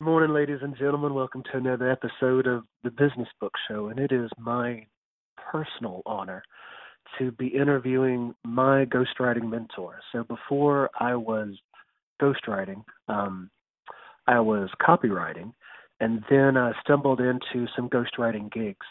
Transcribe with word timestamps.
Morning, 0.00 0.32
ladies 0.32 0.60
and 0.62 0.76
gentlemen. 0.76 1.12
Welcome 1.12 1.42
to 1.50 1.58
another 1.58 1.90
episode 1.90 2.46
of 2.46 2.62
the 2.84 2.90
Business 2.90 3.26
Book 3.40 3.54
Show, 3.66 3.88
and 3.88 3.98
it 3.98 4.12
is 4.12 4.30
my 4.38 4.86
personal 5.50 6.02
honor 6.06 6.44
to 7.18 7.32
be 7.32 7.48
interviewing 7.48 8.32
my 8.44 8.84
ghostwriting 8.84 9.50
mentor. 9.50 9.98
So 10.12 10.22
before 10.22 10.88
I 11.00 11.16
was 11.16 11.48
ghostwriting, 12.22 12.84
um, 13.08 13.50
I 14.28 14.38
was 14.38 14.70
copywriting, 14.80 15.52
and 15.98 16.22
then 16.30 16.56
I 16.56 16.74
stumbled 16.80 17.20
into 17.20 17.66
some 17.74 17.88
ghostwriting 17.88 18.52
gigs. 18.52 18.86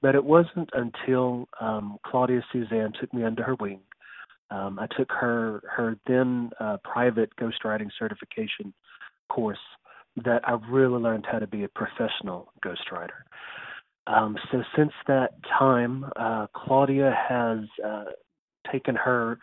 But 0.00 0.14
it 0.14 0.24
wasn't 0.24 0.70
until 0.72 1.48
um, 1.60 1.98
Claudia 2.06 2.42
Suzanne 2.50 2.94
took 2.98 3.12
me 3.12 3.24
under 3.24 3.42
her 3.42 3.56
wing. 3.56 3.80
Um, 4.50 4.78
I 4.78 4.86
took 4.96 5.12
her 5.12 5.60
her 5.76 5.98
then 6.06 6.48
uh, 6.58 6.78
private 6.82 7.28
ghostwriting 7.36 7.90
certification 7.98 8.72
course 9.28 9.58
that 10.24 10.42
I 10.44 10.58
really 10.70 11.00
learned 11.00 11.26
how 11.30 11.38
to 11.38 11.46
be 11.46 11.64
a 11.64 11.68
professional 11.68 12.52
ghostwriter. 12.64 13.22
Um, 14.06 14.36
so 14.50 14.62
since 14.76 14.92
that 15.08 15.30
time, 15.58 16.04
uh, 16.16 16.46
Claudia 16.54 17.14
has 17.28 17.58
uh, 17.84 18.04
taken 18.70 18.94
her 18.94 19.38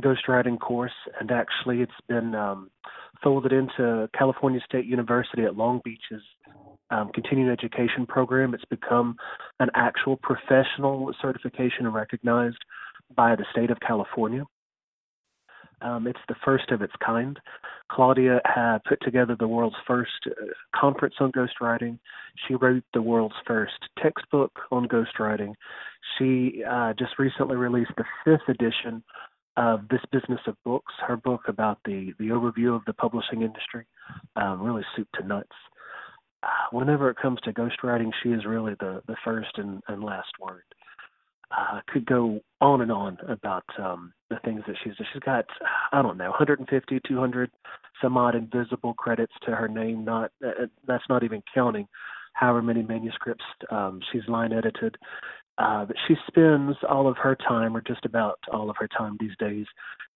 ghostwriting 0.00 0.58
course, 0.58 0.92
and 1.20 1.30
actually 1.30 1.80
it's 1.80 1.92
been 2.08 2.34
um, 2.34 2.70
folded 3.22 3.52
into 3.52 4.08
California 4.16 4.60
State 4.64 4.86
University 4.86 5.42
at 5.44 5.56
Long 5.56 5.80
Beach's 5.84 6.22
um, 6.90 7.10
continuing 7.14 7.50
education 7.50 8.06
program. 8.06 8.54
It's 8.54 8.64
become 8.66 9.16
an 9.60 9.68
actual 9.74 10.16
professional 10.16 11.12
certification 11.20 11.86
and 11.86 11.94
recognized 11.94 12.58
by 13.16 13.34
the 13.36 13.44
state 13.50 13.70
of 13.70 13.78
California. 13.80 14.44
Um, 15.82 16.06
it's 16.06 16.20
the 16.28 16.36
first 16.44 16.70
of 16.70 16.82
its 16.82 16.92
kind. 17.04 17.38
Claudia 17.94 18.40
had 18.44 18.78
put 18.88 19.00
together 19.02 19.36
the 19.38 19.46
world's 19.46 19.76
first 19.86 20.10
uh, 20.26 20.30
conference 20.74 21.14
on 21.20 21.30
ghostwriting. 21.30 21.98
She 22.48 22.54
wrote 22.54 22.82
the 22.92 23.02
world's 23.02 23.34
first 23.46 23.78
textbook 24.02 24.52
on 24.72 24.88
ghostwriting. 24.88 25.54
She 26.18 26.64
uh, 26.68 26.94
just 26.98 27.18
recently 27.18 27.56
released 27.56 27.92
the 27.96 28.04
fifth 28.24 28.48
edition 28.48 29.04
of 29.56 29.88
This 29.88 30.00
Business 30.10 30.40
of 30.48 30.56
Books, 30.64 30.92
her 31.06 31.16
book 31.16 31.42
about 31.46 31.78
the, 31.84 32.12
the 32.18 32.28
overview 32.28 32.74
of 32.74 32.82
the 32.86 32.94
publishing 32.94 33.42
industry, 33.42 33.86
um, 34.34 34.60
really 34.60 34.82
soup 34.96 35.06
to 35.14 35.24
nuts. 35.24 35.48
Uh, 36.42 36.48
whenever 36.72 37.10
it 37.10 37.16
comes 37.22 37.38
to 37.44 37.52
ghostwriting, 37.52 38.10
she 38.22 38.30
is 38.30 38.44
really 38.44 38.74
the, 38.80 39.02
the 39.06 39.16
first 39.24 39.56
and, 39.56 39.80
and 39.86 40.02
last 40.02 40.32
word 40.40 40.64
uh, 41.50 41.80
could 41.88 42.06
go 42.06 42.40
on 42.60 42.80
and 42.80 42.92
on 42.92 43.18
about 43.28 43.64
um, 43.78 44.12
the 44.30 44.38
things 44.44 44.62
that 44.66 44.76
she's 44.82 44.94
she's 44.96 45.22
got. 45.24 45.44
I 45.92 46.02
don't 46.02 46.16
know, 46.16 46.30
150, 46.30 47.00
200, 47.06 47.50
some 48.02 48.16
odd 48.16 48.34
invisible 48.34 48.94
credits 48.94 49.32
to 49.44 49.52
her 49.52 49.68
name. 49.68 50.04
Not 50.04 50.32
uh, 50.44 50.66
that's 50.86 51.04
not 51.08 51.22
even 51.22 51.42
counting 51.54 51.86
however 52.34 52.62
many 52.62 52.82
manuscripts 52.82 53.44
um, 53.70 54.00
she's 54.12 54.26
line 54.28 54.52
edited. 54.52 54.96
Uh, 55.56 55.84
but 55.84 55.96
she 56.08 56.14
spends 56.26 56.76
all 56.88 57.06
of 57.06 57.16
her 57.16 57.36
time, 57.36 57.76
or 57.76 57.80
just 57.80 58.04
about 58.04 58.40
all 58.52 58.70
of 58.70 58.76
her 58.76 58.88
time 58.88 59.16
these 59.20 59.36
days, 59.38 59.66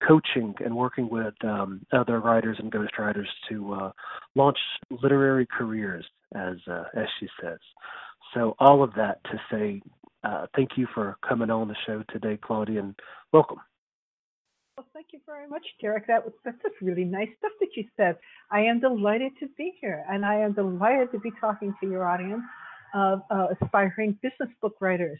coaching 0.05 0.53
and 0.63 0.75
working 0.75 1.09
with 1.09 1.33
um, 1.45 1.85
other 1.93 2.19
writers 2.19 2.57
and 2.59 2.71
ghostwriters 2.71 3.27
to 3.47 3.73
uh, 3.73 3.91
launch 4.35 4.57
literary 4.89 5.47
careers, 5.49 6.05
as 6.35 6.57
uh, 6.69 6.83
as 6.93 7.05
she 7.19 7.27
says. 7.41 7.59
So 8.33 8.55
all 8.59 8.83
of 8.83 8.93
that 8.95 9.23
to 9.25 9.39
say, 9.49 9.81
uh, 10.23 10.47
thank 10.55 10.71
you 10.77 10.87
for 10.93 11.17
coming 11.27 11.49
on 11.49 11.67
the 11.67 11.75
show 11.85 12.03
today, 12.11 12.37
Claudia, 12.41 12.79
and 12.79 12.95
welcome. 13.31 13.57
Well, 14.77 14.87
thank 14.93 15.07
you 15.11 15.19
very 15.25 15.47
much, 15.47 15.65
Derek. 15.81 16.07
That 16.07 16.23
was 16.23 16.33
that's 16.45 16.61
just 16.61 16.75
really 16.81 17.03
nice 17.03 17.29
stuff 17.37 17.51
that 17.59 17.69
you 17.75 17.85
said. 17.97 18.17
I 18.51 18.61
am 18.61 18.79
delighted 18.79 19.33
to 19.41 19.47
be 19.57 19.73
here, 19.81 20.05
and 20.09 20.25
I 20.25 20.35
am 20.35 20.53
delighted 20.53 21.11
to 21.11 21.19
be 21.19 21.31
talking 21.39 21.73
to 21.81 21.89
your 21.89 22.07
audience 22.07 22.43
of 22.93 23.21
uh, 23.29 23.47
aspiring 23.61 24.17
business 24.21 24.49
book 24.61 24.75
writers, 24.79 25.19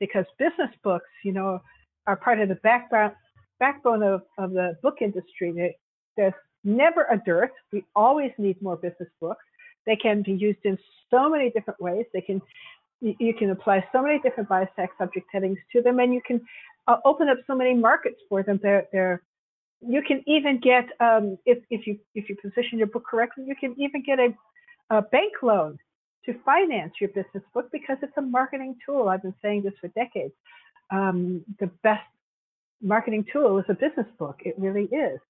because 0.00 0.24
business 0.38 0.70
books, 0.82 1.08
you 1.24 1.32
know, 1.32 1.60
are 2.06 2.16
part 2.16 2.40
of 2.40 2.48
the 2.48 2.56
backbone 2.56 3.12
backbone 3.58 4.02
of, 4.02 4.22
of 4.38 4.50
the 4.52 4.76
book 4.82 4.96
industry. 5.00 5.74
There's 6.16 6.34
never 6.64 7.06
a 7.10 7.16
dearth. 7.24 7.52
We 7.72 7.84
always 7.94 8.32
need 8.38 8.60
more 8.60 8.76
business 8.76 9.08
books. 9.20 9.44
They 9.86 9.96
can 9.96 10.22
be 10.22 10.32
used 10.32 10.58
in 10.64 10.76
so 11.10 11.30
many 11.30 11.50
different 11.50 11.80
ways. 11.80 12.06
They 12.12 12.20
can 12.20 12.42
you 13.00 13.34
can 13.34 13.50
apply 13.50 13.84
so 13.92 14.02
many 14.02 14.18
different 14.20 14.48
BISAC 14.48 14.88
subject 14.98 15.26
headings 15.32 15.58
to 15.72 15.82
them, 15.82 15.98
and 15.98 16.14
you 16.14 16.22
can 16.26 16.40
uh, 16.86 16.96
open 17.04 17.28
up 17.28 17.38
so 17.46 17.54
many 17.54 17.74
markets 17.74 18.16
for 18.28 18.42
them. 18.42 18.58
They're, 18.62 18.86
they're 18.92 19.22
you 19.80 20.02
can 20.02 20.22
even 20.26 20.60
get 20.60 20.84
um, 21.00 21.36
if 21.44 21.58
if 21.70 21.86
you 21.86 21.98
if 22.14 22.28
you 22.28 22.36
position 22.36 22.78
your 22.78 22.86
book 22.86 23.04
correctly, 23.04 23.44
you 23.46 23.54
can 23.54 23.74
even 23.78 24.02
get 24.02 24.18
a, 24.18 24.34
a 24.90 25.02
bank 25.02 25.34
loan 25.42 25.78
to 26.24 26.34
finance 26.44 26.94
your 27.00 27.08
business 27.10 27.44
book 27.54 27.68
because 27.70 27.98
it's 28.02 28.16
a 28.16 28.22
marketing 28.22 28.76
tool. 28.84 29.08
I've 29.08 29.22
been 29.22 29.34
saying 29.42 29.62
this 29.62 29.74
for 29.80 29.88
decades. 29.88 30.34
Um, 30.90 31.44
the 31.60 31.66
best 31.82 32.02
marketing 32.82 33.24
tool 33.32 33.58
is 33.58 33.64
a 33.68 33.74
business 33.74 34.06
book. 34.18 34.40
It 34.44 34.54
really 34.58 34.84
is. 34.84 35.20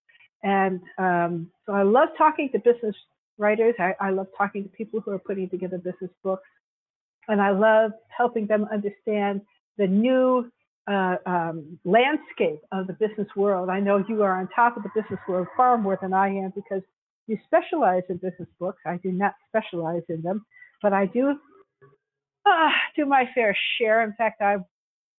And 0.42 0.80
um, 0.98 1.50
so 1.66 1.72
I 1.72 1.82
love 1.82 2.08
talking 2.16 2.50
to 2.52 2.58
business 2.58 2.94
writers. 3.38 3.74
I, 3.78 3.94
I, 4.00 4.10
love 4.10 4.26
talking 4.36 4.62
to 4.64 4.68
people 4.70 5.00
who 5.00 5.10
are 5.10 5.18
putting 5.18 5.48
together 5.48 5.78
business 5.78 6.10
books 6.22 6.48
and 7.28 7.40
I 7.40 7.50
love 7.50 7.92
helping 8.08 8.46
them 8.46 8.66
understand 8.72 9.42
the 9.78 9.86
new 9.86 10.50
uh, 10.88 11.16
um, 11.26 11.78
landscape 11.84 12.60
of 12.72 12.86
the 12.86 12.92
business 12.94 13.28
world. 13.36 13.68
I 13.68 13.80
know 13.80 14.04
you 14.08 14.22
are 14.22 14.40
on 14.40 14.48
top 14.54 14.76
of 14.76 14.82
the 14.82 14.90
business 14.94 15.20
world 15.28 15.48
far 15.56 15.76
more 15.76 15.98
than 16.00 16.12
I 16.12 16.28
am 16.28 16.52
because 16.54 16.82
you 17.26 17.38
specialize 17.44 18.02
in 18.08 18.16
business 18.16 18.48
books. 18.58 18.78
I 18.86 18.98
do 18.98 19.10
not 19.10 19.34
specialize 19.48 20.02
in 20.08 20.22
them, 20.22 20.46
but 20.82 20.92
I 20.92 21.06
do 21.06 21.34
uh, 22.46 22.70
do 22.94 23.04
my 23.04 23.28
fair 23.34 23.56
share. 23.78 24.04
In 24.04 24.12
fact, 24.12 24.40
I 24.40 24.58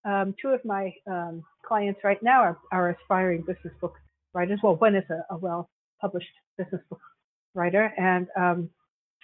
um, 0.05 0.33
two 0.41 0.49
of 0.49 0.63
my 0.63 0.93
um, 1.05 1.43
clients 1.65 1.99
right 2.03 2.21
now 2.23 2.39
are, 2.39 2.57
are, 2.71 2.89
aspiring 2.91 3.41
business 3.41 3.73
book 3.81 3.95
writers. 4.33 4.59
Well, 4.63 4.75
one 4.77 4.95
is 4.95 5.03
a, 5.09 5.33
a 5.33 5.37
well-published 5.37 6.27
business 6.57 6.81
book 6.89 7.01
writer, 7.53 7.91
and 7.97 8.27
um, 8.37 8.69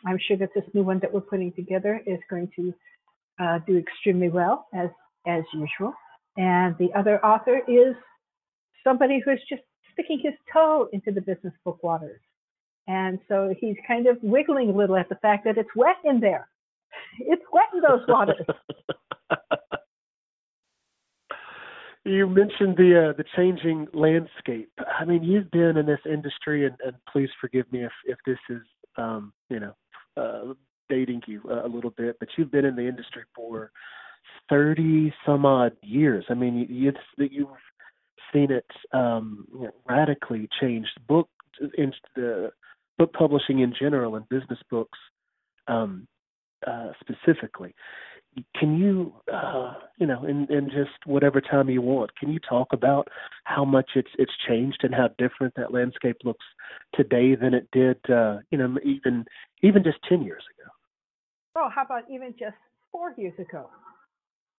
I'm 0.06 0.19
sure 0.28 0.38
that 0.38 0.50
this 0.53 0.66
new 0.74 0.84
one 0.84 1.00
that 1.00 1.14
we're 1.14 1.22
putting 1.22 1.52
together 1.53 2.02
is 2.06 2.19
going 2.30 2.50
to 2.56 2.74
uh, 3.40 3.59
do 3.66 3.78
extremely 3.78 4.30
well 4.30 4.68
as 4.74 4.90
as 5.25 5.44
usual. 5.53 5.94
And 6.38 6.75
the 6.78 6.90
other 6.96 7.24
author 7.25 7.62
is 7.68 7.96
somebody 8.84 9.22
who's 9.24 9.42
just 9.50 9.62
sticking 9.94 10.19
his 10.22 10.34
toe 10.52 10.90
into 10.92 11.12
the 11.12 11.22
business 11.22 11.53
book 11.63 11.81
waters. 11.84 12.19
And 12.88 13.19
so 13.30 13.53
he's 13.59 13.78
kind 13.88 14.08
of 14.08 14.18
wiggling 14.22 14.69
a 14.69 14.74
little 14.74 14.97
at 14.97 15.08
the 15.08 15.16
fact 15.16 15.46
that 15.46 15.58
it's 15.58 15.69
wet 15.75 15.97
in 16.03 16.19
there. 16.19 16.47
It's 17.19 17.44
wet 17.52 17.66
in 17.74 17.81
those 17.81 18.08
waters. 18.08 18.46
you 22.06 22.28
mentioned 22.28 22.75
the 22.78 23.09
uh, 23.09 23.13
the 23.18 23.24
changing 23.36 23.88
landscape. 23.94 24.72
I 25.00 25.06
mean, 25.06 25.24
you've 25.24 25.50
been 25.52 25.78
in 25.78 25.86
this 25.86 26.00
industry, 26.06 26.66
and, 26.66 26.75
and 26.86 26.96
please 27.12 27.30
forgive 27.40 27.72
me 27.72 27.84
if 27.84 27.92
if 28.06 28.18
this 28.25 28.38
is 28.50 28.62
um, 28.97 29.31
you 29.50 29.59
know 29.59 29.74
uh, 30.18 30.53
dating 30.90 31.22
you 31.28 31.41
a 31.50 31.68
little 31.68 31.91
bit, 31.91 32.18
but 32.19 32.29
you've 32.38 32.51
been 32.51 32.66
in 32.66 32.75
the 32.75 32.88
industry 32.88 33.24
for 33.35 33.72
thirty 34.50 35.13
some 35.25 35.46
odd 35.46 35.74
years. 35.81 36.25
I 36.29 36.34
mean, 36.34 36.56
you, 36.56 36.68
you've 36.69 37.31
you've 37.31 37.47
seen 38.34 38.51
it 38.51 38.66
um, 38.91 39.47
you 39.53 39.62
know, 39.62 39.72
radically 39.88 40.50
change 40.59 40.88
book 41.07 41.29
in 41.78 41.94
the 42.16 42.51
book 42.97 43.13
publishing 43.13 43.59
in 43.59 43.74
general 43.79 44.16
and 44.16 44.28
business 44.29 44.59
books 44.69 44.97
um, 45.68 46.07
uh, 46.66 46.91
specifically. 47.00 47.74
Can 48.59 48.77
you, 48.77 49.13
uh, 49.31 49.73
you 49.99 50.07
know, 50.07 50.23
in, 50.25 50.47
in 50.51 50.66
just 50.69 51.05
whatever 51.05 51.39
time 51.39 51.69
you 51.69 51.81
want, 51.81 52.16
can 52.17 52.31
you 52.31 52.39
talk 52.39 52.69
about 52.71 53.07
how 53.44 53.63
much 53.63 53.91
it's 53.95 54.09
it's 54.18 54.31
changed 54.47 54.80
and 54.83 54.94
how 54.94 55.09
different 55.18 55.53
that 55.56 55.74
landscape 55.74 56.18
looks 56.24 56.45
today 56.95 57.35
than 57.35 57.53
it 57.53 57.68
did, 57.71 57.97
uh, 58.09 58.38
you 58.50 58.57
know, 58.57 58.75
even 58.83 59.25
even 59.62 59.83
just 59.83 59.97
ten 60.09 60.24
years 60.24 60.44
ago? 60.57 60.69
Oh, 61.56 61.69
how 61.74 61.83
about 61.83 62.03
even 62.09 62.33
just 62.39 62.56
four 62.91 63.13
years 63.18 63.38
ago? 63.38 63.69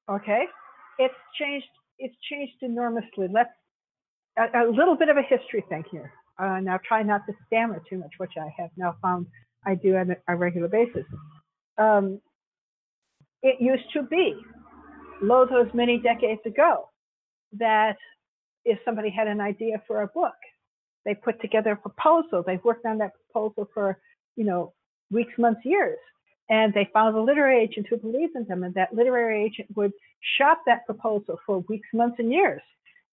Okay, 0.09 0.44
it's 0.99 1.15
changed. 1.38 1.67
It's 1.99 2.15
changed 2.31 2.62
enormously. 2.62 3.29
Let's 3.32 3.50
a, 4.38 4.67
a 4.67 4.70
little 4.70 4.97
bit 4.97 5.09
of 5.09 5.17
a 5.17 5.23
history 5.23 5.65
thing 5.69 5.85
here. 5.91 6.12
Uh, 6.38 6.61
now, 6.61 6.79
try 6.87 7.03
not 7.03 7.23
to 7.27 7.32
stammer 7.47 7.82
too 7.88 7.99
much, 7.99 8.11
which 8.19 8.32
I 8.38 8.53
have 8.61 8.70
now 8.77 8.97
found 9.00 9.27
I 9.67 9.75
do 9.75 9.97
on 9.97 10.15
a 10.29 10.37
regular 10.37 10.69
basis. 10.69 11.05
Um, 11.79 12.20
it 13.44 13.61
used 13.61 13.93
to 13.93 14.02
be, 14.02 14.35
lo 15.23 15.46
those 15.46 15.69
many 15.75 15.99
decades 15.99 16.41
ago, 16.46 16.88
that 17.52 17.96
if 18.64 18.79
somebody 18.85 19.11
had 19.11 19.29
an 19.29 19.41
idea 19.41 19.81
for 19.87 20.02
a 20.02 20.08
book, 20.08 20.35
they 21.05 21.14
put 21.14 21.41
together 21.43 21.73
a 21.73 21.76
proposal. 21.76 22.43
They 22.44 22.58
worked 22.64 22.87
on 22.87 22.99
that 22.99 23.12
proposal 23.14 23.69
for, 23.75 23.99
you 24.37 24.44
know, 24.44 24.73
weeks, 25.11 25.35
months, 25.38 25.61
years. 25.64 25.99
And 26.49 26.73
they 26.73 26.88
found 26.93 27.14
a 27.17 27.20
literary 27.20 27.62
agent 27.62 27.87
who 27.88 27.99
believed 27.99 28.35
in 28.35 28.46
them, 28.46 28.64
and 28.64 28.75
that 28.75 28.94
literary 28.94 29.44
agent 29.44 29.69
would 29.76 29.93
shop 30.38 30.62
that 30.67 30.87
proposal 30.87 31.38
for 31.44 31.58
weeks, 31.69 31.88
months, 31.93 32.17
and 32.19 32.32
years, 32.32 32.62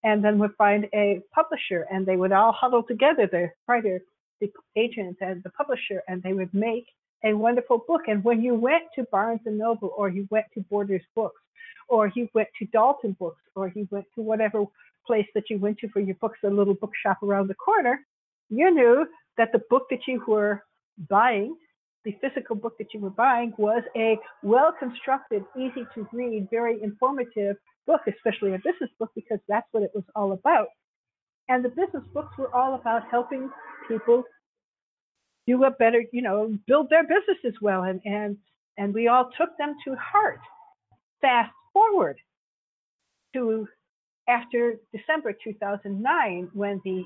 and 0.03 0.23
then 0.23 0.39
would 0.39 0.55
find 0.57 0.87
a 0.93 1.21
publisher, 1.35 1.87
and 1.91 2.05
they 2.05 2.15
would 2.15 2.31
all 2.31 2.53
huddle 2.53 2.83
together, 2.83 3.27
the 3.27 3.49
writer, 3.67 4.01
the 4.39 4.51
agent, 4.77 5.17
and 5.19 5.43
the 5.43 5.49
publisher, 5.51 6.01
and 6.07 6.23
they 6.23 6.33
would 6.33 6.53
make 6.53 6.87
a 7.23 7.33
wonderful 7.33 7.83
book. 7.88 8.01
And 8.07 8.23
when 8.23 8.41
you 8.41 8.56
went 8.56 8.83
to 8.95 9.03
Barnes 9.12 9.41
and 9.45 9.57
Noble 9.57 9.91
or 9.95 10.09
you 10.09 10.27
went 10.31 10.45
to 10.53 10.62
Borders 10.62 11.03
Books 11.15 11.41
or 11.88 12.12
you 12.15 12.27
went 12.33 12.50
to 12.59 12.65
Dalton 12.68 13.15
Books 13.19 13.41
or 13.56 13.71
you 13.75 13.88
went 13.91 14.06
to 14.15 14.21
whatever 14.21 14.65
place 15.06 15.27
that 15.35 15.50
you 15.50 15.57
went 15.57 15.77
to 15.79 15.89
for 15.89 16.00
your 16.00 16.15
books, 16.15 16.39
a 16.44 16.50
little 16.50 16.73
bookshop 16.73 17.21
around 17.23 17.47
the 17.47 17.56
corner, 17.56 18.00
you 18.50 18.71
knew 18.71 19.06
that 19.38 19.51
the 19.51 19.62
book 19.69 19.88
that 19.89 20.07
you 20.07 20.23
were 20.27 20.63
buying, 21.09 21.56
the 22.06 22.15
physical 22.21 22.56
book 22.56 22.77
that 22.77 22.94
you 22.94 23.00
were 23.00 23.09
buying, 23.09 23.53
was 23.57 23.83
a 23.95 24.17
well 24.44 24.74
constructed, 24.77 25.44
easy 25.57 25.85
to 25.95 26.07
read, 26.12 26.47
very 26.51 26.81
informative 26.83 27.56
book, 27.88 28.01
especially 28.07 28.53
a 28.53 28.57
business 28.57 28.89
book, 29.00 29.12
because 29.15 29.39
that's 29.47 29.67
what 29.71 29.83
it 29.83 29.91
was 29.94 30.03
all 30.15 30.33
about. 30.33 30.67
And 31.50 31.65
the 31.65 31.69
business 31.69 32.03
books 32.13 32.38
were 32.38 32.53
all 32.56 32.75
about 32.75 33.03
helping 33.09 33.50
people 33.88 34.24
do 35.47 35.63
a 35.63 35.71
better, 35.71 36.03
you 36.11 36.21
know, 36.21 36.55
build 36.67 36.89
their 36.89 37.03
businesses 37.03 37.59
well. 37.61 37.83
And, 37.83 38.01
and, 38.05 38.38
and 38.77 38.93
we 38.93 39.07
all 39.07 39.29
took 39.38 39.57
them 39.57 39.75
to 39.85 39.95
heart. 39.95 40.39
Fast 41.21 41.51
forward 41.73 42.17
to 43.33 43.67
after 44.27 44.75
December 44.93 45.33
2009, 45.43 46.49
when 46.53 46.79
the 46.85 47.03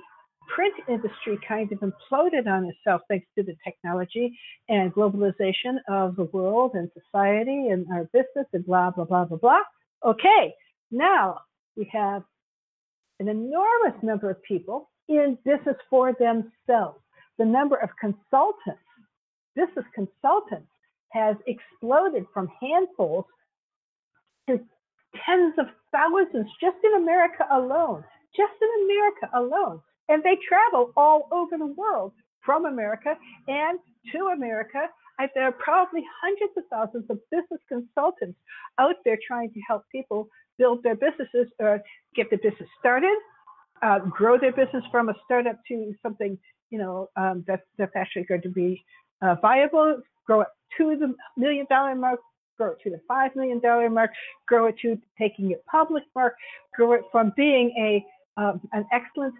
print 0.54 0.74
industry 0.88 1.40
kind 1.48 1.72
of 1.72 1.80
imploded 1.80 2.48
on 2.48 2.66
itself 2.66 3.02
thanks 3.08 3.26
to 3.36 3.44
the 3.44 3.56
technology 3.64 4.38
and 4.70 4.94
globalization 4.94 5.78
of 5.90 6.16
the 6.16 6.26
world 6.26 6.72
and 6.76 6.90
society 6.94 7.70
and 7.70 7.86
our 7.92 8.04
business 8.14 8.46
and 8.54 8.66
blah, 8.66 8.92
blah, 8.92 9.06
blah, 9.06 9.26
blah, 9.26 9.38
blah. 9.38 9.62
Okay, 10.06 10.54
now 10.92 11.40
we 11.76 11.90
have 11.92 12.24
an 13.20 13.28
enormous 13.28 13.96
number 14.04 14.30
of 14.30 14.42
people 14.44 14.90
in 15.08 15.38
business 15.46 15.78
for 15.90 16.14
themselves. 16.14 17.00
The 17.38 17.46
number 17.46 17.76
of 17.78 17.90
consultants, 18.00 18.82
business 19.56 19.86
consultants, 19.94 20.70
has 21.12 21.36
exploded 21.48 22.26
from 22.34 22.50
handfuls 22.62 23.26
to 24.48 24.60
tens 25.26 25.54
of 25.58 25.68
thousands 25.92 26.48
just 26.62 26.78
in 26.84 27.02
America 27.02 27.46
alone. 27.52 28.04
Just 28.36 28.54
in 28.62 28.86
America 28.86 29.30
alone. 29.34 29.82
And 30.10 30.22
they 30.24 30.38
travel 30.48 30.92
all 30.98 31.28
over 31.32 31.58
the 31.58 31.74
world 31.74 32.12
from 32.46 32.66
America 32.66 33.16
and 33.48 33.80
to 34.12 34.28
America. 34.28 34.88
There 35.34 35.46
are 35.46 35.54
probably 35.54 36.04
hundreds 36.22 36.52
of 36.58 36.64
thousands 36.70 37.10
of 37.10 37.20
business 37.32 37.62
consultants 37.70 38.38
out 38.78 38.96
there 39.06 39.18
trying 39.26 39.52
to 39.54 39.60
help 39.68 39.84
people 39.92 40.28
build 40.58 40.84
their 40.84 40.96
businesses 40.96 41.48
or 41.60 41.82
get 42.16 42.30
their 42.30 42.40
business 42.40 42.70
started, 42.80 43.18
uh, 43.82 44.00
grow 44.00 44.38
their 44.38 44.52
business 44.52 44.84
from 44.92 45.10
a 45.10 45.14
startup 45.26 45.58
to 45.70 45.94
something 46.04 46.38
you 46.70 46.78
know 46.78 47.10
um, 47.16 47.44
that's 47.48 47.66
that's 47.78 47.96
actually 47.96 48.24
going 48.24 48.42
to 48.42 48.50
be 48.50 48.84
uh, 49.22 49.36
viable. 49.42 50.02
Grow 50.26 50.42
it 50.42 50.48
to 50.78 50.98
the 50.98 51.14
million 51.38 51.66
dollar 51.70 51.96
mark, 51.96 52.20
grow 52.58 52.72
it 52.72 52.78
to 52.84 52.90
the 52.90 53.02
five 53.08 53.36
million 53.36 53.60
dollar 53.60 53.90
mark, 53.90 54.12
grow 54.48 54.68
it 54.68 54.76
to 54.82 54.98
taking 55.20 55.52
it 55.52 55.64
public 55.66 56.04
mark, 56.16 56.36
grow 56.76 56.94
it 56.94 57.02
from 57.12 57.34
being 57.36 57.74
a 57.80 58.06
um, 58.42 58.62
an 58.74 58.86
excellent 58.92 59.34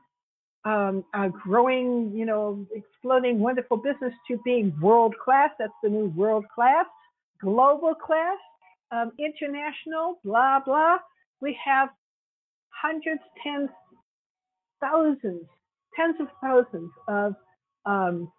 um, 0.66 1.04
growing, 1.32 2.12
you 2.14 2.26
know, 2.26 2.66
exploding 2.74 3.40
wonderful 3.40 3.78
business 3.78 4.14
to 4.28 4.40
being 4.44 4.74
world 4.82 5.16
class. 5.24 5.52
That's 5.60 5.74
the 5.84 5.90
new 5.90 6.08
world 6.16 6.46
class, 6.54 6.86
global 7.40 7.94
class, 7.94 8.38
um, 8.92 9.12
international, 9.20 10.20
blah, 10.24 10.60
blah. 10.60 10.98
We 11.40 11.58
have 11.64 11.90
hundreds, 12.70 13.22
tens, 13.44 13.70
thousands, 14.82 15.46
tens 15.96 16.16
of 16.20 16.28
thousands 16.42 16.92
of 17.08 17.36
um, 17.86 18.32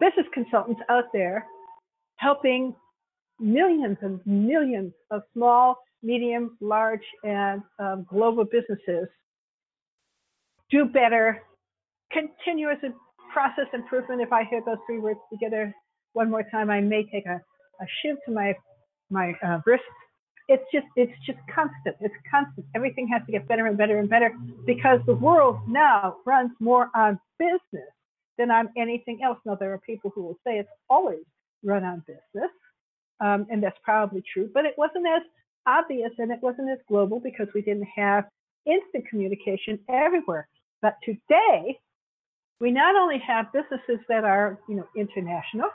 business 0.00 0.26
consultants 0.32 0.80
out 0.88 1.04
there 1.12 1.46
helping 2.16 2.74
millions 3.40 3.96
and 4.02 4.20
millions 4.26 4.92
of 5.10 5.22
small, 5.32 5.76
medium, 6.02 6.56
large, 6.60 7.02
and 7.24 7.62
um, 7.78 8.06
global 8.08 8.44
businesses 8.44 9.08
do 10.70 10.84
better 10.84 11.42
continuous 12.12 12.78
process 13.32 13.66
improvement. 13.72 14.20
If 14.20 14.32
I 14.32 14.44
hear 14.44 14.62
those 14.64 14.78
three 14.86 14.98
words 14.98 15.20
together 15.32 15.74
one 16.12 16.30
more 16.30 16.44
time, 16.50 16.70
I 16.70 16.80
may 16.80 17.04
take 17.04 17.26
a, 17.26 17.36
a 17.80 17.86
shiv 18.02 18.16
to 18.26 18.32
my 18.32 18.54
my 19.10 19.34
uh, 19.44 19.60
wrist. 19.66 19.82
It's 20.48 20.64
just 20.72 20.86
it's 20.96 21.12
just 21.24 21.38
constant. 21.54 21.96
It's 22.00 22.14
constant. 22.30 22.66
Everything 22.74 23.08
has 23.08 23.22
to 23.26 23.32
get 23.32 23.46
better 23.48 23.66
and 23.66 23.76
better 23.78 23.98
and 23.98 24.08
better 24.08 24.34
because 24.66 25.00
the 25.06 25.14
world 25.14 25.58
now 25.68 26.16
runs 26.26 26.50
more 26.60 26.90
on 26.94 27.18
business 27.38 27.90
than 28.38 28.50
on 28.50 28.68
anything 28.76 29.20
else. 29.22 29.38
Now 29.44 29.54
there 29.54 29.72
are 29.72 29.78
people 29.78 30.10
who 30.14 30.22
will 30.22 30.38
say 30.44 30.58
it's 30.58 30.68
always 30.90 31.24
run 31.62 31.84
on 31.84 32.02
business, 32.06 32.50
um, 33.20 33.46
and 33.50 33.62
that's 33.62 33.78
probably 33.82 34.22
true. 34.32 34.50
But 34.52 34.64
it 34.64 34.74
wasn't 34.76 35.06
as 35.06 35.22
obvious 35.66 36.10
and 36.18 36.32
it 36.32 36.40
wasn't 36.42 36.70
as 36.70 36.78
global 36.88 37.20
because 37.20 37.46
we 37.54 37.62
didn't 37.62 37.88
have 37.94 38.24
instant 38.66 39.08
communication 39.08 39.78
everywhere. 39.88 40.48
But 40.80 40.96
today, 41.04 41.78
we 42.60 42.70
not 42.70 42.96
only 42.96 43.18
have 43.18 43.52
businesses 43.52 44.04
that 44.08 44.24
are, 44.24 44.58
you 44.68 44.76
know, 44.76 44.86
international, 44.96 45.68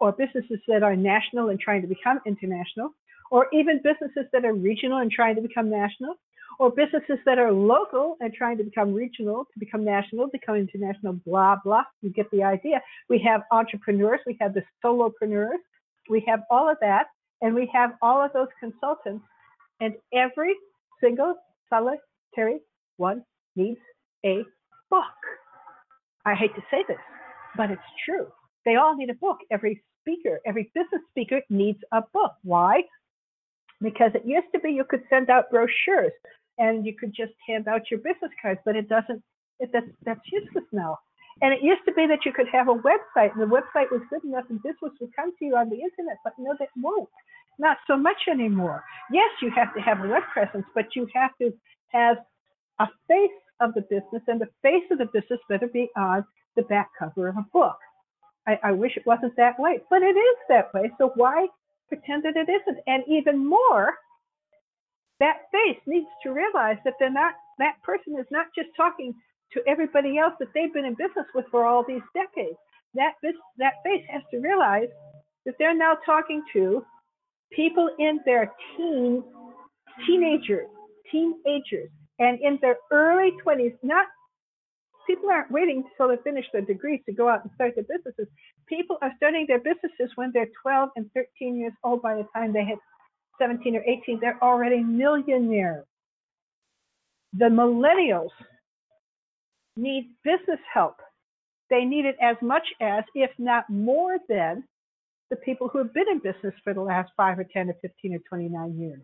or 0.00 0.12
businesses 0.12 0.58
that 0.66 0.82
are 0.82 0.96
national 0.96 1.50
and 1.50 1.60
trying 1.60 1.82
to 1.82 1.86
become 1.88 2.20
international, 2.26 2.90
or 3.32 3.46
even 3.50 3.80
businesses 3.82 4.26
that 4.30 4.44
are 4.44 4.52
regional 4.52 4.98
and 4.98 5.10
trying 5.10 5.34
to 5.34 5.40
become 5.40 5.70
national, 5.70 6.16
or 6.58 6.70
businesses 6.70 7.16
that 7.24 7.38
are 7.38 7.50
local 7.50 8.16
and 8.20 8.34
trying 8.34 8.58
to 8.58 8.62
become 8.62 8.92
regional, 8.92 9.46
to 9.54 9.58
become 9.58 9.82
national, 9.82 10.26
to 10.26 10.32
become 10.32 10.54
international, 10.56 11.14
blah, 11.24 11.56
blah. 11.64 11.82
You 12.02 12.10
get 12.10 12.30
the 12.30 12.42
idea. 12.42 12.82
We 13.08 13.18
have 13.20 13.40
entrepreneurs, 13.50 14.20
we 14.26 14.36
have 14.42 14.52
the 14.52 14.62
solopreneurs, 14.84 15.62
we 16.10 16.22
have 16.28 16.40
all 16.50 16.68
of 16.70 16.76
that, 16.82 17.06
and 17.40 17.54
we 17.54 17.70
have 17.72 17.92
all 18.02 18.22
of 18.22 18.34
those 18.34 18.48
consultants, 18.60 19.24
and 19.80 19.94
every 20.12 20.54
single 21.02 21.34
solitary 21.70 22.60
one 22.98 23.24
needs 23.56 23.80
a 24.26 24.44
book. 24.90 25.18
I 26.26 26.34
hate 26.34 26.54
to 26.54 26.62
say 26.70 26.84
this, 26.86 26.98
but 27.56 27.70
it's 27.70 27.80
true. 28.04 28.26
They 28.66 28.76
all 28.76 28.94
need 28.94 29.08
a 29.08 29.14
book. 29.14 29.38
Every 29.50 29.82
speaker, 30.02 30.38
every 30.44 30.70
business 30.74 31.00
speaker 31.12 31.40
needs 31.48 31.78
a 31.92 32.02
book. 32.12 32.32
Why? 32.42 32.82
Because 33.82 34.12
it 34.14 34.24
used 34.24 34.46
to 34.54 34.60
be 34.60 34.70
you 34.70 34.84
could 34.88 35.02
send 35.10 35.30
out 35.30 35.50
brochures 35.50 36.12
and 36.58 36.86
you 36.86 36.94
could 36.98 37.12
just 37.14 37.32
hand 37.46 37.66
out 37.68 37.90
your 37.90 38.00
business 38.00 38.30
cards, 38.40 38.60
but 38.64 38.76
it 38.76 38.88
doesn't. 38.88 39.22
It, 39.58 39.70
that's 39.72 39.86
that's 40.04 40.20
useless 40.30 40.64
now. 40.72 40.98
And 41.40 41.52
it 41.52 41.62
used 41.62 41.82
to 41.86 41.92
be 41.92 42.06
that 42.06 42.24
you 42.24 42.32
could 42.32 42.48
have 42.52 42.68
a 42.68 42.74
website, 42.74 43.32
and 43.32 43.40
the 43.40 43.46
website 43.46 43.90
was 43.90 44.02
good 44.10 44.22
enough, 44.24 44.44
and 44.50 44.62
business 44.62 44.92
would 45.00 45.10
come 45.16 45.32
to 45.38 45.44
you 45.44 45.56
on 45.56 45.70
the 45.70 45.76
internet. 45.76 46.18
But 46.22 46.34
no, 46.38 46.54
that 46.58 46.68
won't. 46.76 47.08
Not 47.58 47.78
so 47.86 47.96
much 47.96 48.28
anymore. 48.30 48.84
Yes, 49.10 49.30
you 49.40 49.50
have 49.54 49.74
to 49.74 49.80
have 49.80 50.04
a 50.04 50.08
web 50.08 50.22
presence, 50.32 50.66
but 50.74 50.94
you 50.94 51.08
have 51.14 51.30
to 51.40 51.52
have 51.88 52.18
a 52.78 52.86
face 53.08 53.30
of 53.60 53.74
the 53.74 53.82
business, 53.82 54.22
and 54.28 54.40
the 54.40 54.48
face 54.62 54.84
of 54.90 54.98
the 54.98 55.06
business 55.06 55.40
better 55.48 55.68
be 55.68 55.88
on 55.96 56.24
the 56.56 56.62
back 56.62 56.90
cover 56.98 57.28
of 57.28 57.36
a 57.36 57.46
book. 57.52 57.76
I, 58.46 58.58
I 58.62 58.72
wish 58.72 58.96
it 58.96 59.06
wasn't 59.06 59.36
that 59.36 59.58
way, 59.58 59.80
but 59.88 60.02
it 60.02 60.16
is 60.16 60.36
that 60.48 60.72
way. 60.74 60.90
So 60.98 61.12
why 61.14 61.46
pretend 61.92 62.22
that 62.24 62.36
it 62.36 62.48
isn't? 62.48 62.78
And 62.86 63.02
even 63.06 63.46
more, 63.46 63.92
that 65.20 65.52
face 65.52 65.80
needs 65.86 66.08
to 66.22 66.32
realize 66.32 66.78
that 66.84 66.94
they're 66.98 67.12
not 67.12 67.34
that 67.58 67.74
person 67.84 68.16
is 68.18 68.26
not 68.30 68.46
just 68.56 68.68
talking 68.76 69.14
to 69.52 69.60
everybody 69.68 70.18
else 70.18 70.32
that 70.40 70.48
they've 70.54 70.72
been 70.72 70.86
in 70.86 70.94
business 70.94 71.26
with 71.34 71.44
for 71.50 71.66
all 71.66 71.84
these 71.86 72.02
decades. 72.14 72.56
That 72.94 73.12
that 73.58 73.74
face 73.84 74.04
has 74.08 74.22
to 74.30 74.38
realize 74.38 74.88
that 75.44 75.54
they're 75.58 75.76
now 75.76 75.98
talking 76.06 76.42
to 76.54 76.84
people 77.52 77.90
in 77.98 78.20
their 78.24 78.50
teens, 78.76 79.22
teenagers, 80.06 80.68
teenagers, 81.10 81.90
and 82.18 82.40
in 82.40 82.58
their 82.62 82.76
early 82.90 83.32
20s, 83.44 83.76
not 83.82 84.06
people 85.06 85.28
aren't 85.30 85.50
waiting 85.50 85.84
until 85.84 86.08
they 86.08 86.22
finish 86.22 86.46
their 86.52 86.62
degrees 86.62 87.00
to 87.06 87.12
go 87.12 87.28
out 87.28 87.42
and 87.42 87.50
start 87.54 87.74
their 87.74 87.84
businesses. 87.84 88.28
People 88.72 88.96
are 89.02 89.12
starting 89.16 89.44
their 89.46 89.58
businesses 89.58 90.10
when 90.14 90.30
they're 90.32 90.48
12 90.62 90.90
and 90.96 91.10
13 91.14 91.56
years 91.56 91.72
old. 91.84 92.02
By 92.02 92.14
the 92.14 92.26
time 92.34 92.52
they 92.52 92.64
hit 92.64 92.78
17 93.40 93.76
or 93.76 93.82
18, 93.82 94.18
they're 94.20 94.38
already 94.42 94.82
millionaires. 94.82 95.84
The 97.34 97.46
millennials 97.46 98.30
need 99.76 100.14
business 100.24 100.60
help. 100.72 100.96
They 101.70 101.84
need 101.84 102.04
it 102.04 102.16
as 102.20 102.36
much 102.40 102.66
as, 102.80 103.04
if 103.14 103.30
not 103.38 103.68
more 103.68 104.18
than, 104.28 104.64
the 105.30 105.36
people 105.36 105.68
who 105.68 105.78
have 105.78 105.94
been 105.94 106.08
in 106.10 106.18
business 106.18 106.54
for 106.62 106.74
the 106.74 106.80
last 106.80 107.10
five 107.16 107.38
or 107.38 107.44
10 107.44 107.70
or 107.70 107.74
15 107.82 108.14
or 108.14 108.18
29 108.28 108.78
years 108.78 109.02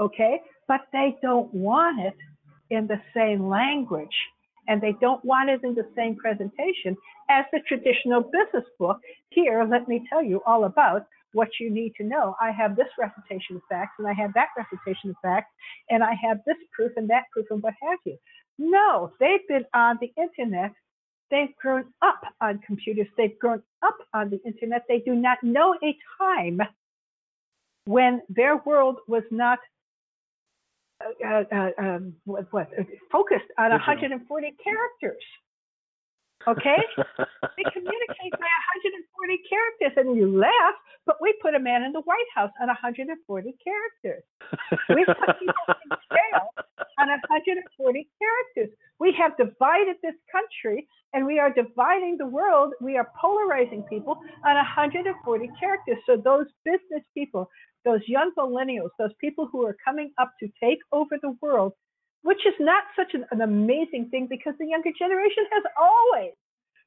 okay? 0.00 0.40
But 0.66 0.80
they 0.92 1.16
don't 1.22 1.52
want 1.54 2.00
it 2.00 2.16
in 2.70 2.86
the 2.86 3.00
same 3.14 3.48
language 3.48 4.08
and 4.68 4.80
they 4.80 4.94
don't 5.00 5.24
want 5.24 5.50
it 5.50 5.60
in 5.64 5.74
the 5.74 5.88
same 5.96 6.16
presentation 6.16 6.96
as 7.28 7.44
the 7.52 7.60
traditional 7.68 8.22
business 8.22 8.68
book. 8.78 8.98
Here, 9.30 9.64
let 9.64 9.88
me 9.88 10.06
tell 10.08 10.22
you 10.22 10.40
all 10.46 10.64
about 10.64 11.06
what 11.32 11.48
you 11.60 11.70
need 11.70 11.94
to 11.96 12.04
know. 12.04 12.34
I 12.40 12.50
have 12.50 12.76
this 12.76 12.88
recitation 12.98 13.56
of 13.56 13.62
facts 13.68 13.94
and 13.98 14.06
I 14.06 14.12
have 14.14 14.32
that 14.34 14.48
recitation 14.56 15.10
of 15.10 15.16
facts 15.22 15.50
and 15.88 16.02
I 16.02 16.14
have 16.22 16.38
this 16.46 16.56
proof 16.72 16.92
and 16.96 17.08
that 17.10 17.24
proof 17.32 17.46
and 17.50 17.62
what 17.62 17.74
have 17.82 17.98
you. 18.04 18.16
No, 18.58 19.12
they've 19.20 19.46
been 19.48 19.64
on 19.74 19.98
the 20.00 20.12
internet 20.20 20.72
They've 21.30 21.54
grown 21.62 21.84
up 22.02 22.20
on 22.40 22.58
computers. 22.66 23.06
They've 23.16 23.38
grown 23.38 23.62
up 23.82 23.96
on 24.12 24.30
the 24.30 24.40
internet. 24.44 24.84
They 24.88 24.98
do 24.98 25.14
not 25.14 25.38
know 25.42 25.76
a 25.82 25.96
time 26.18 26.60
when 27.84 28.22
their 28.28 28.56
world 28.58 28.98
was 29.06 29.22
not 29.30 29.58
uh, 31.00 31.26
uh, 31.26 31.44
uh 31.52 31.70
um, 31.78 32.14
what, 32.24 32.46
what, 32.52 32.68
focused 33.10 33.50
on 33.58 33.70
140 33.70 34.54
characters. 34.62 35.24
Okay? 36.48 36.80
they 36.96 37.66
communicate 37.72 38.32
by 38.32 38.48
140 38.48 39.40
characters, 39.48 39.92
and 39.96 40.16
you 40.16 40.38
laugh, 40.38 40.76
but 41.04 41.16
we 41.20 41.34
put 41.42 41.54
a 41.54 41.58
man 41.58 41.82
in 41.82 41.92
the 41.92 42.00
White 42.02 42.30
House 42.34 42.50
on 42.60 42.68
140 42.68 43.12
characters. 43.62 44.24
We 44.88 45.04
put 45.04 45.38
people 45.38 45.66
in 45.68 45.90
jail 46.08 46.48
on 46.98 47.08
140 47.08 48.08
characters. 48.18 48.74
We 48.98 49.14
have 49.18 49.36
divided 49.36 49.96
this 50.02 50.16
country, 50.32 50.88
and 51.12 51.26
we 51.26 51.38
are 51.38 51.52
dividing 51.52 52.16
the 52.16 52.26
world. 52.26 52.72
We 52.80 52.96
are 52.96 53.10
polarizing 53.20 53.82
people 53.88 54.16
on 54.44 54.54
140 54.54 55.50
characters. 55.58 55.98
So 56.06 56.16
those 56.16 56.46
business 56.64 57.04
people, 57.12 57.50
those 57.84 58.00
young 58.06 58.32
millennials, 58.36 58.90
those 58.98 59.14
people 59.20 59.48
who 59.50 59.66
are 59.66 59.76
coming 59.84 60.12
up 60.18 60.32
to 60.40 60.48
take 60.62 60.78
over 60.92 61.16
the 61.20 61.36
world, 61.40 61.72
which 62.22 62.44
is 62.46 62.54
not 62.60 62.84
such 62.96 63.14
an, 63.14 63.24
an 63.30 63.40
amazing 63.40 64.08
thing 64.10 64.26
because 64.28 64.54
the 64.58 64.66
younger 64.66 64.90
generation 64.98 65.44
has 65.52 65.64
always 65.80 66.32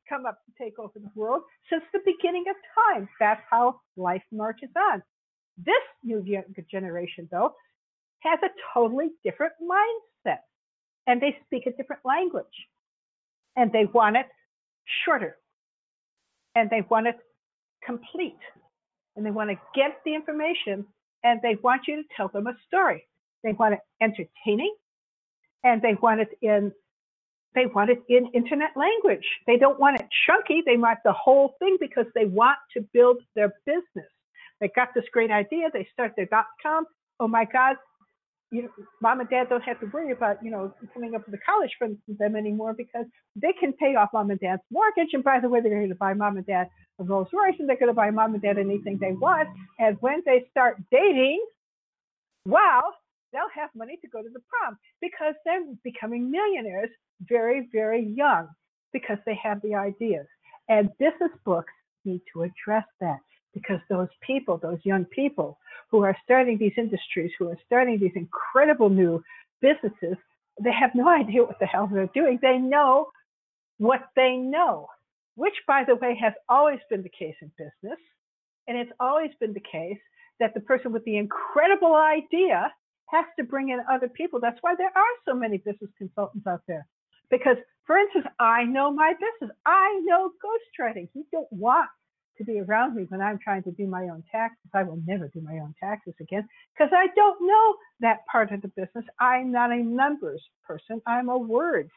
come 0.08 0.26
up 0.26 0.40
to 0.46 0.64
take 0.64 0.78
over 0.80 0.94
the 0.96 1.10
world 1.16 1.44
since 1.70 1.84
the 1.94 2.00
beginning 2.06 2.46
of 2.50 2.56
time. 2.76 3.08
That's 3.20 3.42
how 3.50 3.80
life 3.98 4.24
marches 4.32 4.70
on. 4.78 5.02
This 5.58 5.84
new 6.04 6.22
younger 6.24 6.66
generation, 6.70 7.28
though, 7.32 7.54
has 8.20 8.40
a 8.44 8.50
totally 8.74 9.10
different 9.24 9.54
mindset 9.62 10.40
and 11.08 11.22
they 11.22 11.38
speak 11.46 11.66
a 11.68 11.72
different 11.72 12.02
language 12.06 12.46
and 13.56 13.72
they 13.72 13.86
want 13.86 14.18
it 14.18 14.28
shorter 15.06 15.38
and 16.56 16.70
they 16.70 16.82
want 16.90 17.08
it 17.08 17.18
complete 17.86 18.40
and 19.16 19.26
they 19.26 19.32
want 19.32 19.50
to 19.50 19.58
get 19.76 20.00
the 20.06 20.16
information 20.16 20.86
and 21.24 21.40
they 21.42 21.58
want 21.64 21.84
you 21.88 21.98
to 21.98 22.04
tell 22.16 22.30
them 22.30 22.48
a 22.48 22.54
story. 22.68 23.08
They 23.44 23.54
want 23.54 23.76
it 23.76 23.80
entertaining 24.02 24.76
and 25.64 25.82
they 25.82 25.96
want 26.02 26.22
it 26.22 26.30
in 26.42 26.72
they 27.56 27.68
want 27.68 27.90
it 27.90 28.02
in 28.10 28.28
internet 28.34 28.72
language. 28.76 29.26
They 29.48 29.58
don't 29.58 29.80
want 29.80 30.00
it 30.00 30.08
chunky. 30.26 30.64
They 30.66 30.78
want 30.78 31.00
the 31.06 31.14
whole 31.14 31.56
thing 31.60 31.78
because 31.80 32.06
they 32.16 32.26
want 32.26 32.58
to 32.76 32.82
build 32.94 33.18
their 33.36 33.54
business. 33.66 34.10
They 34.60 34.70
got 34.76 34.90
this 34.96 35.06
great 35.12 35.32
idea. 35.32 35.70
They 35.74 35.88
start 35.94 36.14
their 36.16 36.26
dot 36.28 36.48
com. 36.62 36.86
Oh 37.20 37.28
my 37.28 37.46
God, 37.46 37.76
you 38.54 38.62
know, 38.62 38.70
mom 39.02 39.20
and 39.20 39.30
dad 39.30 39.50
don't 39.50 39.64
have 39.64 39.80
to 39.80 39.88
worry 39.88 40.12
about, 40.12 40.38
you 40.44 40.52
know, 40.52 40.72
coming 40.94 41.16
up 41.16 41.26
with 41.26 41.34
a 41.34 41.44
college 41.44 41.72
for 41.80 41.90
them 42.08 42.36
anymore 42.36 42.74
because 42.74 43.06
they 43.36 43.52
can 43.60 43.74
pay 43.74 43.96
off 43.96 44.10
mom 44.14 44.30
and 44.30 44.40
dad's 44.40 44.62
mortgage. 44.72 45.10
And 45.14 45.24
by 45.24 45.40
the 45.40 45.50
way, 45.50 45.60
they're 45.60 45.72
going 45.74 45.90
to 45.90 45.96
buy 45.96 46.14
mom 46.14 46.38
and 46.38 46.46
dad 46.46 46.68
a 47.00 47.04
Rolls 47.04 47.30
Royce 47.34 47.56
and 47.58 47.68
they're 47.68 47.80
going 47.80 47.90
to 47.90 47.96
buy 47.96 48.12
mom 48.12 48.34
and 48.34 48.44
dad 48.44 48.60
anything 48.60 49.00
they 49.02 49.14
want. 49.14 49.50
And 49.80 49.98
when 50.02 50.22
they 50.26 50.46
start 50.52 50.78
dating, 50.92 51.44
wow, 52.46 52.84
they'll 53.32 53.42
have 53.56 53.72
money 53.76 53.98
to 54.02 54.08
go 54.08 54.22
to 54.22 54.30
the 54.32 54.42
prom 54.48 54.78
because 55.02 55.34
they're 55.46 55.64
becoming 55.84 56.30
millionaires 56.30 56.90
very, 57.22 57.68
very 57.72 58.06
young 58.06 58.50
because 58.94 59.18
they 59.26 59.38
have 59.42 59.62
the 59.64 59.74
ideas. 59.74 60.28
And 60.70 60.90
business 61.00 61.32
books 61.44 61.74
need 62.06 62.22
to 62.34 62.44
address 62.44 62.86
that 63.02 63.18
because 63.54 63.80
those 63.90 64.10
people, 64.26 64.58
those 64.58 64.80
young 64.84 65.06
people 65.06 65.58
who 65.90 66.04
are 66.04 66.18
starting 66.24 66.58
these 66.58 66.74
industries, 66.78 67.32
who 67.38 67.50
are 67.50 67.58
starting 67.66 68.00
these 68.00 68.16
incredible 68.16 68.90
new 68.90 69.24
businesses, 69.62 70.18
they 70.62 70.72
have 70.72 70.92
no 70.96 71.08
idea 71.22 71.44
what 71.44 71.60
the 71.60 71.66
hell 71.66 71.90
they're 71.92 72.10
doing. 72.14 72.40
They 72.42 72.58
know 72.58 73.10
what 73.78 74.02
they 74.16 74.38
know, 74.38 74.88
which, 75.36 75.56
by 75.68 75.84
the 75.88 75.96
way, 75.96 76.18
has 76.22 76.34
always 76.50 76.80
been 76.90 77.04
the 77.04 77.10
case 77.10 77.36
in 77.42 77.52
business. 77.58 78.00
And 78.68 78.78
it's 78.78 78.92
always 79.00 79.32
been 79.40 79.54
the 79.54 79.60
case 79.72 80.00
that 80.40 80.54
the 80.54 80.62
person 80.62 80.92
with 80.92 81.04
the 81.06 81.18
incredible 81.18 81.96
idea 81.96 82.72
has 83.08 83.26
to 83.38 83.44
bring 83.44 83.70
in 83.70 83.82
other 83.92 84.08
people. 84.08 84.40
That's 84.40 84.58
why 84.62 84.76
there 84.78 84.92
are 84.96 85.14
so 85.28 85.36
many 85.36 85.58
business 85.58 85.92
consultants 85.98 86.48
out 86.48 86.62
there. 86.68 86.88
Because, 87.30 87.58
for 87.86 87.98
instance, 87.98 88.26
I 88.40 88.64
know 88.64 88.92
my 88.92 89.14
business. 89.14 89.56
I 89.66 90.02
know 90.06 90.32
ghostwriting. 90.44 91.10
You 91.14 91.26
don't 91.32 91.52
want 91.52 91.90
to 92.38 92.44
be 92.44 92.60
around 92.60 92.96
me 92.96 93.06
when 93.10 93.22
I'm 93.22 93.40
trying 93.40 93.64
to 93.64 93.72
do 93.72 93.88
my 93.88 94.04
own 94.04 94.24
taxes. 94.32 94.70
I 94.74 94.84
will 94.84 95.00
never 95.06 95.28
do 95.28 95.42
my 95.42 95.60
own 95.60 95.74
taxes 95.80 96.14
again 96.20 96.48
because 96.74 96.92
I 96.96 97.08
don't 97.16 97.46
know 97.46 97.76
that 98.00 98.26
part 98.32 98.52
of 98.52 98.62
the 98.62 98.70
business. 98.70 99.06
I'm 99.20 99.52
not 99.52 99.72
a 99.72 99.78
numbers 99.78 100.42
person. 100.66 101.02
I'm 101.06 101.30
a 101.30 101.38
words 101.38 101.92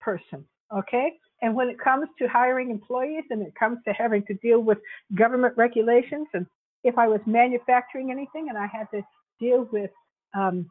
person. 0.00 0.44
Okay. 0.74 1.12
And 1.42 1.54
when 1.54 1.68
it 1.68 1.78
comes 1.78 2.08
to 2.18 2.28
hiring 2.28 2.70
employees 2.70 3.24
and 3.30 3.42
it 3.42 3.54
comes 3.58 3.78
to 3.86 3.92
having 3.92 4.24
to 4.26 4.34
deal 4.34 4.60
with 4.60 4.78
government 5.14 5.54
regulations, 5.56 6.28
and 6.34 6.46
if 6.84 6.98
I 6.98 7.08
was 7.08 7.20
manufacturing 7.26 8.10
anything 8.10 8.48
and 8.48 8.58
I 8.58 8.66
had 8.66 8.90
to 8.92 9.02
deal 9.40 9.68
with 9.72 9.90
um, 10.34 10.66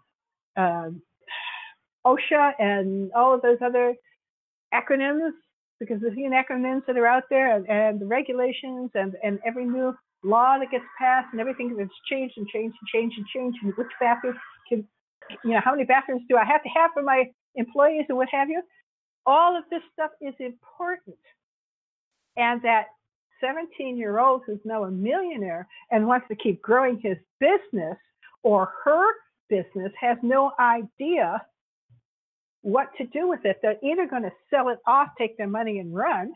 uh, 0.56 0.90
OSHA 2.06 2.54
and 2.60 3.12
all 3.14 3.34
of 3.34 3.42
those 3.42 3.58
other 3.64 3.94
acronyms, 4.74 5.32
because 5.80 6.02
the 6.02 6.10
acronyms 6.10 6.86
that 6.86 6.98
are 6.98 7.08
out 7.08 7.24
there 7.30 7.56
and, 7.56 7.68
and 7.70 8.00
the 8.00 8.06
regulations 8.06 8.92
and, 8.94 9.16
and 9.24 9.40
every 9.46 9.66
new 9.66 9.96
law 10.24 10.58
that 10.60 10.70
gets 10.72 10.84
passed 11.00 11.28
and 11.32 11.40
everything 11.40 11.76
that's 11.78 11.90
changed 12.10 12.38
and 12.38 12.48
changed 12.48 12.76
and 12.80 12.88
changed 12.94 13.18
and 13.18 13.28
changed 13.28 13.58
and 13.64 13.74
which 13.78 13.88
bathroom 14.00 14.36
can, 14.68 14.86
you 15.44 15.52
know, 15.52 15.62
how 15.64 15.72
many 15.72 15.86
bathrooms 15.86 16.22
do 16.30 16.38
I 16.38 16.46
have 16.46 16.62
to 16.64 16.70
have 16.70 16.92
for 16.94 17.02
my 17.02 17.26
employees 17.56 18.06
and 18.10 18.18
what 18.18 18.28
have 18.32 18.50
you? 18.50 18.62
All 19.26 19.58
of 19.58 19.64
this 19.70 19.82
stuff 19.94 20.12
is 20.22 20.34
important. 20.40 21.18
And 22.36 22.62
that 22.64 22.88
17 23.42 23.98
year 23.98 24.20
old 24.20 24.42
who's 24.46 24.60
now 24.66 24.84
a 24.84 24.92
millionaire 24.92 25.68
and 25.92 26.08
wants 26.08 26.28
to 26.28 26.36
keep 26.36 26.62
growing 26.62 27.00
his 27.02 27.18
business 27.40 27.98
or 28.44 28.70
her 28.84 29.06
business 29.50 29.92
has 30.00 30.18
no 30.22 30.52
idea 30.60 31.42
what 32.62 32.90
to 32.98 33.06
do 33.08 33.28
with 33.28 33.46
it. 33.46 33.60
They're 33.62 33.78
either 33.84 34.08
going 34.08 34.24
to 34.24 34.32
sell 34.50 34.70
it 34.70 34.80
off, 34.86 35.10
take 35.18 35.38
their 35.38 35.48
money 35.48 35.80
and 35.80 35.94
run, 35.94 36.34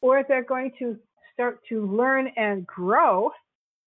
or 0.00 0.24
they're 0.26 0.44
going 0.44 0.72
to 0.78 0.96
start 1.32 1.60
to 1.68 1.86
learn 1.86 2.28
and 2.36 2.66
grow 2.66 3.30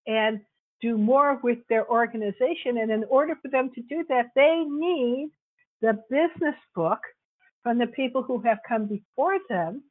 and 0.07 0.39
do 0.81 0.97
more 0.97 1.39
with 1.43 1.59
their 1.69 1.89
organization. 1.89 2.77
And 2.79 2.91
in 2.91 3.03
order 3.09 3.35
for 3.41 3.49
them 3.49 3.71
to 3.75 3.81
do 3.83 4.05
that, 4.09 4.27
they 4.35 4.63
need 4.67 5.29
the 5.81 5.99
business 6.09 6.55
book 6.75 6.99
from 7.61 7.77
the 7.77 7.87
people 7.87 8.21
who 8.21 8.41
have 8.41 8.57
come 8.67 8.85
before 8.85 9.37
them 9.49 9.83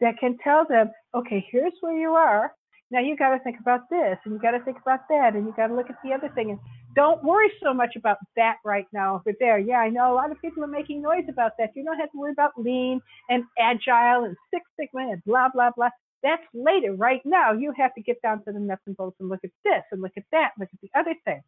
that 0.00 0.18
can 0.18 0.38
tell 0.42 0.64
them, 0.68 0.90
okay, 1.14 1.44
here's 1.50 1.72
where 1.80 1.98
you 1.98 2.10
are. 2.10 2.52
Now 2.90 3.00
you 3.00 3.16
got 3.16 3.36
to 3.36 3.42
think 3.42 3.58
about 3.60 3.90
this 3.90 4.16
and 4.24 4.34
you 4.34 4.40
got 4.40 4.52
to 4.52 4.60
think 4.60 4.78
about 4.80 5.00
that 5.10 5.34
and 5.34 5.44
you 5.44 5.52
got 5.56 5.66
to 5.66 5.74
look 5.74 5.90
at 5.90 5.96
the 6.04 6.12
other 6.12 6.30
thing. 6.34 6.50
And 6.50 6.58
don't 6.98 7.22
worry 7.22 7.48
so 7.62 7.72
much 7.72 7.94
about 7.94 8.18
that 8.34 8.56
right 8.64 8.88
now 8.92 9.14
over 9.14 9.32
there. 9.38 9.60
Yeah, 9.60 9.76
I 9.76 9.88
know 9.88 10.12
a 10.12 10.16
lot 10.16 10.32
of 10.32 10.40
people 10.40 10.64
are 10.64 10.74
making 10.80 11.00
noise 11.00 11.26
about 11.28 11.52
that. 11.58 11.70
You 11.76 11.84
don't 11.84 11.96
have 11.96 12.10
to 12.10 12.18
worry 12.18 12.32
about 12.32 12.50
lean 12.56 13.00
and 13.28 13.44
agile 13.56 14.24
and 14.24 14.36
Six 14.52 14.64
Sigma 14.78 15.12
and 15.12 15.24
blah, 15.24 15.48
blah, 15.54 15.70
blah. 15.76 15.90
That's 16.24 16.42
later. 16.52 16.94
Right 16.94 17.20
now, 17.24 17.52
you 17.52 17.72
have 17.76 17.94
to 17.94 18.02
get 18.02 18.20
down 18.20 18.42
to 18.44 18.52
the 18.52 18.58
nuts 18.58 18.82
and 18.86 18.96
bolts 18.96 19.16
and 19.20 19.28
look 19.28 19.44
at 19.44 19.50
this 19.62 19.84
and 19.92 20.02
look 20.02 20.16
at 20.16 20.24
that, 20.32 20.50
look 20.58 20.70
at 20.72 20.80
the 20.80 20.90
other 20.98 21.14
thing. 21.24 21.40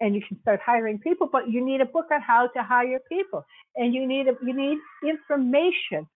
And 0.00 0.14
you 0.14 0.22
can 0.26 0.40
start 0.42 0.60
hiring 0.64 1.00
people, 1.00 1.28
but 1.30 1.50
you 1.50 1.60
need 1.64 1.80
a 1.80 1.84
book 1.84 2.06
on 2.12 2.22
how 2.22 2.46
to 2.46 2.62
hire 2.62 3.00
people, 3.08 3.44
and 3.74 3.92
you 3.92 4.06
need 4.06 4.28
a, 4.28 4.34
you 4.46 4.54
need 4.54 4.78
information. 5.04 6.06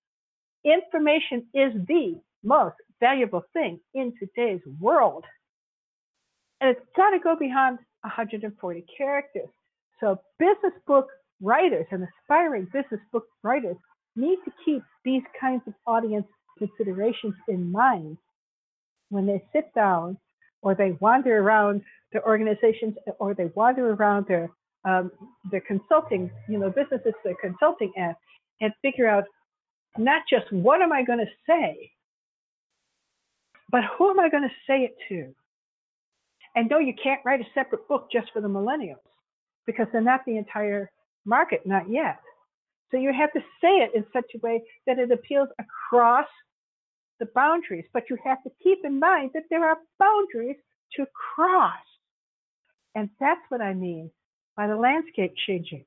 Information 0.64 1.45
is 1.52 1.73
the 1.88 2.21
most 2.45 2.76
valuable 3.00 3.42
thing 3.52 3.80
in 3.95 4.14
today's 4.21 4.61
world, 4.78 5.25
and 6.61 6.71
it's 6.71 6.87
got 6.97 7.11
to 7.11 7.18
go 7.18 7.35
beyond 7.37 7.80
140 8.08 8.84
characters. 8.96 9.48
So 10.00 10.20
business 10.38 10.74
book 10.86 11.06
writers 11.40 11.86
and 11.90 12.06
aspiring 12.22 12.64
business 12.66 13.00
book 13.12 13.24
writers 13.42 13.76
need 14.16 14.38
to 14.44 14.52
keep 14.64 14.82
these 15.04 15.22
kinds 15.40 15.62
of 15.66 15.74
audience 15.86 16.26
considerations 16.58 17.34
in 17.48 17.70
mind 17.70 18.18
when 19.10 19.26
they 19.26 19.42
sit 19.52 19.72
down 19.74 20.18
or 20.62 20.74
they 20.74 20.96
wander 21.00 21.38
around 21.38 21.82
their 22.12 22.26
organizations 22.26 22.94
or 23.18 23.34
they 23.34 23.46
wander 23.54 23.92
around 23.92 24.26
their 24.28 24.50
um, 24.84 25.10
their 25.50 25.60
consulting, 25.60 26.30
you 26.48 26.58
know, 26.58 26.70
businesses 26.70 27.12
they're 27.24 27.34
consulting 27.42 27.92
at 27.98 28.16
and 28.60 28.72
figure 28.80 29.08
out 29.08 29.24
not 29.98 30.22
just 30.30 30.50
what 30.52 30.80
am 30.80 30.92
I 30.92 31.02
going 31.04 31.18
to 31.18 31.30
say, 31.46 31.90
but 33.70 33.82
who 33.96 34.10
am 34.10 34.20
I 34.20 34.28
going 34.30 34.44
to 34.44 34.54
say 34.66 34.84
it 34.84 34.96
to? 35.08 35.34
And 36.58 36.68
no, 36.68 36.80
you 36.80 36.92
can't 37.00 37.20
write 37.24 37.40
a 37.40 37.44
separate 37.54 37.86
book 37.86 38.08
just 38.10 38.32
for 38.32 38.42
the 38.42 38.48
millennials 38.48 38.96
because 39.64 39.86
they're 39.92 40.00
not 40.00 40.22
the 40.26 40.36
entire 40.36 40.90
market, 41.24 41.64
not 41.64 41.88
yet. 41.88 42.18
So 42.90 42.96
you 42.96 43.12
have 43.16 43.32
to 43.34 43.40
say 43.60 43.76
it 43.76 43.92
in 43.94 44.04
such 44.12 44.24
a 44.34 44.44
way 44.44 44.60
that 44.84 44.98
it 44.98 45.12
appeals 45.12 45.50
across 45.60 46.26
the 47.20 47.26
boundaries. 47.32 47.84
But 47.92 48.10
you 48.10 48.18
have 48.24 48.42
to 48.42 48.50
keep 48.60 48.80
in 48.82 48.98
mind 48.98 49.30
that 49.34 49.44
there 49.50 49.64
are 49.64 49.76
boundaries 50.00 50.56
to 50.96 51.06
cross. 51.36 51.74
And 52.96 53.08
that's 53.20 53.40
what 53.50 53.60
I 53.60 53.72
mean 53.72 54.10
by 54.56 54.66
the 54.66 54.74
landscape 54.74 55.34
changing. 55.46 55.84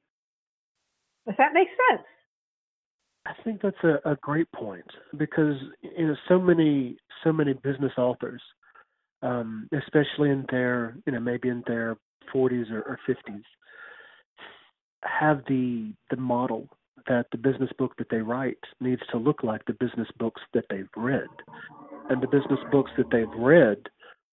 Does 1.27 1.35
that 1.37 1.53
make 1.53 1.67
sense? 1.89 2.07
I 3.25 3.33
think 3.43 3.61
that's 3.61 3.83
a, 3.83 4.09
a 4.09 4.15
great 4.21 4.49
point 4.53 4.89
because 5.17 5.55
you 5.81 6.07
know 6.07 6.15
so 6.29 6.39
many 6.39 6.95
so 7.25 7.33
many 7.33 7.53
business 7.53 7.91
authors, 7.97 8.41
um, 9.21 9.69
especially 9.77 10.29
in 10.29 10.45
their 10.49 10.95
you 11.05 11.13
know 11.13 11.19
maybe 11.19 11.49
in 11.49 11.63
their 11.67 11.97
40s 12.33 12.71
or, 12.71 12.81
or 12.81 12.99
50s, 13.07 13.43
have 15.03 15.41
the 15.47 15.93
the 16.09 16.17
model 16.17 16.67
that 17.07 17.25
the 17.31 17.37
business 17.37 17.71
book 17.77 17.93
that 17.97 18.09
they 18.09 18.21
write 18.21 18.59
needs 18.79 19.01
to 19.11 19.17
look 19.17 19.43
like 19.43 19.65
the 19.65 19.73
business 19.73 20.07
books 20.19 20.41
that 20.53 20.65
they've 20.69 20.89
read, 20.95 21.27
and 22.09 22.21
the 22.21 22.27
business 22.27 22.59
books 22.71 22.91
that 22.97 23.09
they've 23.11 23.37
read 23.37 23.77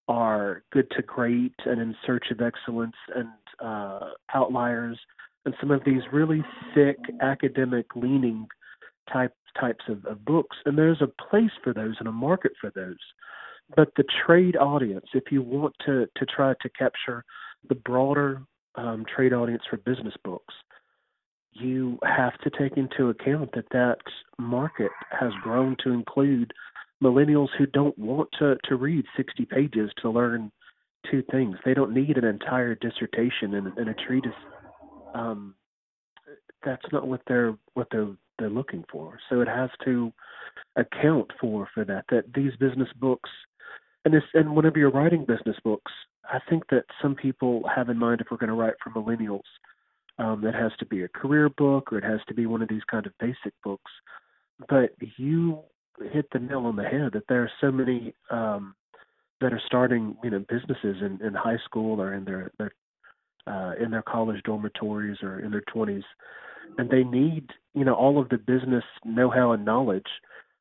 are 0.08 0.62
good 0.72 0.90
to 0.90 1.02
great 1.02 1.54
and 1.66 1.80
in 1.80 1.94
search 2.06 2.26
of 2.30 2.40
excellence 2.40 2.96
and 3.14 3.28
uh, 3.60 4.10
outliers. 4.34 4.98
And 5.44 5.54
some 5.60 5.70
of 5.70 5.82
these 5.84 6.02
really 6.12 6.42
thick 6.74 6.96
academic 7.20 7.86
leaning 7.94 8.46
type 9.12 9.34
types 9.58 9.84
of, 9.88 10.04
of 10.04 10.24
books. 10.24 10.56
And 10.64 10.76
there's 10.76 11.00
a 11.00 11.10
place 11.30 11.50
for 11.62 11.72
those 11.72 11.96
and 11.98 12.08
a 12.08 12.12
market 12.12 12.52
for 12.60 12.70
those 12.74 12.96
but 13.76 13.88
the 13.96 14.04
trade 14.26 14.56
audience 14.56 15.06
if 15.14 15.24
you 15.30 15.42
want 15.42 15.74
to 15.84 16.06
to 16.16 16.26
try 16.26 16.54
to 16.60 16.68
capture 16.70 17.24
the 17.68 17.74
broader 17.74 18.42
um, 18.76 19.04
trade 19.14 19.32
audience 19.32 19.62
for 19.68 19.76
business 19.78 20.14
books 20.24 20.54
you 21.52 21.98
have 22.04 22.38
to 22.38 22.50
take 22.50 22.76
into 22.76 23.08
account 23.08 23.50
that 23.54 23.68
that 23.72 23.98
market 24.38 24.90
has 25.10 25.32
grown 25.42 25.76
to 25.82 25.90
include 25.90 26.52
millennials 27.02 27.48
who 27.56 27.66
don't 27.66 27.98
want 27.98 28.28
to 28.38 28.56
to 28.64 28.76
read 28.76 29.04
60 29.16 29.44
pages 29.46 29.90
to 30.02 30.10
learn 30.10 30.50
two 31.10 31.22
things. 31.30 31.56
They 31.64 31.74
don't 31.74 31.94
need 31.94 32.16
an 32.16 32.24
entire 32.24 32.74
dissertation 32.74 33.54
and, 33.54 33.66
and 33.78 33.88
a 33.88 33.94
treatise. 33.94 34.32
Um, 35.14 35.54
that's 36.64 36.84
not 36.92 37.06
what 37.06 37.22
they're 37.26 37.56
what 37.74 37.88
they're 37.90 38.16
they're 38.38 38.50
looking 38.50 38.84
for. 38.90 39.18
So 39.28 39.40
it 39.40 39.48
has 39.48 39.70
to 39.84 40.12
account 40.76 41.30
for 41.40 41.68
for 41.74 41.84
that. 41.84 42.04
That 42.10 42.32
these 42.34 42.52
business 42.56 42.88
books, 43.00 43.30
and 44.04 44.14
this 44.14 44.22
and 44.34 44.54
whenever 44.54 44.78
you're 44.78 44.90
writing 44.90 45.24
business 45.24 45.56
books, 45.64 45.92
I 46.30 46.38
think 46.48 46.64
that 46.70 46.84
some 47.02 47.14
people 47.14 47.62
have 47.74 47.88
in 47.88 47.98
mind 47.98 48.20
if 48.20 48.28
we're 48.30 48.36
going 48.36 48.48
to 48.48 48.54
write 48.54 48.74
for 48.82 48.90
millennials, 48.90 49.40
um, 50.18 50.40
that 50.42 50.54
has 50.54 50.72
to 50.78 50.86
be 50.86 51.02
a 51.02 51.08
career 51.08 51.48
book 51.48 51.92
or 51.92 51.98
it 51.98 52.04
has 52.04 52.20
to 52.28 52.34
be 52.34 52.46
one 52.46 52.62
of 52.62 52.68
these 52.68 52.82
kind 52.90 53.06
of 53.06 53.12
basic 53.18 53.52
books. 53.62 53.90
But 54.68 54.90
you 55.16 55.60
hit 56.12 56.26
the 56.32 56.38
nail 56.38 56.66
on 56.66 56.76
the 56.76 56.84
head 56.84 57.10
that 57.12 57.24
there 57.28 57.42
are 57.42 57.50
so 57.60 57.70
many 57.70 58.14
um, 58.30 58.74
that 59.40 59.52
are 59.52 59.62
starting, 59.66 60.16
you 60.22 60.30
know, 60.30 60.44
businesses 60.48 60.96
in, 61.00 61.20
in 61.24 61.34
high 61.34 61.58
school 61.64 62.00
or 62.00 62.14
in 62.14 62.24
their 62.24 62.50
their 62.58 62.72
uh, 63.46 63.72
in 63.82 63.90
their 63.90 64.02
college 64.02 64.42
dormitories 64.44 65.18
or 65.22 65.40
in 65.40 65.50
their 65.50 65.62
twenties, 65.72 66.02
and 66.76 66.90
they 66.90 67.04
need, 67.04 67.48
you 67.74 67.84
know, 67.84 67.94
all 67.94 68.20
of 68.20 68.28
the 68.28 68.38
business 68.38 68.84
know-how 69.04 69.52
and 69.52 69.64
knowledge 69.64 70.06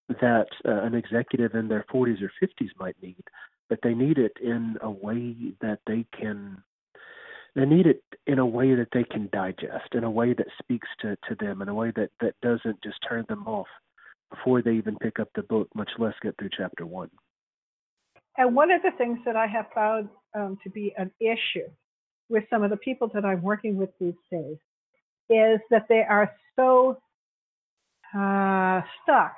that 0.09 0.47
uh, 0.65 0.83
an 0.83 0.95
executive 0.95 1.53
in 1.53 1.67
their 1.67 1.85
40s 1.93 2.21
or 2.21 2.31
50s 2.41 2.69
might 2.79 2.95
need, 3.01 3.23
but 3.69 3.79
they 3.83 3.93
need 3.93 4.17
it 4.17 4.33
in 4.41 4.77
a 4.81 4.89
way 4.89 5.35
that 5.61 5.79
they 5.87 6.05
can 6.17 6.63
they 7.55 7.65
need 7.65 7.87
it 7.87 8.03
in 8.27 8.37
a 8.37 8.45
way 8.45 8.75
that 8.75 8.89
they 8.93 9.03
can 9.03 9.29
digest, 9.33 9.93
in 9.93 10.03
a 10.03 10.11
way 10.11 10.31
that 10.31 10.45
speaks 10.61 10.87
to, 11.01 11.17
to 11.27 11.35
them, 11.39 11.63
in 11.63 11.69
a 11.69 11.73
way 11.73 11.91
that, 11.95 12.11
that 12.21 12.35
doesn't 12.43 12.83
just 12.83 12.97
turn 13.07 13.25
them 13.29 13.47
off 13.47 13.65
before 14.29 14.61
they 14.61 14.73
even 14.73 14.95
pick 14.97 15.19
up 15.19 15.29
the 15.33 15.41
book, 15.41 15.67
much 15.73 15.89
less 15.97 16.13
get 16.21 16.35
through 16.37 16.51
chapter 16.55 16.85
one. 16.85 17.09
And 18.37 18.55
one 18.55 18.69
of 18.69 18.83
the 18.83 18.91
things 18.95 19.17
that 19.25 19.35
I 19.35 19.47
have 19.47 19.65
found 19.73 20.09
um, 20.35 20.59
to 20.63 20.69
be 20.69 20.93
an 20.97 21.09
issue 21.19 21.67
with 22.29 22.43
some 22.51 22.61
of 22.61 22.69
the 22.69 22.77
people 22.77 23.09
that 23.15 23.25
I'm 23.25 23.41
working 23.41 23.75
with 23.75 23.89
these 23.99 24.13
days 24.29 24.57
is 25.29 25.59
that 25.71 25.87
they 25.89 26.03
are 26.07 26.31
so 26.55 26.99
uh, 28.15 28.81
stuck 29.01 29.35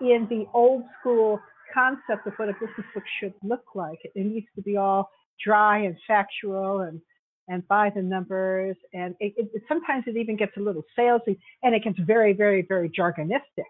in 0.00 0.26
the 0.28 0.46
old 0.54 0.84
school 1.00 1.40
concept 1.72 2.26
of 2.26 2.32
what 2.36 2.48
a 2.48 2.52
business 2.54 2.86
book 2.94 3.04
should 3.20 3.34
look 3.42 3.64
like. 3.74 3.98
It 4.02 4.12
needs 4.14 4.46
to 4.54 4.62
be 4.62 4.76
all 4.76 5.10
dry 5.44 5.78
and 5.78 5.96
factual 6.06 6.80
and 6.80 7.00
and 7.48 7.66
by 7.68 7.90
the 7.94 8.00
numbers, 8.00 8.74
and 8.94 9.14
it, 9.20 9.34
it, 9.36 9.62
sometimes 9.68 10.04
it 10.06 10.16
even 10.16 10.34
gets 10.34 10.56
a 10.56 10.60
little 10.60 10.82
salesy, 10.98 11.38
and 11.62 11.74
it 11.74 11.84
gets 11.84 11.98
very, 11.98 12.32
very, 12.32 12.62
very 12.62 12.88
jargonistic, 12.88 13.68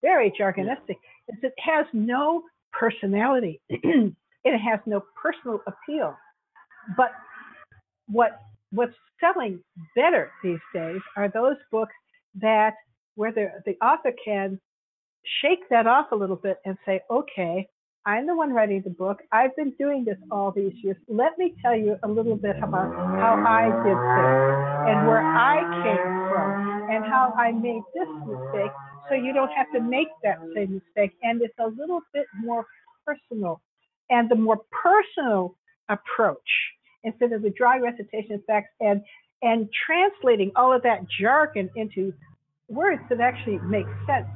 very 0.00 0.32
jargonistic. 0.40 0.94
Yeah. 1.28 1.34
It 1.42 1.52
has 1.58 1.86
no 1.92 2.44
personality, 2.72 3.60
it 3.68 4.58
has 4.58 4.78
no 4.86 5.02
personal 5.20 5.60
appeal. 5.66 6.16
But 6.96 7.10
what 8.06 8.38
what's 8.70 8.94
selling 9.20 9.60
better 9.96 10.30
these 10.42 10.60
days 10.72 11.00
are 11.16 11.28
those 11.28 11.56
books 11.72 11.94
that 12.40 12.74
where 13.16 13.32
the 13.32 13.48
the 13.64 13.74
author 13.84 14.12
can 14.24 14.60
shake 15.42 15.68
that 15.70 15.86
off 15.86 16.12
a 16.12 16.16
little 16.16 16.36
bit 16.36 16.58
and 16.64 16.76
say, 16.84 17.00
okay, 17.10 17.68
I'm 18.04 18.26
the 18.26 18.36
one 18.36 18.52
writing 18.52 18.82
the 18.84 18.90
book. 18.90 19.18
I've 19.32 19.54
been 19.56 19.72
doing 19.78 20.04
this 20.04 20.16
all 20.30 20.52
these 20.52 20.72
years. 20.82 20.96
Let 21.08 21.36
me 21.38 21.54
tell 21.60 21.74
you 21.76 21.96
a 22.04 22.08
little 22.08 22.36
bit 22.36 22.56
about 22.62 22.94
how 22.94 23.42
I 23.46 23.64
did 23.82 23.96
this 23.96 24.94
and 24.94 25.08
where 25.08 25.22
I 25.22 25.58
came 25.82 26.30
from 26.30 26.90
and 26.92 27.04
how 27.04 27.34
I 27.36 27.50
made 27.50 27.82
this 27.94 28.08
mistake 28.26 28.70
so 29.08 29.14
you 29.16 29.32
don't 29.32 29.50
have 29.50 29.66
to 29.74 29.80
make 29.80 30.08
that 30.22 30.38
same 30.54 30.74
mistake. 30.74 31.16
And 31.22 31.42
it's 31.42 31.54
a 31.58 31.66
little 31.66 32.00
bit 32.14 32.26
more 32.40 32.64
personal. 33.04 33.60
And 34.08 34.30
the 34.30 34.36
more 34.36 34.60
personal 34.70 35.56
approach, 35.88 36.38
instead 37.02 37.32
of 37.32 37.42
the 37.42 37.50
dry 37.50 37.78
recitation 37.78 38.34
of 38.34 38.44
facts 38.46 38.70
and 38.80 39.02
and 39.42 39.68
translating 39.86 40.50
all 40.56 40.72
of 40.72 40.82
that 40.82 41.00
jargon 41.20 41.68
into 41.76 42.12
words 42.68 43.02
that 43.10 43.20
actually 43.20 43.58
make 43.58 43.86
sense 44.06 44.26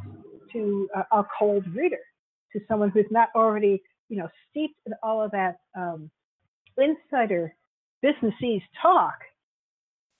to 0.52 0.88
a, 0.94 1.18
a 1.18 1.26
cold 1.38 1.64
reader 1.74 1.98
to 2.52 2.60
someone 2.68 2.90
who's 2.90 3.06
not 3.10 3.28
already, 3.34 3.82
you 4.08 4.16
know, 4.16 4.28
steeped 4.50 4.78
in 4.86 4.92
all 5.02 5.22
of 5.22 5.30
that 5.32 5.56
um, 5.76 6.10
insider 6.76 7.54
businessese 8.04 8.62
talk. 8.80 9.14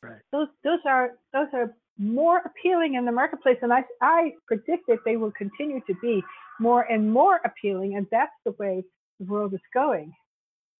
Right. 0.03 0.21
Those 0.33 0.49
those 0.64 0.79
are 0.87 1.12
those 1.33 1.49
are 1.53 1.75
more 1.99 2.40
appealing 2.45 2.95
in 2.95 3.05
the 3.05 3.12
marketplace, 3.12 3.59
and 3.62 3.73
I 3.73 3.83
I 4.01 4.33
predict 4.47 4.87
that 4.88 4.99
they 5.05 5.16
will 5.16 5.33
continue 5.33 5.81
to 5.87 5.95
be 6.01 6.23
more 6.59 6.83
and 6.83 7.11
more 7.11 7.40
appealing, 7.45 7.97
and 7.97 8.07
that's 8.11 8.33
the 8.45 8.53
way 8.53 8.83
the 9.19 9.27
world 9.27 9.53
is 9.53 9.61
going, 9.75 10.12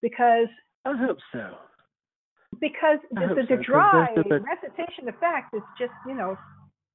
because 0.01 0.49
I 0.85 0.97
hope 0.97 1.19
so. 1.33 1.51
Because 2.61 2.99
the, 3.13 3.29
the, 3.29 3.43
the 3.43 3.57
so, 3.57 3.63
dry 3.63 4.15
recitation 4.15 5.09
of 5.09 5.19
facts 5.21 5.55
is 5.55 5.63
just 5.79 5.93
you 6.07 6.15
know 6.15 6.37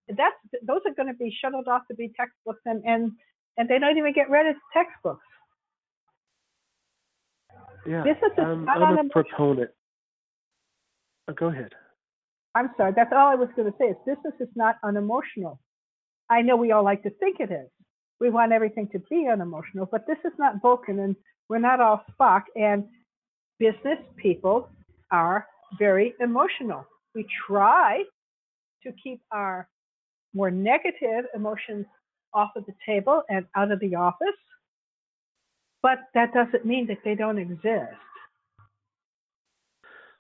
that's 0.10 0.36
those 0.62 0.82
are 0.86 0.94
going 0.94 1.08
to 1.08 1.18
be 1.18 1.36
shuttled 1.42 1.68
off 1.68 1.82
to 1.90 1.96
be 1.96 2.12
textbooks 2.16 2.62
and 2.66 2.84
and 2.86 3.12
and 3.58 3.70
they 3.70 3.80
don't 3.80 3.98
even 3.98 4.14
get 4.14 4.30
read 4.30 4.46
as 4.46 4.56
textbooks. 4.74 5.26
Yeah, 7.88 8.04
um, 8.40 8.68
I'm 8.68 8.98
a 8.98 9.10
proponent. 9.10 9.70
Oh, 11.28 11.34
go 11.34 11.48
ahead. 11.48 11.74
I'm 12.56 12.70
sorry. 12.78 12.94
That's 12.96 13.12
all 13.12 13.28
I 13.28 13.36
was 13.36 13.50
going 13.56 13.72
to 13.72 13.78
say. 13.78 13.86
Is 13.86 13.96
business 14.06 14.34
is 14.40 14.50
not 14.56 14.78
unemotional. 14.84 15.60
I 16.30 16.42
know 16.42 16.56
we 16.56 16.72
all 16.72 16.84
like 16.84 17.04
to 17.04 17.12
think 17.12 17.38
it 17.40 17.52
is. 17.52 17.70
We 18.20 18.30
want 18.30 18.52
everything 18.52 18.88
to 18.94 19.00
be 19.10 19.28
unemotional, 19.32 19.88
but 19.92 20.08
this 20.08 20.18
is 20.26 20.32
not 20.40 20.62
Vulcan, 20.62 21.00
and 21.00 21.16
we're 21.50 21.60
not 21.60 21.80
all 21.80 22.04
Spock. 22.12 22.44
And 22.56 22.86
business 23.60 24.00
people 24.18 24.70
are 25.12 25.46
very 25.78 26.14
emotional. 26.20 26.86
We 27.14 27.26
try 27.48 28.04
to 28.84 28.92
keep 29.04 29.22
our 29.32 29.68
more 30.36 30.52
negative 30.52 31.26
emotions 31.34 31.86
off 32.34 32.52
of 32.56 32.66
the 32.66 32.74
table 32.86 33.24
and 33.30 33.46
out 33.56 33.72
of 33.72 33.80
the 33.80 33.96
office, 33.96 34.28
but 35.82 36.00
that 36.14 36.34
doesn't 36.34 36.66
mean 36.66 36.86
that 36.88 36.98
they 37.06 37.16
don't 37.16 37.38
exist. 37.38 37.96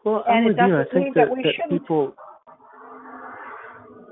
Well, 0.05 0.23
I'm 0.27 0.37
and 0.37 0.45
with 0.45 0.57
you. 0.57 0.77
I 0.77 0.85
think 0.93 1.15
that, 1.15 1.27
that, 1.29 1.53
that 1.59 1.69
people. 1.69 2.15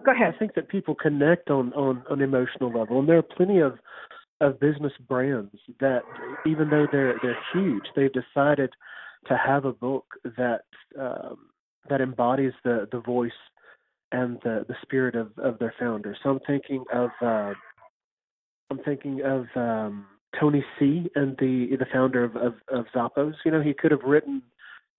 Go 0.05 0.11
ahead. 0.11 0.33
I 0.35 0.37
think 0.37 0.53
that 0.55 0.67
people 0.67 0.95
connect 0.95 1.49
on 1.49 1.71
on 1.73 2.03
an 2.09 2.21
emotional 2.21 2.71
level, 2.77 2.99
and 2.99 3.07
there 3.07 3.17
are 3.17 3.21
plenty 3.21 3.59
of 3.59 3.77
of 4.41 4.59
business 4.59 4.91
brands 5.07 5.55
that, 5.79 6.01
even 6.45 6.69
though 6.69 6.87
they're 6.91 7.15
they're 7.21 7.37
huge, 7.53 7.83
they've 7.95 8.11
decided 8.11 8.71
to 9.27 9.37
have 9.37 9.65
a 9.65 9.71
book 9.71 10.05
that 10.37 10.63
um, 10.99 11.37
that 11.89 12.01
embodies 12.01 12.53
the 12.63 12.87
the 12.91 12.99
voice 12.99 13.31
and 14.13 14.37
the 14.43 14.65
the 14.69 14.75
spirit 14.81 15.15
of 15.15 15.37
of 15.37 15.59
their 15.59 15.73
founder. 15.77 16.15
So 16.23 16.29
I'm 16.29 16.39
thinking 16.47 16.85
of 16.93 17.09
uh, 17.21 17.53
I'm 18.71 18.79
thinking 18.85 19.21
of 19.23 19.45
um, 19.55 20.05
Tony 20.39 20.63
C. 20.79 21.09
and 21.15 21.35
the 21.37 21.75
the 21.77 21.87
founder 21.91 22.23
of, 22.23 22.35
of, 22.37 22.53
of 22.69 22.85
Zappos. 22.95 23.33
You 23.43 23.51
know, 23.51 23.61
he 23.61 23.73
could 23.73 23.91
have 23.91 24.03
written 24.03 24.41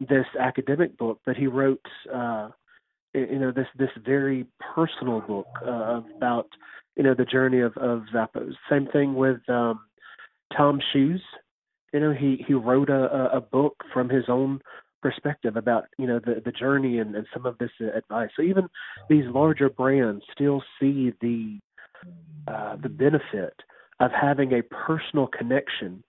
this 0.00 0.26
academic 0.38 0.98
book, 0.98 1.20
but 1.24 1.36
he 1.36 1.46
wrote 1.46 1.84
uh, 2.12 2.50
you 3.14 3.38
know 3.38 3.52
this 3.52 3.68
this 3.78 3.90
very 4.04 4.46
personal 4.74 5.20
book 5.20 5.46
uh, 5.66 6.00
about 6.16 6.48
you 6.96 7.04
know 7.04 7.14
the 7.14 7.24
journey 7.24 7.60
of, 7.60 7.76
of 7.76 8.02
Zappos. 8.12 8.52
Same 8.68 8.86
thing 8.92 9.14
with 9.14 9.40
um, 9.48 9.80
TOMS 10.56 10.82
Shoes. 10.92 11.22
You 11.92 12.00
know, 12.00 12.12
he 12.12 12.44
he 12.46 12.54
wrote 12.54 12.90
a, 12.90 13.36
a 13.36 13.40
book 13.40 13.76
from 13.92 14.08
his 14.08 14.24
own 14.28 14.60
perspective 15.04 15.54
about 15.56 15.84
you 15.98 16.06
know 16.06 16.18
the 16.18 16.40
the 16.42 16.50
journey 16.50 16.98
and, 16.98 17.14
and 17.14 17.26
some 17.34 17.44
of 17.44 17.58
this 17.58 17.70
advice. 17.94 18.30
So 18.36 18.42
even 18.42 18.68
these 19.10 19.24
larger 19.26 19.68
brands 19.68 20.24
still 20.32 20.62
see 20.80 21.12
the 21.20 21.58
uh, 22.48 22.76
the 22.82 22.88
benefit 22.88 23.54
of 24.00 24.10
having 24.18 24.52
a 24.54 24.62
personal 24.62 25.26
connection 25.26 26.02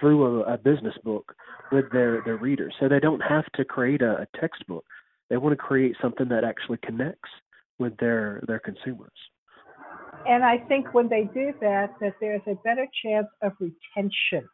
through 0.00 0.42
a, 0.42 0.54
a 0.54 0.56
business 0.56 0.94
book 1.04 1.34
with 1.70 1.84
their 1.92 2.22
their 2.24 2.38
readers. 2.38 2.74
So 2.80 2.88
they 2.88 3.00
don't 3.00 3.20
have 3.20 3.44
to 3.56 3.64
create 3.66 4.00
a, 4.00 4.22
a 4.22 4.40
textbook. 4.40 4.86
They 5.28 5.36
want 5.36 5.52
to 5.52 5.62
create 5.70 5.94
something 6.00 6.28
that 6.30 6.42
actually 6.42 6.78
connects 6.82 7.30
with 7.78 7.94
their 7.98 8.42
their 8.46 8.60
consumers. 8.60 9.18
And 10.26 10.42
I 10.42 10.56
think 10.68 10.94
when 10.94 11.08
they 11.08 11.24
do 11.34 11.52
that, 11.60 11.90
that 12.00 12.14
there's 12.20 12.46
a 12.46 12.54
better 12.64 12.86
chance 13.04 13.28
of 13.42 13.52
retention. 13.60 14.48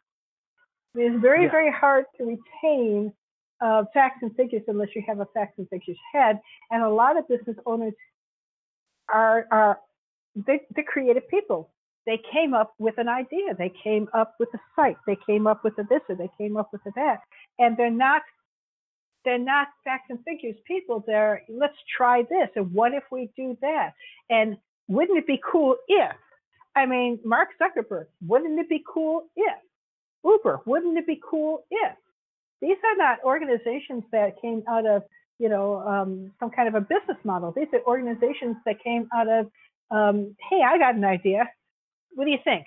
It's 0.97 1.21
very, 1.21 1.45
yeah. 1.45 1.51
very 1.51 1.73
hard 1.73 2.05
to 2.19 2.25
retain 2.25 3.13
uh, 3.65 3.85
facts 3.95 4.19
and 4.23 4.35
figures 4.37 4.63
unless 4.69 4.89
you 4.95 5.03
have 5.07 5.21
a 5.21 5.27
facts 5.35 5.55
and 5.59 5.69
figures 5.71 5.97
head. 6.13 6.39
And 6.71 6.83
a 6.83 6.89
lot 6.89 7.17
of 7.17 7.27
business 7.29 7.57
owners 7.67 7.95
are 9.13 9.47
are 9.51 9.81
they, 10.37 10.61
they're 10.75 10.85
creative 10.85 11.29
people. 11.29 11.71
They 12.07 12.21
came 12.31 12.53
up 12.53 12.75
with 12.79 12.99
an 12.99 13.09
idea. 13.09 13.55
They 13.57 13.73
came 13.83 14.09
up 14.13 14.35
with 14.39 14.51
a 14.55 14.59
site. 14.77 14.99
They 15.07 15.17
came 15.27 15.47
up 15.47 15.65
with 15.65 15.79
a 15.79 15.85
this 15.85 16.03
or 16.09 16.17
they 16.17 16.31
came 16.37 16.57
up 16.59 16.71
with 16.73 16.83
a 16.87 16.91
that. 16.97 17.21
And 17.59 17.77
they're 17.77 17.91
not 17.91 18.23
they're 19.25 19.39
not 19.39 19.69
facts 19.85 20.09
and 20.11 20.19
figures 20.25 20.57
people. 20.67 21.03
They're 21.07 21.43
let's 21.49 21.77
try 21.97 22.23
this 22.23 22.51
and 22.57 22.73
what 22.73 22.93
if 22.93 23.05
we 23.11 23.31
do 23.37 23.57
that? 23.63 23.95
And 24.29 24.59
wouldn't 24.89 25.19
it 25.19 25.27
be 25.27 25.41
cool 25.51 25.77
if? 25.89 26.13
I 26.77 26.85
mean, 26.85 27.21
Mark 27.25 27.51
Zuckerberg, 27.61 28.07
wouldn't 28.27 28.59
it 28.59 28.69
be 28.69 28.83
cool 28.87 29.23
if? 29.37 29.57
Uber, 30.25 30.61
wouldn't 30.67 30.99
it 30.99 31.07
be 31.07 31.21
cool 31.25 31.65
if? 31.71 31.97
These 32.65 32.79
are 32.83 32.97
not 32.97 33.19
organizations 33.25 34.05
that 34.11 34.41
came 34.41 34.63
out 34.71 34.87
of, 34.87 35.03
you 35.39 35.51
know, 35.51 35.81
um, 35.87 36.33
some 36.41 36.51
kind 36.51 36.67
of 36.67 36.75
a 36.75 36.81
business 36.81 37.19
model. 37.23 37.53
These 37.55 37.67
are 37.75 37.83
organizations 37.87 38.57
that 38.65 38.83
came 38.83 39.07
out 39.15 39.29
of, 39.29 39.51
um, 39.91 40.35
hey, 40.49 40.63
I 40.67 40.79
got 40.79 40.95
an 40.95 41.05
idea. 41.05 41.47
What 42.15 42.25
do 42.25 42.31
you 42.31 42.39
think? 42.43 42.65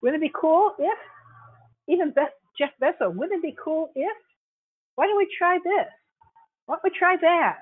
Wouldn't 0.00 0.22
it 0.22 0.26
be 0.26 0.32
cool 0.34 0.72
if? 0.78 0.98
Even 1.88 2.14
Jeff 2.58 2.70
Bezos, 2.80 3.14
wouldn't 3.14 3.36
it 3.38 3.42
be 3.42 3.54
cool 3.62 3.90
if? 3.94 4.16
Why 4.94 5.06
don't 5.08 5.18
we 5.18 5.28
try 5.36 5.58
this? 5.62 5.92
Why 6.64 6.76
don't 6.76 6.84
we 6.84 6.98
try 6.98 7.16
that? 7.20 7.58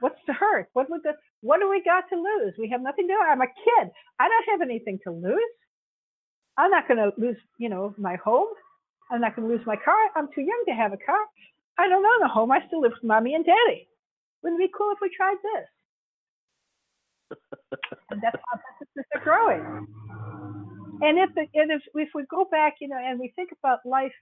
What's 0.00 0.24
to 0.24 0.32
hurt? 0.32 0.70
What 0.72 0.88
would 0.88 1.02
the 1.02 1.12
what 1.42 1.60
do 1.60 1.68
we 1.68 1.82
got 1.84 2.04
to 2.08 2.16
lose? 2.16 2.54
We 2.58 2.70
have 2.70 2.80
nothing 2.80 3.06
to. 3.08 3.14
I'm 3.14 3.42
a 3.42 3.46
kid. 3.46 3.90
I 4.18 4.28
don't 4.28 4.50
have 4.50 4.62
anything 4.62 4.98
to 5.04 5.10
lose. 5.10 5.52
I'm 6.56 6.70
not 6.70 6.88
going 6.88 6.98
to 6.98 7.12
lose, 7.20 7.36
you 7.58 7.68
know, 7.68 7.94
my 7.98 8.16
home. 8.16 8.48
I'm 9.12 9.20
not 9.20 9.36
going 9.36 9.46
to 9.46 9.54
lose 9.54 9.64
my 9.66 9.76
car. 9.76 9.94
I'm 10.16 10.28
too 10.34 10.40
young 10.40 10.64
to 10.68 10.72
have 10.74 10.92
a 10.92 10.96
car. 10.96 11.20
I 11.78 11.88
don't 11.88 12.04
own 12.04 12.22
a 12.22 12.28
home. 12.28 12.50
I 12.50 12.66
still 12.66 12.80
live 12.80 12.92
with 12.92 13.04
mommy 13.04 13.34
and 13.34 13.44
daddy. 13.44 13.88
Wouldn't 14.42 14.60
it 14.60 14.68
be 14.68 14.72
cool 14.76 14.90
if 14.92 14.98
we 15.00 15.10
tried 15.14 15.36
this? 15.42 15.68
and 18.10 18.20
that's 18.22 18.36
how 18.50 18.58
businesses 18.80 19.10
are 19.14 19.22
growing. 19.22 19.86
And 21.02 21.18
if, 21.18 21.30
and 21.36 21.70
if 21.72 21.82
if 21.94 22.08
we 22.14 22.24
go 22.30 22.46
back, 22.50 22.76
you 22.80 22.88
know, 22.88 22.96
and 22.96 23.18
we 23.18 23.32
think 23.34 23.50
about 23.58 23.84
life 23.84 24.12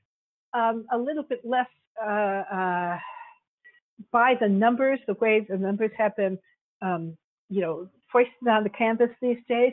um, 0.55 0.87
a 0.93 0.99
little 0.99 1.23
bit 1.23 1.41
less 1.45 1.67
uh, 2.03 2.07
uh, 2.09 2.99
by 4.11 4.35
the 4.41 4.49
numbers, 4.49 4.99
the 5.07 5.15
way 5.15 5.47
the 5.49 5.59
numbers 5.59 5.91
have 5.99 6.17
been, 6.17 6.39
um, 6.83 7.17
you 7.49 7.61
know, 7.61 7.89
foisted 8.11 8.49
on 8.49 8.65
the 8.65 8.71
canvas 8.71 9.11
these 9.21 9.39
days, 9.49 9.73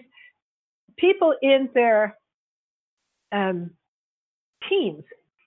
people 0.97 1.33
in 1.41 1.69
their 1.73 2.17
um, 3.31 3.71
teens, 4.69 5.03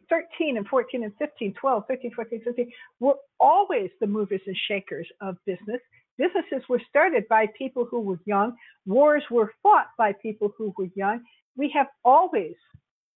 13 0.08 0.56
and 0.56 0.66
14 0.66 1.04
and 1.04 1.12
15, 1.18 1.54
12, 1.54 1.84
15, 1.86 2.12
14, 2.14 2.42
15, 2.44 2.72
were 2.98 3.14
always 3.38 3.90
the 4.00 4.06
movers 4.06 4.40
and 4.46 4.56
shakers 4.68 5.06
of 5.20 5.36
business. 5.46 5.80
Businesses 6.18 6.68
were 6.68 6.82
started 6.88 7.26
by 7.28 7.46
people 7.56 7.86
who 7.90 8.00
were 8.00 8.18
young. 8.26 8.54
Wars 8.86 9.22
were 9.30 9.52
fought 9.62 9.86
by 9.96 10.12
people 10.12 10.52
who 10.58 10.74
were 10.76 10.88
young. 10.94 11.22
We 11.56 11.70
have 11.74 11.86
always 12.04 12.54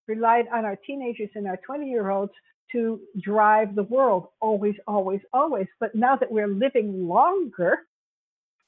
relied 0.06 0.46
on 0.52 0.64
our 0.64 0.76
teenagers 0.76 1.30
and 1.34 1.46
our 1.46 1.58
20 1.66 1.88
year 1.88 2.10
olds 2.10 2.32
to 2.72 3.00
drive 3.20 3.74
the 3.74 3.82
world, 3.84 4.28
always, 4.40 4.74
always, 4.86 5.20
always. 5.32 5.66
But 5.80 5.94
now 5.94 6.16
that 6.16 6.30
we're 6.30 6.48
living 6.48 7.08
longer, 7.08 7.80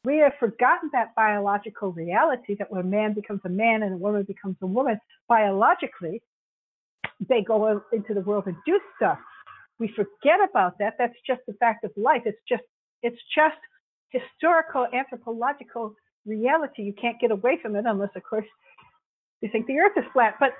we 0.05 0.18
have 0.18 0.35
forgotten 0.38 0.90
that 0.92 1.14
biological 1.16 1.92
reality 1.92 2.55
that 2.59 2.70
when 2.70 2.83
a 2.83 2.85
man 2.85 3.12
becomes 3.14 3.40
a 3.44 3.49
man 3.49 3.83
and 3.83 3.94
a 3.94 3.96
woman 3.96 4.22
becomes 4.22 4.57
a 4.62 4.66
woman, 4.66 5.01
biologically, 5.29 6.22
they 7.29 7.42
go 7.42 7.83
into 7.92 8.14
the 8.14 8.20
world 8.20 8.44
and 8.46 8.57
do 8.66 8.79
stuff. 8.96 9.18
We 9.79 9.88
forget 9.88 10.40
about 10.48 10.79
that. 10.79 10.94
That's 10.98 11.16
just 11.26 11.40
the 11.46 11.55
fact 11.55 11.85
of 11.85 11.90
life. 11.96 12.22
It's 12.24 12.40
just 12.48 12.62
it's 13.02 13.20
just 13.35 13.57
historical 14.11 14.87
anthropological 14.92 15.94
reality. 16.24 16.83
You 16.83 16.94
can't 17.00 17.20
get 17.20 17.31
away 17.31 17.59
from 17.61 17.76
it 17.76 17.85
unless, 17.87 18.11
of 18.16 18.22
course, 18.22 18.46
you 19.40 19.48
think 19.50 19.66
the 19.66 19.79
Earth 19.79 19.92
is 19.96 20.05
flat. 20.12 20.35
But 20.40 20.50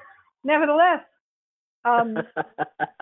nevertheless, 0.45 1.01
um, 1.85 2.19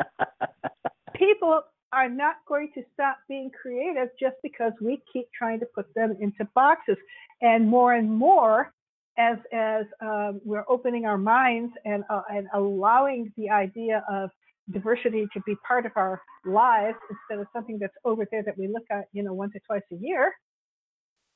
people 1.14 1.62
are 1.92 2.08
not 2.08 2.36
going 2.48 2.70
to 2.74 2.82
stop 2.92 3.18
being 3.28 3.50
creative 3.50 4.08
just 4.18 4.36
because 4.42 4.72
we 4.80 5.02
keep 5.12 5.26
trying 5.36 5.60
to 5.60 5.66
put 5.74 5.86
them 5.94 6.16
into 6.20 6.48
boxes. 6.54 6.96
And 7.40 7.68
more 7.68 7.94
and 7.94 8.10
more, 8.10 8.72
as 9.18 9.38
as 9.52 9.86
um, 10.00 10.40
we're 10.44 10.64
opening 10.68 11.04
our 11.06 11.18
minds 11.18 11.72
and 11.84 12.04
uh, 12.10 12.22
and 12.30 12.48
allowing 12.54 13.32
the 13.36 13.50
idea 13.50 14.04
of 14.10 14.30
diversity 14.72 15.26
to 15.32 15.40
be 15.46 15.54
part 15.66 15.86
of 15.86 15.92
our 15.96 16.20
lives 16.44 16.96
instead 17.10 17.40
of 17.40 17.46
something 17.52 17.78
that's 17.78 17.94
over 18.04 18.26
there 18.30 18.42
that 18.42 18.56
we 18.56 18.66
look 18.66 18.84
at, 18.90 19.04
you 19.12 19.22
know, 19.22 19.32
once 19.32 19.52
or 19.54 19.60
twice 19.66 19.82
a 19.92 19.96
year, 19.96 20.32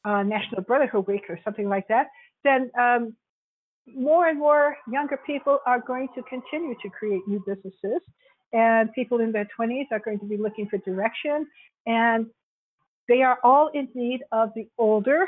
uh, 0.05 0.23
National 0.23 0.63
Brotherhood 0.63 1.07
Week 1.07 1.25
or 1.29 1.39
something 1.45 1.69
like 1.69 1.87
that, 1.89 2.07
then 2.45 2.71
um, 2.79 3.15
more 3.87 4.29
and 4.29 4.39
more 4.39 4.77
younger 4.91 5.19
people 5.27 5.59
are 5.67 5.81
going 5.81 6.09
to 6.15 6.23
continue 6.23 6.75
to 6.83 6.89
create 6.89 7.21
new 7.27 7.43
businesses, 7.47 8.01
and 8.53 8.93
people 8.95 9.21
in 9.21 9.33
their 9.33 9.49
20s 9.59 9.87
are 9.91 10.01
going 10.01 10.19
to 10.19 10.27
be 10.27 10.37
looking 10.37 10.67
for 10.69 10.79
direction, 10.79 11.47
and 11.87 12.27
they 13.09 13.23
are 13.23 13.39
all 13.43 13.71
in 13.75 13.89
need 13.95 14.21
of 14.33 14.51
the 14.55 14.69
older 14.79 15.27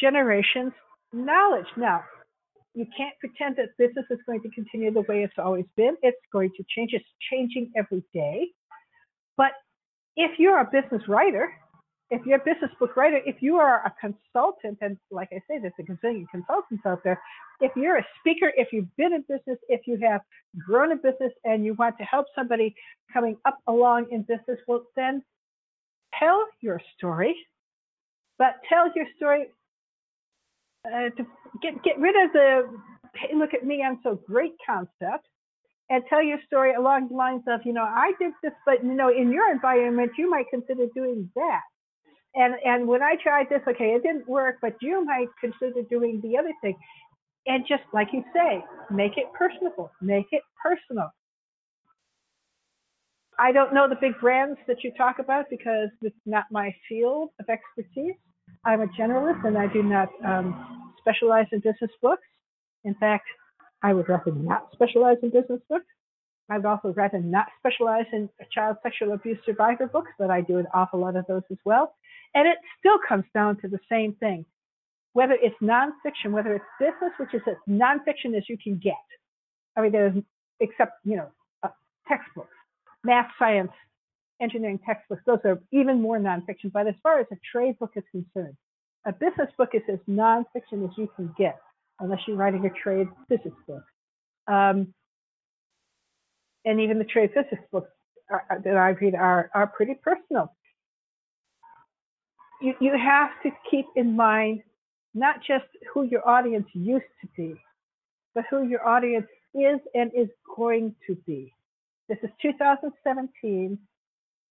generation's 0.00 0.72
knowledge. 1.12 1.66
Now, 1.76 2.02
you 2.74 2.86
can't 2.96 3.14
pretend 3.20 3.56
that 3.56 3.76
business 3.78 4.06
is 4.10 4.18
going 4.26 4.40
to 4.42 4.50
continue 4.50 4.92
the 4.92 5.02
way 5.02 5.22
it's 5.22 5.34
always 5.38 5.66
been. 5.76 5.96
It's 6.02 6.16
going 6.32 6.50
to 6.56 6.64
change. 6.74 6.90
It's 6.92 7.04
changing 7.30 7.70
every 7.76 8.02
day. 8.14 8.48
But 9.36 9.52
if 10.16 10.38
you're 10.38 10.60
a 10.60 10.64
business 10.64 11.02
writer, 11.08 11.52
if 12.10 12.24
you're 12.26 12.36
a 12.36 12.44
business 12.44 12.70
book 12.78 12.96
writer, 12.96 13.20
if 13.24 13.36
you 13.40 13.56
are 13.56 13.82
a 13.86 13.94
consultant, 14.00 14.78
and 14.82 14.98
like 15.10 15.28
I 15.32 15.38
say, 15.48 15.58
there's 15.60 15.72
a 15.78 15.82
gazillion 15.82 16.26
consultants 16.30 16.84
out 16.86 17.02
there. 17.04 17.20
If 17.60 17.72
you're 17.74 17.96
a 17.96 18.06
speaker, 18.20 18.52
if 18.56 18.68
you've 18.72 18.94
been 18.96 19.14
in 19.14 19.22
business, 19.22 19.58
if 19.68 19.86
you 19.86 19.98
have 20.02 20.20
grown 20.58 20.92
a 20.92 20.96
business 20.96 21.32
and 21.44 21.64
you 21.64 21.74
want 21.74 21.96
to 21.98 22.04
help 22.04 22.26
somebody 22.34 22.74
coming 23.12 23.36
up 23.46 23.58
along 23.66 24.08
in 24.10 24.22
business, 24.22 24.58
well, 24.66 24.82
then 24.94 25.22
tell 26.18 26.44
your 26.60 26.80
story, 26.96 27.34
but 28.38 28.56
tell 28.68 28.90
your 28.94 29.06
story 29.16 29.46
uh, 30.86 31.10
to 31.16 31.26
get 31.62 31.82
get 31.82 31.98
rid 31.98 32.16
of 32.24 32.32
the 32.32 32.68
hey, 33.14 33.34
look 33.36 33.54
at 33.54 33.64
me, 33.64 33.82
I'm 33.82 34.00
so 34.02 34.20
great 34.26 34.54
concept, 34.66 35.26
and 35.90 36.02
tell 36.08 36.22
your 36.22 36.38
story 36.46 36.74
along 36.74 37.08
the 37.08 37.14
lines 37.14 37.42
of, 37.46 37.60
you 37.64 37.72
know, 37.72 37.84
I 37.84 38.12
did 38.18 38.32
this, 38.42 38.52
but 38.64 38.82
you 38.82 38.94
know, 38.94 39.10
in 39.10 39.30
your 39.30 39.50
environment, 39.52 40.12
you 40.16 40.30
might 40.30 40.46
consider 40.50 40.86
doing 40.94 41.30
that. 41.34 41.60
And 42.34 42.54
and 42.64 42.88
when 42.88 43.02
I 43.02 43.16
tried 43.22 43.48
this, 43.50 43.60
okay, 43.68 43.94
it 43.94 44.02
didn't 44.02 44.28
work, 44.28 44.56
but 44.62 44.74
you 44.80 45.04
might 45.04 45.28
consider 45.40 45.82
doing 45.90 46.20
the 46.22 46.36
other 46.38 46.52
thing. 46.62 46.76
And 47.46 47.64
just 47.68 47.82
like 47.92 48.08
you 48.12 48.24
say, 48.32 48.64
make 48.90 49.16
it 49.16 49.26
personable, 49.36 49.90
make 50.00 50.26
it 50.30 50.42
personal. 50.62 51.10
I 53.38 53.50
don't 53.50 53.74
know 53.74 53.88
the 53.88 53.96
big 54.00 54.18
brands 54.20 54.58
that 54.68 54.84
you 54.84 54.92
talk 54.96 55.18
about 55.18 55.46
because 55.50 55.88
it's 56.02 56.14
not 56.26 56.44
my 56.50 56.74
field 56.88 57.30
of 57.40 57.46
expertise. 57.48 58.14
I'm 58.64 58.80
a 58.80 58.86
generalist 58.88 59.44
and 59.44 59.58
I 59.58 59.66
do 59.66 59.82
not 59.82 60.08
um, 60.24 60.92
specialize 60.98 61.46
in 61.52 61.58
business 61.60 61.90
books. 62.00 62.26
In 62.84 62.94
fact, 62.94 63.26
I 63.82 63.92
would 63.92 64.08
rather 64.08 64.32
not 64.32 64.68
specialize 64.72 65.16
in 65.22 65.30
business 65.30 65.60
books. 65.68 65.86
I'd 66.48 66.64
also 66.64 66.92
rather 66.92 67.18
not 67.18 67.46
specialize 67.58 68.06
in 68.12 68.28
child 68.52 68.76
sexual 68.82 69.12
abuse 69.12 69.38
survivor 69.44 69.86
books, 69.86 70.10
but 70.18 70.30
I 70.30 70.40
do 70.42 70.58
an 70.58 70.66
awful 70.74 71.00
lot 71.00 71.16
of 71.16 71.24
those 71.26 71.42
as 71.50 71.58
well. 71.64 71.94
And 72.34 72.46
it 72.46 72.58
still 72.78 72.98
comes 73.08 73.24
down 73.34 73.60
to 73.62 73.68
the 73.68 73.78
same 73.90 74.14
thing. 74.14 74.44
Whether 75.12 75.34
it's 75.34 75.56
nonfiction, 75.62 76.30
whether 76.30 76.54
it's 76.54 76.64
business, 76.78 77.12
which 77.18 77.34
is 77.34 77.42
as 77.46 77.56
nonfiction 77.68 78.36
as 78.36 78.48
you 78.48 78.56
can 78.62 78.78
get. 78.78 78.94
I 79.76 79.82
mean, 79.82 79.92
there's, 79.92 80.14
except, 80.60 80.92
you 81.04 81.16
know, 81.16 81.28
uh, 81.62 81.68
textbooks, 82.08 82.54
math, 83.04 83.30
science, 83.38 83.72
engineering 84.42 84.80
textbooks, 84.84 85.22
those 85.26 85.38
are 85.44 85.60
even 85.72 86.02
more 86.02 86.18
nonfiction. 86.18 86.72
But 86.72 86.86
as 86.86 86.94
far 87.02 87.20
as 87.20 87.26
a 87.32 87.36
trade 87.50 87.78
book 87.78 87.92
is 87.96 88.04
concerned, 88.10 88.56
a 89.06 89.12
business 89.12 89.48
book 89.56 89.70
is 89.74 89.82
as 89.92 89.98
nonfiction 90.08 90.84
as 90.84 90.90
you 90.96 91.08
can 91.16 91.32
get, 91.38 91.58
unless 92.00 92.20
you're 92.26 92.36
writing 92.36 92.66
a 92.66 92.82
trade 92.82 93.08
physics 93.28 93.56
book. 93.66 93.84
Um, 94.46 94.92
and 96.64 96.80
even 96.80 96.98
the 96.98 97.04
trade 97.04 97.30
physics 97.34 97.62
books 97.70 97.90
are, 98.30 98.60
that 98.64 98.76
I 98.76 98.90
read 98.90 99.14
are, 99.14 99.50
are 99.54 99.66
pretty 99.66 99.94
personal. 100.02 100.52
You, 102.60 102.74
you 102.80 102.92
have 102.96 103.30
to 103.42 103.50
keep 103.70 103.86
in 103.96 104.14
mind 104.14 104.62
not 105.14 105.36
just 105.46 105.64
who 105.92 106.04
your 106.04 106.26
audience 106.28 106.66
used 106.72 107.04
to 107.20 107.28
be, 107.36 107.54
but 108.34 108.44
who 108.50 108.62
your 108.66 108.86
audience 108.86 109.26
is 109.54 109.80
and 109.94 110.10
is 110.16 110.28
going 110.56 110.94
to 111.06 111.16
be. 111.26 111.52
This 112.08 112.18
is 112.22 112.30
2017. 112.40 113.78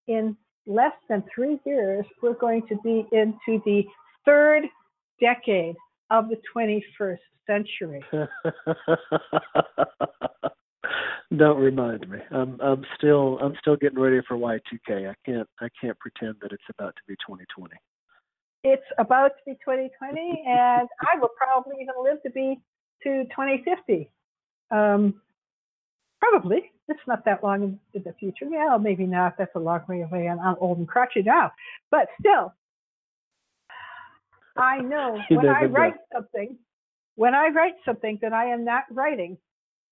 In 0.08 0.36
less 0.66 0.94
than 1.10 1.24
three 1.34 1.60
years, 1.66 2.06
we're 2.22 2.34
going 2.34 2.68
to 2.68 2.76
be 2.84 3.06
into 3.12 3.62
the 3.66 3.84
third 4.26 4.64
decade 5.20 5.76
of 6.10 6.30
the 6.30 6.38
21st 6.56 7.18
century. 7.48 8.04
Don't 11.38 11.60
remind 11.60 12.10
me. 12.10 12.20
I'm 12.32 12.60
I'm 12.60 12.84
still 12.98 13.40
I'm 13.42 13.56
still 13.62 13.78
getting 13.78 14.00
ready 14.00 14.20
for 14.28 14.36
Y2K. 14.36 15.10
I 15.10 15.16
can't 15.26 15.48
I 15.62 15.70
can't 15.80 15.98
pretend 15.98 16.36
that 16.42 16.52
it's 16.52 16.64
about 16.70 16.94
to 16.96 17.02
be 17.08 17.14
2020. 17.26 17.74
It's 18.64 18.84
about 19.00 19.30
to 19.30 19.44
be 19.46 19.54
2020, 19.54 20.44
and 20.46 20.90
I 21.02 21.20
will 21.20 21.32
probably 21.38 21.78
even 21.82 21.96
live 22.04 22.22
to 22.24 22.30
be 22.32 22.60
to 23.04 23.24
2050. 23.24 24.12
Um, 24.72 25.22
probably. 26.22 26.72
It's 26.88 27.00
not 27.08 27.26
that 27.26 27.44
long 27.44 27.80
in 27.94 28.04
the 28.04 28.14
future. 28.20 28.46
Yeah, 28.50 28.78
maybe 28.80 29.06
not. 29.06 29.38
That's 29.38 29.56
a 29.56 29.60
long 29.60 29.82
way 29.88 30.02
away, 30.02 30.28
and 30.28 30.40
I'm 30.40 30.56
old 30.60 30.78
and 30.78 30.88
crotchety 30.88 31.24
now. 31.24 31.52
But 31.90 32.08
still, 32.20 32.54
I 34.58 34.80
know 34.80 35.20
when 35.30 35.48
I 35.48 35.64
write 35.64 35.96
something, 36.14 36.58
when 37.16 37.34
I 37.34 37.48
write 37.48 37.76
something 37.86 38.20
that 38.22 38.34
I 38.34 38.46
am 38.46 38.66
not 38.66 38.84
writing 38.92 39.38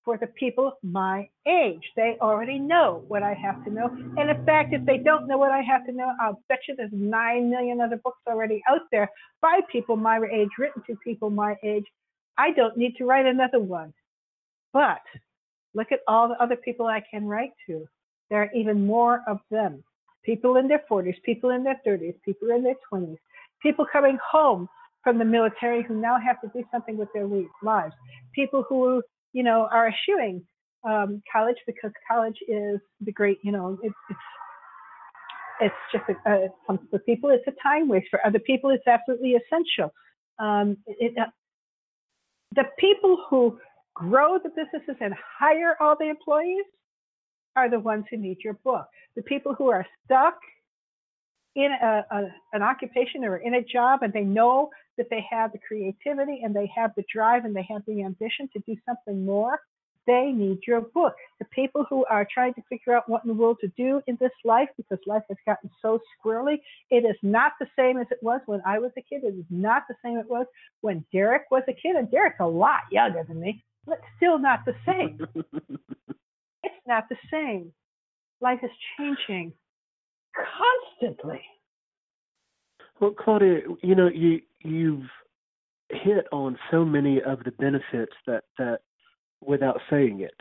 for 0.09 0.17
the 0.17 0.27
people 0.27 0.73
my 0.81 1.29
age. 1.47 1.83
They 1.95 2.17
already 2.21 2.57
know 2.57 3.03
what 3.07 3.21
I 3.21 3.33
have 3.33 3.63
to 3.65 3.69
know. 3.69 3.89
And 4.17 4.29
in 4.29 4.45
fact, 4.45 4.73
if 4.73 4.85
they 4.85 4.97
don't 4.97 5.27
know 5.27 5.37
what 5.37 5.51
I 5.51 5.61
have 5.61 5.85
to 5.85 5.91
know, 5.91 6.11
I'll 6.19 6.41
bet 6.49 6.59
you 6.67 6.75
there's 6.75 6.89
nine 6.91 7.49
million 7.49 7.79
other 7.81 7.97
books 7.97 8.19
already 8.27 8.63
out 8.67 8.81
there 8.91 9.09
by 9.41 9.59
people 9.71 9.97
my 9.97 10.19
age, 10.33 10.49
written 10.57 10.81
to 10.87 10.95
people 11.03 11.29
my 11.29 11.55
age. 11.63 11.85
I 12.37 12.51
don't 12.51 12.77
need 12.77 12.95
to 12.97 13.05
write 13.05 13.25
another 13.25 13.59
one. 13.59 13.93
But 14.73 15.01
look 15.73 15.91
at 15.91 15.99
all 16.07 16.27
the 16.27 16.41
other 16.41 16.55
people 16.55 16.87
I 16.87 17.03
can 17.09 17.25
write 17.25 17.51
to. 17.67 17.87
There 18.29 18.41
are 18.41 18.51
even 18.53 18.85
more 18.85 19.21
of 19.27 19.39
them. 19.49 19.83
People 20.23 20.57
in 20.57 20.67
their 20.67 20.83
40s, 20.89 21.15
people 21.23 21.51
in 21.51 21.63
their 21.63 21.79
30s, 21.85 22.15
people 22.23 22.49
in 22.49 22.63
their 22.63 22.75
20s, 22.91 23.17
people 23.61 23.85
coming 23.91 24.17
home 24.31 24.67
from 25.03 25.17
the 25.17 25.25
military 25.25 25.81
who 25.83 25.95
now 25.95 26.19
have 26.19 26.41
to 26.41 26.47
do 26.49 26.63
something 26.71 26.97
with 26.97 27.07
their 27.13 27.27
lives, 27.63 27.93
people 28.35 28.63
who 28.67 29.01
you 29.33 29.43
know, 29.43 29.67
are 29.71 29.89
eschewing 29.89 30.43
um, 30.87 31.21
college 31.31 31.57
because 31.67 31.91
college 32.09 32.37
is 32.47 32.79
the 33.01 33.11
great, 33.11 33.39
you 33.43 33.51
know, 33.51 33.77
it, 33.83 33.91
it's 34.09 34.19
it's 35.61 35.75
just 35.91 36.05
a, 36.25 36.47
for 36.89 36.99
people 36.99 37.29
it's 37.29 37.43
a 37.47 37.61
time 37.61 37.89
waste. 37.89 38.07
For 38.09 38.25
other 38.25 38.39
people, 38.39 38.69
it's 38.69 38.87
absolutely 38.87 39.33
essential. 39.33 39.93
Um, 40.39 40.77
it, 40.87 41.17
uh, 41.17 41.25
the 42.55 42.63
people 42.79 43.25
who 43.29 43.59
grow 43.93 44.37
the 44.37 44.49
businesses 44.49 44.95
and 45.01 45.13
hire 45.39 45.75
all 45.79 45.95
the 45.99 46.09
employees 46.09 46.65
are 47.55 47.69
the 47.69 47.79
ones 47.79 48.05
who 48.09 48.17
need 48.17 48.37
your 48.43 48.53
book. 48.53 48.87
The 49.15 49.23
people 49.23 49.53
who 49.53 49.69
are 49.69 49.85
stuck 50.05 50.39
in 51.55 51.71
a, 51.81 52.05
a, 52.11 52.27
an 52.53 52.61
occupation 52.61 53.25
or 53.25 53.37
in 53.37 53.55
a 53.55 53.63
job 53.63 54.03
and 54.03 54.13
they 54.13 54.23
know 54.23 54.69
that 54.97 55.07
they 55.09 55.25
have 55.29 55.51
the 55.51 55.59
creativity 55.67 56.41
and 56.43 56.55
they 56.55 56.69
have 56.75 56.91
the 56.95 57.03
drive 57.13 57.45
and 57.45 57.55
they 57.55 57.65
have 57.69 57.81
the 57.87 58.03
ambition 58.03 58.49
to 58.53 58.59
do 58.67 58.75
something 58.85 59.25
more, 59.25 59.59
they 60.05 60.31
need 60.31 60.59
your 60.65 60.81
book. 60.81 61.13
The 61.39 61.45
people 61.45 61.85
who 61.89 62.05
are 62.05 62.27
trying 62.31 62.53
to 62.55 62.61
figure 62.69 62.95
out 62.95 63.07
what 63.07 63.23
in 63.23 63.27
the 63.27 63.33
world 63.33 63.57
to 63.61 63.67
do 63.77 64.01
in 64.07 64.17
this 64.19 64.31
life 64.43 64.69
because 64.75 64.97
life 65.05 65.23
has 65.29 65.37
gotten 65.45 65.69
so 65.81 65.99
squirrely, 66.17 66.59
it 66.89 67.05
is 67.05 67.15
not 67.21 67.53
the 67.59 67.67
same 67.77 67.97
as 67.97 68.07
it 68.09 68.17
was 68.21 68.41
when 68.45 68.61
I 68.65 68.79
was 68.79 68.91
a 68.97 69.01
kid. 69.01 69.23
It 69.23 69.35
is 69.35 69.45
not 69.49 69.83
the 69.87 69.95
same 70.03 70.17
it 70.17 70.29
was 70.29 70.47
when 70.81 71.05
Derek 71.13 71.43
was 71.51 71.63
a 71.67 71.73
kid. 71.73 71.95
And 71.95 72.09
Derek's 72.09 72.39
a 72.39 72.47
lot 72.47 72.81
younger 72.91 73.23
than 73.27 73.39
me, 73.39 73.63
but 73.89 73.99
still 74.17 74.39
not 74.39 74.59
the 74.65 74.75
same. 74.85 75.19
it's 76.63 76.87
not 76.87 77.09
the 77.09 77.17
same. 77.31 77.73
Life 78.41 78.59
is 78.63 78.71
changing 78.97 79.53
constantly. 80.33 81.41
Well, 82.99 83.11
Claudia, 83.11 83.61
you 83.81 83.95
know, 83.95 84.07
you 84.07 84.41
you've 84.61 85.09
hit 85.89 86.25
on 86.31 86.57
so 86.69 86.85
many 86.85 87.21
of 87.21 87.43
the 87.43 87.51
benefits 87.51 88.13
that 88.27 88.43
that 88.57 88.79
without 89.41 89.79
saying 89.89 90.19
it, 90.21 90.35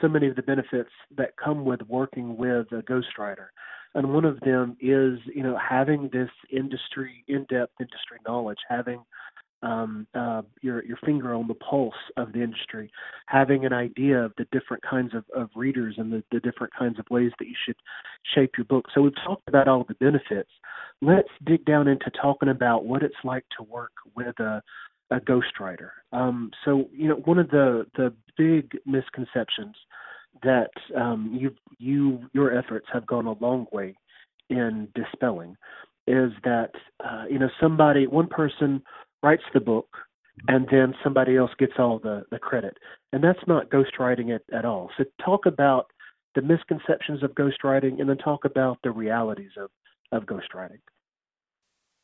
so 0.00 0.08
many 0.08 0.26
of 0.26 0.36
the 0.36 0.42
benefits 0.42 0.90
that 1.16 1.36
come 1.42 1.64
with 1.64 1.82
working 1.82 2.36
with 2.36 2.66
a 2.72 2.82
ghostwriter. 2.82 3.48
And 3.94 4.14
one 4.14 4.24
of 4.24 4.40
them 4.40 4.74
is, 4.80 5.18
you 5.34 5.42
know, 5.42 5.58
having 5.58 6.08
this 6.12 6.30
industry, 6.50 7.24
in-depth 7.28 7.74
industry 7.78 8.18
knowledge, 8.26 8.58
having 8.66 9.02
um, 9.62 10.06
uh, 10.14 10.42
your 10.60 10.84
your 10.84 10.98
finger 11.04 11.34
on 11.34 11.46
the 11.48 11.54
pulse 11.54 11.94
of 12.16 12.32
the 12.32 12.42
industry, 12.42 12.90
having 13.26 13.64
an 13.64 13.72
idea 13.72 14.18
of 14.18 14.32
the 14.36 14.46
different 14.52 14.82
kinds 14.82 15.14
of, 15.14 15.24
of 15.34 15.50
readers 15.54 15.94
and 15.98 16.12
the, 16.12 16.22
the 16.32 16.40
different 16.40 16.72
kinds 16.78 16.98
of 16.98 17.06
ways 17.10 17.30
that 17.38 17.46
you 17.46 17.54
should 17.64 17.76
shape 18.34 18.52
your 18.56 18.64
book. 18.64 18.86
So 18.94 19.02
we've 19.02 19.24
talked 19.24 19.48
about 19.48 19.68
all 19.68 19.84
the 19.84 19.94
benefits. 19.94 20.50
Let's 21.00 21.28
dig 21.44 21.64
down 21.64 21.88
into 21.88 22.10
talking 22.10 22.48
about 22.48 22.84
what 22.84 23.02
it's 23.02 23.14
like 23.24 23.44
to 23.58 23.64
work 23.64 23.92
with 24.16 24.38
a 24.40 24.62
a 25.10 25.20
ghostwriter. 25.20 25.90
Um, 26.12 26.50
so 26.64 26.88
you 26.92 27.08
know 27.08 27.16
one 27.24 27.38
of 27.38 27.50
the 27.50 27.86
the 27.96 28.12
big 28.36 28.78
misconceptions 28.86 29.76
that 30.42 30.70
um, 30.96 31.36
you 31.38 31.54
you 31.78 32.28
your 32.32 32.56
efforts 32.56 32.86
have 32.92 33.06
gone 33.06 33.26
a 33.26 33.32
long 33.32 33.66
way 33.72 33.94
in 34.48 34.88
dispelling 34.94 35.56
is 36.06 36.32
that 36.44 36.70
uh, 37.04 37.24
you 37.30 37.38
know 37.38 37.48
somebody 37.60 38.06
one 38.06 38.26
person 38.26 38.82
writes 39.22 39.42
the 39.54 39.60
book 39.60 39.88
and 40.48 40.66
then 40.70 40.94
somebody 41.04 41.36
else 41.36 41.50
gets 41.58 41.74
all 41.78 41.98
the, 41.98 42.24
the 42.30 42.38
credit. 42.38 42.76
And 43.12 43.22
that's 43.22 43.38
not 43.46 43.70
ghostwriting 43.70 44.34
at, 44.34 44.42
at 44.56 44.64
all. 44.64 44.90
So 44.96 45.04
talk 45.24 45.46
about 45.46 45.86
the 46.34 46.42
misconceptions 46.42 47.22
of 47.22 47.32
ghostwriting 47.32 48.00
and 48.00 48.08
then 48.08 48.16
talk 48.16 48.44
about 48.44 48.78
the 48.82 48.90
realities 48.90 49.50
of, 49.58 49.70
of 50.12 50.26
ghostwriting. 50.26 50.80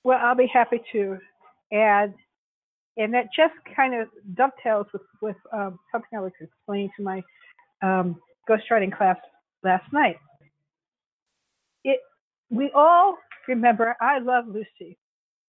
Well, 0.05 0.19
I'll 0.23 0.37
be 0.37 0.51
happy 0.53 0.81
to 0.93 1.19
add, 1.73 2.15
and 2.97 3.13
that 3.15 3.27
just 3.35 3.55
kind 3.75 3.95
of 3.95 4.09
dovetails 4.35 4.87
with, 4.93 5.03
with 5.21 5.37
um, 5.53 5.79
something 5.91 6.17
I 6.17 6.21
was 6.21 6.33
explaining 6.41 6.91
to 6.97 7.03
my 7.03 7.23
um, 7.83 8.17
ghostwriting 8.49 8.97
class 8.97 9.17
last 9.65 9.91
night. 9.93 10.17
It, 11.85 12.01
we 12.51 12.71
all 12.75 13.17
remember 13.49 13.97
I 14.01 14.19
Love 14.19 14.45
Lucy, 14.47 14.99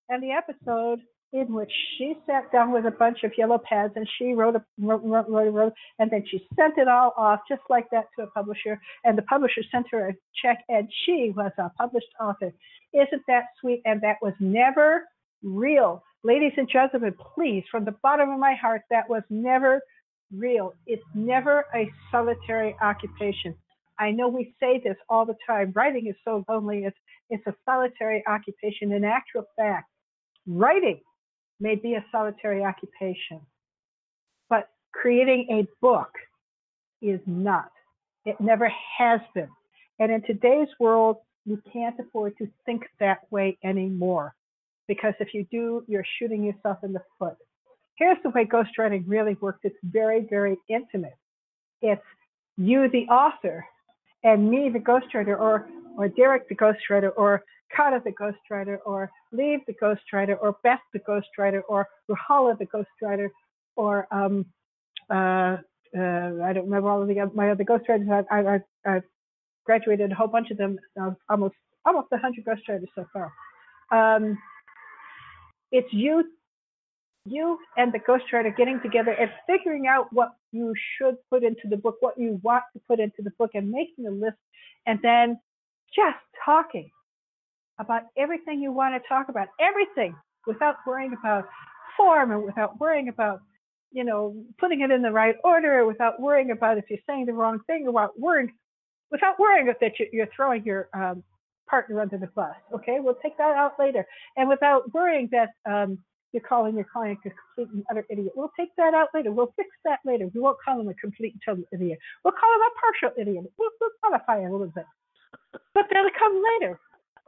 and 0.09 0.23
the 0.23 0.31
episode 0.31 0.99
in 1.31 1.53
which 1.53 1.71
she 1.97 2.15
sat 2.25 2.51
down 2.51 2.71
with 2.71 2.85
a 2.85 2.91
bunch 2.91 3.23
of 3.23 3.31
yellow 3.37 3.59
pads 3.59 3.93
and 3.95 4.07
she 4.17 4.33
wrote 4.33 4.55
a 4.55 4.63
wrote, 4.79 5.03
wrote, 5.03 5.29
wrote, 5.29 5.53
wrote, 5.53 5.73
and 5.99 6.09
then 6.09 6.23
she 6.29 6.47
sent 6.55 6.77
it 6.77 6.87
all 6.87 7.13
off 7.17 7.39
just 7.47 7.61
like 7.69 7.85
that 7.91 8.05
to 8.17 8.23
a 8.23 8.27
publisher. 8.31 8.79
And 9.03 9.17
the 9.17 9.21
publisher 9.23 9.61
sent 9.71 9.87
her 9.91 10.09
a 10.09 10.13
check 10.41 10.63
and 10.69 10.89
she 11.05 11.31
was 11.35 11.51
a 11.57 11.69
published 11.77 12.07
author. 12.19 12.51
Isn't 12.93 13.21
that 13.27 13.45
sweet? 13.61 13.81
And 13.85 14.01
that 14.01 14.17
was 14.21 14.33
never 14.39 15.03
real. 15.43 16.03
Ladies 16.23 16.53
and 16.57 16.67
gentlemen 16.67 17.13
please 17.35 17.63
from 17.69 17.85
the 17.85 17.95
bottom 18.01 18.29
of 18.29 18.39
my 18.39 18.55
heart 18.55 18.81
that 18.89 19.07
was 19.07 19.23
never 19.29 19.81
real. 20.35 20.73
It's 20.87 21.03
never 21.13 21.65
a 21.75 21.89
solitary 22.11 22.75
occupation. 22.81 23.55
I 23.99 24.11
know 24.11 24.29
we 24.29 24.55
say 24.59 24.81
this 24.83 24.95
all 25.09 25.25
the 25.25 25.35
time. 25.45 25.73
Writing 25.75 26.07
is 26.07 26.15
so 26.25 26.43
lonely. 26.49 26.85
It's 26.85 26.97
it's 27.29 27.45
a 27.45 27.53
solitary 27.65 28.23
occupation 28.27 28.91
in 28.93 29.03
actual 29.03 29.43
fact. 29.55 29.89
Writing 30.47 30.99
may 31.59 31.75
be 31.75 31.95
a 31.95 32.05
solitary 32.11 32.63
occupation, 32.63 33.41
but 34.49 34.69
creating 34.93 35.47
a 35.51 35.67
book 35.81 36.11
is 37.01 37.19
not. 37.25 37.71
It 38.25 38.39
never 38.39 38.71
has 38.97 39.21
been. 39.33 39.49
And 39.99 40.11
in 40.11 40.21
today's 40.23 40.67
world, 40.79 41.17
you 41.45 41.61
can't 41.71 41.95
afford 41.99 42.37
to 42.37 42.47
think 42.65 42.83
that 42.99 43.19
way 43.31 43.57
anymore. 43.63 44.33
Because 44.87 45.13
if 45.19 45.33
you 45.33 45.45
do, 45.51 45.83
you're 45.87 46.05
shooting 46.17 46.43
yourself 46.43 46.79
in 46.83 46.93
the 46.93 47.01
foot. 47.17 47.37
Here's 47.95 48.17
the 48.23 48.29
way 48.29 48.45
ghostwriting 48.45 49.03
really 49.07 49.35
works 49.41 49.59
it's 49.63 49.75
very, 49.83 50.25
very 50.29 50.57
intimate. 50.69 51.17
It's 51.81 52.01
you, 52.57 52.89
the 52.89 53.05
author, 53.07 53.65
and 54.23 54.49
me, 54.49 54.69
the 54.69 54.79
ghostwriter, 54.79 55.39
or, 55.39 55.67
or 55.97 56.07
Derek, 56.07 56.47
the 56.49 56.55
ghostwriter, 56.55 57.11
or 57.15 57.43
Kata 57.75 58.01
the 58.03 58.11
ghostwriter, 58.11 58.77
or 58.85 59.11
Leave 59.31 59.59
the 59.67 59.73
ghostwriter, 59.73 60.37
or 60.41 60.57
Beth 60.63 60.79
the 60.93 60.99
ghostwriter, 60.99 61.61
or 61.67 61.87
Ruhala 62.09 62.57
the 62.57 62.65
ghostwriter, 62.65 63.29
or 63.75 64.07
um, 64.11 64.45
uh, 65.09 65.57
uh, 65.97 66.43
I 66.43 66.53
don't 66.53 66.65
remember 66.65 66.89
all 66.89 67.01
of 67.01 67.07
the 67.07 67.31
my 67.33 67.51
other 67.51 67.63
ghostwriters. 67.63 68.25
I, 68.31 68.39
I, 68.39 68.59
I've 68.85 69.03
graduated 69.65 70.11
a 70.11 70.15
whole 70.15 70.27
bunch 70.27 70.51
of 70.51 70.57
them, 70.57 70.77
almost 71.29 71.55
almost 71.85 72.07
a 72.11 72.17
hundred 72.17 72.45
ghostwriters 72.45 72.87
so 72.95 73.05
far. 73.13 73.31
Um, 73.91 74.37
it's 75.71 75.91
you, 75.91 76.23
you 77.25 77.57
and 77.77 77.93
the 77.93 77.99
ghostwriter 77.99 78.55
getting 78.55 78.79
together 78.81 79.11
and 79.11 79.29
figuring 79.47 79.87
out 79.87 80.07
what 80.11 80.29
you 80.51 80.73
should 80.97 81.15
put 81.29 81.43
into 81.43 81.67
the 81.69 81.77
book, 81.77 81.97
what 81.99 82.17
you 82.17 82.39
want 82.43 82.63
to 82.73 82.81
put 82.87 82.99
into 82.99 83.21
the 83.21 83.31
book, 83.37 83.51
and 83.53 83.69
making 83.69 84.07
a 84.07 84.11
list, 84.11 84.37
and 84.85 84.99
then 85.01 85.39
just 85.95 86.17
talking 86.43 86.89
about 87.79 88.03
everything 88.17 88.61
you 88.61 88.71
want 88.71 89.01
to 89.01 89.07
talk 89.07 89.29
about, 89.29 89.47
everything 89.59 90.15
without 90.45 90.75
worrying 90.85 91.15
about 91.19 91.45
form 91.97 92.31
and 92.31 92.43
without 92.43 92.79
worrying 92.79 93.09
about, 93.09 93.41
you 93.91 94.03
know, 94.03 94.35
putting 94.59 94.81
it 94.81 94.91
in 94.91 95.01
the 95.01 95.11
right 95.11 95.35
order, 95.43 95.85
without 95.85 96.19
worrying 96.19 96.51
about 96.51 96.77
if 96.77 96.85
you're 96.89 96.99
saying 97.07 97.25
the 97.25 97.33
wrong 97.33 97.59
thing, 97.67 97.85
without 97.85 98.17
worrying, 98.19 98.51
without 99.11 99.39
worrying 99.39 99.65
that 99.65 99.91
you're 100.11 100.27
throwing 100.35 100.63
your 100.63 100.89
um, 100.93 101.23
partner 101.69 101.99
under 102.01 102.17
the 102.17 102.27
bus. 102.27 102.55
Okay, 102.73 102.99
we'll 102.99 103.17
take 103.23 103.37
that 103.37 103.55
out 103.55 103.73
later, 103.79 104.05
and 104.37 104.47
without 104.47 104.93
worrying 104.93 105.29
that 105.31 105.49
um, 105.69 105.97
you're 106.31 106.43
calling 106.43 106.75
your 106.75 106.85
client 106.91 107.17
a 107.25 107.29
complete 107.29 107.73
and 107.73 107.83
utter 107.89 108.05
idiot. 108.09 108.33
We'll 108.35 108.51
take 108.57 108.69
that 108.77 108.93
out 108.93 109.09
later. 109.13 109.31
We'll 109.31 109.53
fix 109.55 109.69
that 109.85 109.99
later. 110.05 110.27
We 110.33 110.41
won't 110.41 110.57
call 110.63 110.79
him 110.79 110.87
a 110.87 110.93
complete 110.93 111.33
and 111.33 111.41
total 111.45 111.63
idiot. 111.73 111.97
We'll 112.23 112.33
call 112.39 112.53
him 112.53 112.61
a 112.61 112.71
partial 112.79 113.21
idiot. 113.21 113.45
We'll, 113.57 113.69
we'll 113.81 113.89
modify 114.03 114.41
it 114.41 114.45
a 114.45 114.51
little 114.51 114.67
bit. 114.67 114.85
But 115.73 115.85
that'll 115.89 116.11
come 116.17 116.43
later. 116.61 116.79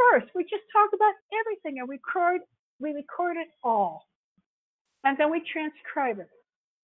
First, 0.09 0.27
we 0.35 0.43
just 0.43 0.63
talk 0.73 0.89
about 0.93 1.13
everything 1.39 1.79
and 1.79 1.89
record, 1.89 2.41
we 2.79 2.91
record 2.91 3.37
it 3.37 3.47
all. 3.63 4.07
And 5.03 5.17
then 5.17 5.31
we 5.31 5.41
transcribe 5.51 6.19
it. 6.19 6.29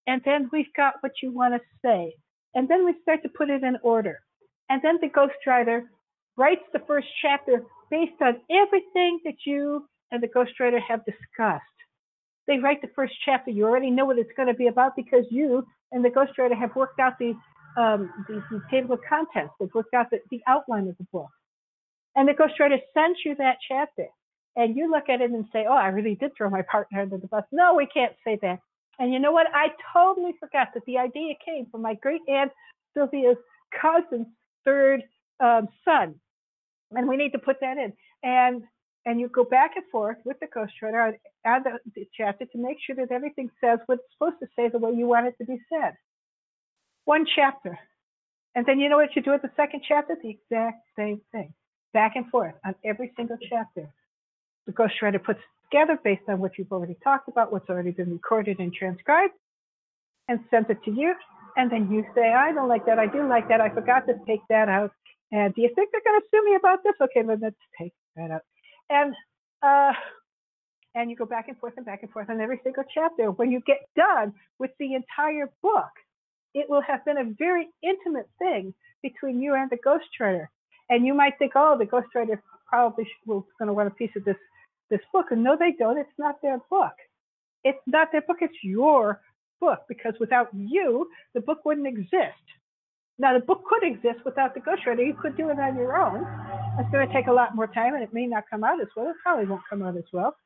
And 0.06 0.22
then 0.24 0.48
we've 0.52 0.72
got 0.76 0.94
what 1.00 1.12
you 1.22 1.32
want 1.32 1.54
to 1.54 1.60
say. 1.84 2.14
And 2.54 2.68
then 2.68 2.84
we 2.84 2.94
start 3.02 3.22
to 3.22 3.28
put 3.28 3.50
it 3.50 3.62
in 3.62 3.76
order. 3.82 4.18
And 4.70 4.80
then 4.82 4.98
the 5.00 5.08
ghostwriter 5.08 5.82
writes 6.36 6.62
the 6.72 6.80
first 6.86 7.08
chapter 7.22 7.64
based 7.90 8.20
on 8.20 8.36
everything 8.50 9.20
that 9.24 9.36
you 9.46 9.86
and 10.10 10.22
the 10.22 10.28
ghostwriter 10.28 10.80
have 10.80 11.04
discussed 11.04 11.62
they 12.48 12.58
write 12.58 12.80
the 12.80 12.88
first 12.96 13.12
chapter, 13.24 13.50
you 13.50 13.64
already 13.64 13.90
know 13.90 14.06
what 14.06 14.18
it's 14.18 14.32
going 14.36 14.48
to 14.48 14.54
be 14.54 14.66
about 14.66 14.96
because 14.96 15.24
you 15.30 15.64
and 15.92 16.04
the 16.04 16.08
ghostwriter 16.08 16.58
have 16.58 16.74
worked 16.74 16.98
out 16.98 17.12
the, 17.18 17.34
um, 17.76 18.10
the, 18.26 18.42
the 18.50 18.62
table 18.70 18.94
of 18.94 19.00
contents. 19.08 19.52
They've 19.60 19.68
worked 19.74 19.94
out 19.94 20.06
the, 20.10 20.18
the 20.30 20.40
outline 20.48 20.88
of 20.88 20.96
the 20.96 21.06
book. 21.12 21.28
And 22.18 22.26
the 22.26 22.32
ghostwriter 22.32 22.80
sends 22.94 23.20
you 23.24 23.36
that 23.36 23.58
chapter. 23.68 24.06
And 24.56 24.76
you 24.76 24.90
look 24.90 25.08
at 25.08 25.20
it 25.20 25.30
and 25.30 25.44
say, 25.52 25.66
oh, 25.68 25.76
I 25.76 25.86
really 25.86 26.16
did 26.16 26.32
throw 26.36 26.50
my 26.50 26.62
partner 26.62 27.02
under 27.02 27.16
the 27.16 27.28
bus. 27.28 27.44
No, 27.52 27.76
we 27.76 27.86
can't 27.86 28.12
say 28.24 28.36
that. 28.42 28.58
And 28.98 29.12
you 29.12 29.20
know 29.20 29.30
what? 29.30 29.46
I 29.54 29.68
totally 29.92 30.32
forgot 30.40 30.70
that 30.74 30.84
the 30.84 30.98
idea 30.98 31.34
came 31.46 31.66
from 31.70 31.82
my 31.82 31.94
great 31.94 32.22
aunt 32.26 32.50
Sylvia's 32.92 33.36
cousin's 33.80 34.26
third 34.64 35.04
um, 35.38 35.68
son. 35.84 36.16
And 36.90 37.08
we 37.08 37.16
need 37.16 37.30
to 37.34 37.38
put 37.38 37.60
that 37.60 37.76
in. 37.76 37.92
And 38.24 38.64
and 39.06 39.20
you 39.20 39.28
go 39.28 39.44
back 39.44 39.76
and 39.76 39.84
forth 39.92 40.16
with 40.24 40.38
the 40.40 40.46
ghostwriter 40.48 41.12
and 41.44 41.64
the, 41.64 41.78
the 41.94 42.08
chapter 42.16 42.46
to 42.46 42.58
make 42.58 42.78
sure 42.84 42.96
that 42.96 43.12
everything 43.12 43.48
says 43.60 43.78
what 43.86 44.00
it's 44.00 44.12
supposed 44.18 44.40
to 44.40 44.48
say 44.56 44.68
the 44.68 44.78
way 44.78 44.90
you 44.90 45.06
want 45.06 45.28
it 45.28 45.36
to 45.38 45.44
be 45.44 45.58
said. 45.70 45.94
One 47.04 47.24
chapter. 47.36 47.78
And 48.56 48.66
then 48.66 48.80
you 48.80 48.88
know 48.88 48.96
what 48.96 49.14
you 49.14 49.22
do 49.22 49.30
with 49.30 49.42
the 49.42 49.52
second 49.54 49.82
chapter? 49.86 50.16
The 50.20 50.30
exact 50.30 50.82
same 50.96 51.20
thing. 51.30 51.54
Back 51.92 52.12
and 52.16 52.26
forth 52.30 52.54
on 52.64 52.74
every 52.84 53.12
single 53.16 53.38
chapter. 53.48 53.88
The 54.66 54.72
ghostwriter 54.72 55.22
puts 55.22 55.40
together 55.70 55.98
based 56.02 56.22
on 56.28 56.38
what 56.38 56.58
you've 56.58 56.72
already 56.72 56.96
talked 57.02 57.28
about, 57.28 57.52
what's 57.52 57.68
already 57.70 57.90
been 57.90 58.12
recorded 58.12 58.58
and 58.58 58.72
transcribed, 58.72 59.32
and 60.28 60.40
sends 60.50 60.68
it 60.70 60.78
to 60.84 60.90
you. 60.90 61.14
And 61.56 61.70
then 61.70 61.90
you 61.90 62.04
say, 62.14 62.32
I 62.32 62.52
don't 62.52 62.68
like 62.68 62.86
that. 62.86 62.98
I 62.98 63.06
do 63.06 63.26
like 63.26 63.48
that. 63.48 63.60
I 63.60 63.70
forgot 63.70 64.06
to 64.06 64.14
take 64.26 64.40
that 64.48 64.68
out. 64.68 64.92
And 65.32 65.54
do 65.54 65.62
you 65.62 65.70
think 65.74 65.90
they're 65.90 66.02
going 66.04 66.20
to 66.20 66.26
sue 66.30 66.44
me 66.44 66.56
about 66.56 66.82
this? 66.84 66.94
Okay, 67.00 67.22
then 67.22 67.38
let's 67.42 67.56
take 67.80 67.92
that 68.16 68.30
out. 68.30 68.42
And 68.90 69.14
uh, 69.62 69.92
and 70.94 71.10
you 71.10 71.16
go 71.16 71.26
back 71.26 71.48
and 71.48 71.58
forth 71.58 71.74
and 71.76 71.86
back 71.86 72.02
and 72.02 72.10
forth 72.10 72.30
on 72.30 72.40
every 72.40 72.60
single 72.64 72.84
chapter. 72.92 73.30
When 73.30 73.50
you 73.50 73.60
get 73.66 73.88
done 73.96 74.32
with 74.58 74.70
the 74.78 74.94
entire 74.94 75.50
book, 75.62 75.90
it 76.54 76.68
will 76.68 76.82
have 76.82 77.04
been 77.04 77.18
a 77.18 77.24
very 77.38 77.68
intimate 77.82 78.28
thing 78.38 78.74
between 79.02 79.40
you 79.40 79.54
and 79.54 79.70
the 79.70 79.76
ghostwriter. 79.76 80.48
And 80.90 81.06
you 81.06 81.14
might 81.14 81.38
think, 81.38 81.52
oh, 81.54 81.76
the 81.78 81.84
ghostwriter 81.84 82.38
probably 82.68 83.06
was 83.26 83.44
going 83.58 83.66
to 83.66 83.72
want 83.72 83.88
a 83.88 83.92
piece 83.92 84.10
of 84.16 84.24
this 84.24 84.36
this 84.90 85.00
book. 85.12 85.26
And 85.30 85.44
no, 85.44 85.56
they 85.58 85.72
don't. 85.78 85.98
It's 85.98 86.08
not 86.18 86.40
their 86.42 86.58
book. 86.70 86.94
It's 87.64 87.78
not 87.86 88.08
their 88.10 88.22
book. 88.22 88.38
It's 88.40 88.56
your 88.62 89.20
book 89.60 89.80
because 89.88 90.14
without 90.18 90.48
you, 90.54 91.08
the 91.34 91.40
book 91.40 91.64
wouldn't 91.64 91.86
exist. 91.86 92.44
Now, 93.18 93.34
the 93.34 93.44
book 93.44 93.64
could 93.68 93.82
exist 93.82 94.24
without 94.24 94.54
the 94.54 94.60
ghostwriter. 94.60 95.04
You 95.04 95.14
could 95.20 95.36
do 95.36 95.50
it 95.50 95.58
on 95.58 95.76
your 95.76 95.96
own. 95.96 96.24
It's 96.78 96.88
going 96.90 97.06
to 97.06 97.12
take 97.12 97.26
a 97.26 97.32
lot 97.32 97.56
more 97.56 97.66
time, 97.66 97.94
and 97.94 98.02
it 98.02 98.14
may 98.14 98.26
not 98.26 98.44
come 98.48 98.62
out 98.62 98.80
as 98.80 98.86
well. 98.96 99.10
It 99.10 99.16
probably 99.22 99.46
won't 99.46 99.62
come 99.68 99.82
out 99.82 99.96
as 99.96 100.04
well. 100.12 100.36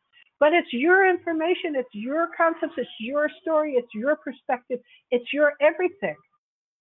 But 0.41 0.55
it's 0.55 0.73
your 0.73 1.09
information, 1.09 1.77
it's 1.77 1.89
your 1.93 2.29
concepts, 2.37 2.75
it's 2.77 2.91
your 2.99 3.29
story, 3.43 3.75
it's 3.75 3.95
your 3.95 4.17
perspective, 4.17 4.81
it's 5.13 5.33
your 5.33 5.53
everything. 5.61 6.17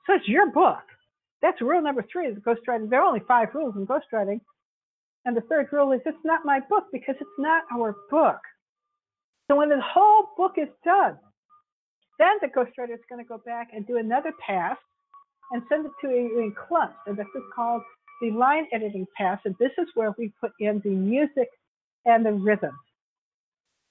So 0.07 0.15
it's 0.15 0.27
your 0.27 0.49
book. 0.49 0.79
That's 1.41 1.59
rule 1.61 1.81
number 1.81 2.05
three 2.11 2.27
is 2.27 2.37
ghostwriting. 2.39 2.89
There 2.89 3.01
are 3.01 3.07
only 3.07 3.21
five 3.27 3.49
rules 3.53 3.75
in 3.75 3.87
ghostwriting. 3.87 4.41
And 5.25 5.35
the 5.35 5.41
third 5.41 5.67
rule 5.71 5.91
is 5.91 6.01
it's 6.05 6.17
not 6.23 6.45
my 6.45 6.59
book 6.69 6.85
because 6.91 7.15
it's 7.19 7.29
not 7.37 7.63
our 7.73 7.95
book. 8.09 8.39
So 9.49 9.57
when 9.57 9.69
the 9.69 9.81
whole 9.81 10.29
book 10.37 10.53
is 10.57 10.69
done, 10.83 11.17
then 12.19 12.37
the 12.41 12.47
ghostwriter 12.47 12.93
is 12.93 13.01
going 13.09 13.23
to 13.23 13.27
go 13.27 13.39
back 13.45 13.69
and 13.73 13.85
do 13.85 13.97
another 13.97 14.31
pass 14.45 14.77
and 15.51 15.61
send 15.69 15.85
it 15.85 15.91
to 16.01 16.09
you 16.09 16.39
in 16.39 16.53
clumps. 16.67 16.95
And 17.07 17.17
this 17.17 17.27
is 17.35 17.43
called 17.55 17.81
the 18.21 18.31
line 18.31 18.67
editing 18.71 19.05
pass. 19.17 19.39
And 19.45 19.55
this 19.59 19.71
is 19.77 19.87
where 19.95 20.13
we 20.17 20.31
put 20.39 20.51
in 20.59 20.81
the 20.83 20.91
music 20.91 21.49
and 22.05 22.25
the 22.25 22.33
rhythm 22.33 22.77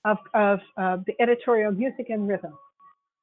of, 0.04 0.18
of 0.34 0.60
uh, 0.76 0.98
the 1.06 1.14
editorial 1.20 1.72
music 1.72 2.06
and 2.08 2.28
rhythm 2.28 2.56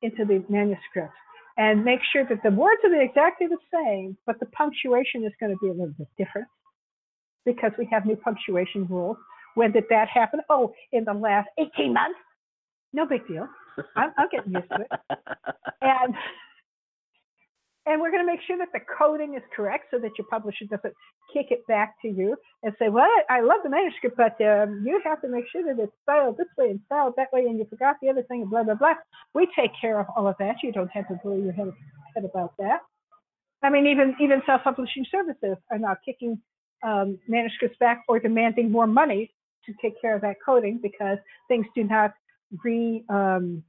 into 0.01 0.25
the 0.25 0.43
manuscript 0.49 1.13
and 1.57 1.83
make 1.83 1.99
sure 2.13 2.23
that 2.29 2.41
the 2.43 2.51
words 2.51 2.81
are 2.83 3.01
exactly 3.01 3.47
the 3.47 3.57
same, 3.73 4.17
but 4.25 4.39
the 4.39 4.45
punctuation 4.47 5.23
is 5.25 5.33
going 5.39 5.51
to 5.51 5.57
be 5.61 5.69
a 5.69 5.71
little 5.71 5.93
bit 5.97 6.07
different 6.17 6.47
because 7.45 7.71
we 7.77 7.87
have 7.91 8.05
new 8.05 8.15
punctuation 8.15 8.85
rules. 8.87 9.17
When 9.55 9.71
did 9.71 9.85
that 9.89 10.07
happen? 10.07 10.39
Oh, 10.49 10.73
in 10.91 11.03
the 11.03 11.13
last 11.13 11.47
18 11.57 11.93
months. 11.93 12.19
No 12.93 13.05
big 13.07 13.27
deal. 13.27 13.47
I'm, 13.95 14.11
I'm 14.17 14.27
getting 14.31 14.53
used 14.53 14.69
to 14.69 14.81
it. 14.81 14.91
And 15.81 16.13
and 17.87 18.01
we're 18.01 18.11
going 18.11 18.25
to 18.25 18.31
make 18.31 18.41
sure 18.45 18.57
that 18.57 18.67
the 18.73 18.81
coding 18.97 19.35
is 19.35 19.43
correct 19.55 19.85
so 19.91 19.97
that 19.99 20.11
your 20.17 20.27
publisher 20.29 20.65
doesn't 20.65 20.93
kick 21.33 21.47
it 21.51 21.65
back 21.67 21.95
to 22.01 22.09
you 22.09 22.35
and 22.63 22.73
say, 22.77 22.89
well, 22.89 23.09
I 23.29 23.39
love 23.39 23.59
the 23.63 23.69
manuscript, 23.69 24.17
but 24.17 24.35
um, 24.45 24.83
you 24.85 24.99
have 25.05 25.21
to 25.21 25.29
make 25.29 25.45
sure 25.51 25.63
that 25.63 25.81
it's 25.81 25.93
styled 26.03 26.37
this 26.37 26.47
way 26.57 26.69
and 26.69 26.81
styled 26.85 27.13
that 27.15 27.31
way, 27.31 27.41
and 27.41 27.57
you 27.57 27.65
forgot 27.69 27.95
the 28.01 28.09
other 28.09 28.23
thing, 28.23 28.41
and 28.41 28.49
blah, 28.49 28.63
blah, 28.63 28.75
blah. 28.75 28.95
We 29.33 29.47
take 29.57 29.71
care 29.79 29.99
of 29.99 30.07
all 30.15 30.27
of 30.27 30.35
that. 30.39 30.55
You 30.61 30.73
don't 30.73 30.91
have 30.91 31.07
to 31.07 31.19
worry 31.23 31.41
your 31.41 31.53
head, 31.53 31.71
head 32.13 32.25
about 32.25 32.53
that. 32.59 32.81
I 33.63 33.69
mean, 33.69 33.87
even 33.87 34.15
even 34.21 34.41
self-publishing 34.45 35.05
services 35.09 35.57
are 35.71 35.79
now 35.79 35.97
kicking 36.05 36.39
um, 36.83 37.17
manuscripts 37.27 37.77
back 37.79 38.03
or 38.07 38.19
demanding 38.19 38.71
more 38.71 38.85
money 38.85 39.33
to 39.65 39.73
take 39.81 39.99
care 39.99 40.15
of 40.15 40.21
that 40.21 40.35
coding 40.45 40.79
because 40.81 41.17
things 41.47 41.65
do 41.73 41.83
not 41.83 42.13
re 42.63 43.03
um, 43.09 43.63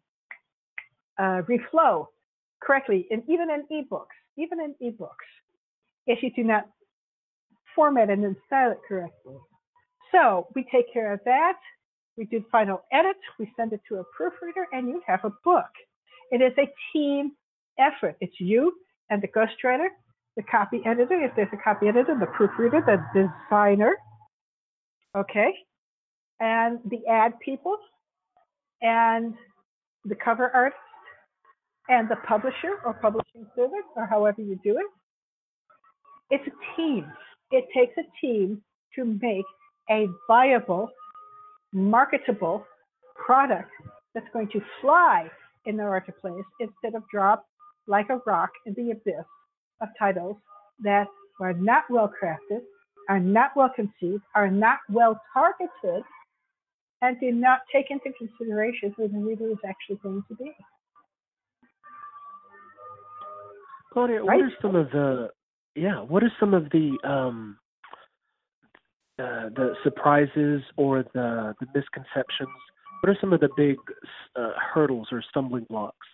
uh, 1.18 1.42
reflow 1.48 2.06
correctly, 2.60 3.06
and 3.10 3.22
even 3.28 3.48
in 3.50 3.64
ebooks, 3.72 4.16
even 4.36 4.60
in 4.60 4.74
ebooks, 4.82 5.28
if 6.06 6.22
you 6.22 6.30
do 6.34 6.44
not 6.44 6.66
format 7.74 8.10
and 8.10 8.36
style 8.46 8.72
it 8.72 8.80
correctly. 8.88 9.36
So 10.12 10.48
we 10.54 10.66
take 10.72 10.92
care 10.92 11.12
of 11.12 11.20
that. 11.24 11.58
We 12.16 12.24
do 12.24 12.44
final 12.50 12.82
edit. 12.92 13.16
We 13.38 13.52
send 13.56 13.72
it 13.72 13.80
to 13.88 13.96
a 13.96 14.04
proofreader, 14.16 14.66
and 14.72 14.88
you 14.88 15.02
have 15.06 15.20
a 15.24 15.30
book. 15.44 15.70
It 16.32 16.42
is 16.42 16.52
a 16.58 16.68
team 16.92 17.32
effort. 17.78 18.16
It's 18.20 18.34
you 18.40 18.72
and 19.10 19.22
the 19.22 19.28
ghostwriter, 19.28 19.88
the 20.36 20.42
copy 20.42 20.80
editor, 20.84 21.22
if 21.22 21.32
there's 21.36 21.48
a 21.52 21.62
copy 21.62 21.88
editor, 21.88 22.16
the 22.18 22.26
proofreader, 22.26 22.82
the 22.84 22.98
designer, 23.14 23.96
okay, 25.16 25.52
and 26.40 26.78
the 26.86 27.06
ad 27.06 27.32
people, 27.40 27.76
and 28.82 29.34
the 30.04 30.14
cover 30.14 30.50
art 30.54 30.74
and 31.88 32.08
the 32.08 32.16
publisher 32.26 32.78
or 32.84 32.94
publishing 32.94 33.46
service 33.56 33.86
or 33.96 34.06
however 34.06 34.42
you 34.42 34.58
do 34.62 34.76
it. 34.78 34.86
It's 36.30 36.46
a 36.46 36.76
team. 36.76 37.10
It 37.50 37.64
takes 37.74 37.94
a 37.98 38.04
team 38.20 38.62
to 38.94 39.04
make 39.04 39.44
a 39.90 40.06
viable, 40.26 40.90
marketable 41.72 42.66
product 43.14 43.70
that's 44.14 44.26
going 44.32 44.48
to 44.50 44.60
fly 44.80 45.28
in 45.66 45.76
the 45.76 45.82
marketplace 45.82 46.44
instead 46.60 46.94
of 46.94 47.02
drop 47.12 47.44
like 47.86 48.10
a 48.10 48.20
rock 48.26 48.50
in 48.66 48.74
the 48.74 48.90
abyss 48.90 49.24
of 49.80 49.88
titles 49.98 50.36
that 50.80 51.06
are 51.40 51.54
not 51.54 51.84
well 51.88 52.12
crafted, 52.22 52.60
are 53.08 53.20
not 53.20 53.52
well 53.56 53.70
conceived, 53.74 54.22
are 54.34 54.50
not 54.50 54.78
well 54.90 55.18
targeted, 55.32 56.04
and 57.00 57.18
do 57.20 57.32
not 57.32 57.60
take 57.72 57.90
into 57.90 58.12
consideration 58.18 58.92
who 58.96 59.08
the 59.08 59.18
reader 59.18 59.48
is 59.50 59.58
actually 59.66 59.96
going 60.02 60.22
to 60.28 60.34
be. 60.34 60.52
Claudia, 63.92 64.22
right? 64.22 64.38
what 64.38 64.44
are 64.44 64.52
some 64.60 64.76
of 64.76 64.90
the 64.90 65.28
yeah? 65.74 66.00
What 66.00 66.22
are 66.22 66.32
some 66.38 66.54
of 66.54 66.64
the 66.70 66.98
um, 67.04 67.58
uh, 69.18 69.48
the 69.54 69.74
surprises 69.82 70.62
or 70.76 71.04
the 71.14 71.54
the 71.60 71.66
misconceptions? 71.74 72.48
What 73.00 73.10
are 73.10 73.18
some 73.20 73.32
of 73.32 73.40
the 73.40 73.48
big 73.56 73.76
uh, 74.36 74.52
hurdles 74.72 75.08
or 75.12 75.22
stumbling 75.30 75.66
blocks 75.68 76.06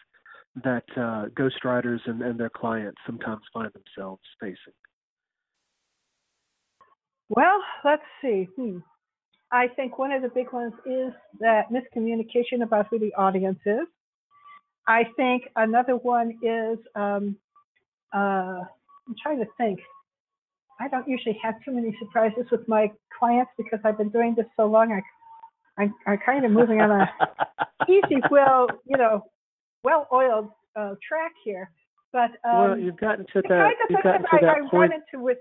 that 0.62 0.85
uh, 0.97 1.27
ghostwriters 1.35 2.01
and, 2.07 2.22
and 2.22 2.39
their 2.39 2.51
clients 2.51 2.99
sometimes 3.07 3.43
find 3.53 3.70
themselves 3.72 4.22
facing? 4.39 4.75
Well, 7.31 7.61
let's 7.85 8.03
see. 8.20 8.49
Hmm. 8.57 8.79
I 9.51 9.68
think 9.68 9.99
one 9.99 10.12
of 10.12 10.22
the 10.22 10.29
big 10.29 10.53
ones 10.53 10.75
is 10.85 11.12
that 11.41 11.70
miscommunication 11.70 12.62
about 12.62 12.87
who 12.91 12.99
the 12.99 13.14
audience 13.14 13.61
is. 13.64 13.87
I 14.87 15.05
think 15.16 15.45
another 15.57 15.97
one 15.97 16.39
is 16.43 16.79
um, 16.95 17.37
uh, 18.15 18.61
I'm 19.09 19.15
trying 19.23 19.39
to 19.39 19.47
think. 19.59 19.81
I 20.81 20.89
don't 20.89 21.07
usually 21.07 21.39
have 21.43 21.55
too 21.65 21.73
many 21.73 21.97
surprises 22.01 22.47
with 22.51 22.67
my 22.67 22.91
clients 23.17 23.51
because 23.57 23.79
I've 23.85 23.99
been 23.99 24.09
doing 24.09 24.35
this 24.37 24.47
so 24.57 24.67
long. 24.67 24.93
I, 24.93 25.83
I 25.83 25.91
I'm 26.07 26.19
kind 26.25 26.45
of 26.45 26.51
moving 26.51 26.81
on 26.81 26.91
a 26.91 27.11
easy, 27.89 28.21
well, 28.31 28.67
you 28.85 28.97
know, 28.97 29.25
well-oiled 29.85 30.49
uh, 30.77 30.95
track 31.07 31.33
here. 31.45 31.71
But 32.12 32.31
um, 32.49 32.71
well, 32.71 32.79
you've 32.79 32.97
gotten 32.97 33.27
to 33.33 33.43
that. 33.49 33.73
You've 33.91 34.03
gotten 34.03 34.23
to 34.23 34.29
I, 34.33 34.41
that 34.41 34.49
I 34.49 34.61
point. 34.61 34.73
run 34.73 34.93
into 34.93 35.23
with 35.23 35.39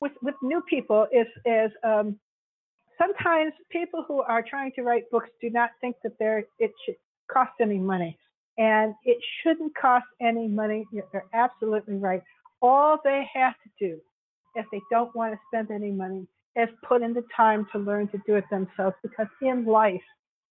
with 0.00 0.12
with 0.22 0.34
new 0.42 0.62
people 0.68 1.06
is 1.12 1.26
is 1.44 1.70
um, 1.84 2.18
sometimes 2.98 3.52
people 3.70 4.04
who 4.06 4.22
are 4.22 4.42
trying 4.42 4.72
to 4.76 4.82
write 4.82 5.10
books 5.10 5.28
do 5.40 5.50
not 5.50 5.70
think 5.80 5.96
that 6.04 6.12
they're 6.18 6.44
it 6.58 6.72
should 6.84 6.96
cost 7.30 7.52
any 7.60 7.78
money, 7.78 8.18
and 8.58 8.94
it 9.04 9.18
shouldn't 9.42 9.74
cost 9.76 10.06
any 10.20 10.48
money. 10.48 10.86
You're 10.92 11.24
absolutely 11.34 11.96
right. 11.96 12.22
All 12.62 12.98
they 13.04 13.28
have 13.34 13.54
to 13.64 13.70
do, 13.78 13.98
if 14.54 14.66
they 14.72 14.80
don't 14.90 15.14
want 15.14 15.34
to 15.34 15.40
spend 15.48 15.70
any 15.70 15.90
money, 15.90 16.26
is 16.56 16.68
put 16.88 17.02
in 17.02 17.12
the 17.12 17.24
time 17.36 17.66
to 17.72 17.78
learn 17.78 18.08
to 18.08 18.18
do 18.26 18.36
it 18.36 18.44
themselves. 18.50 18.96
Because 19.02 19.26
in 19.42 19.66
life, 19.66 20.00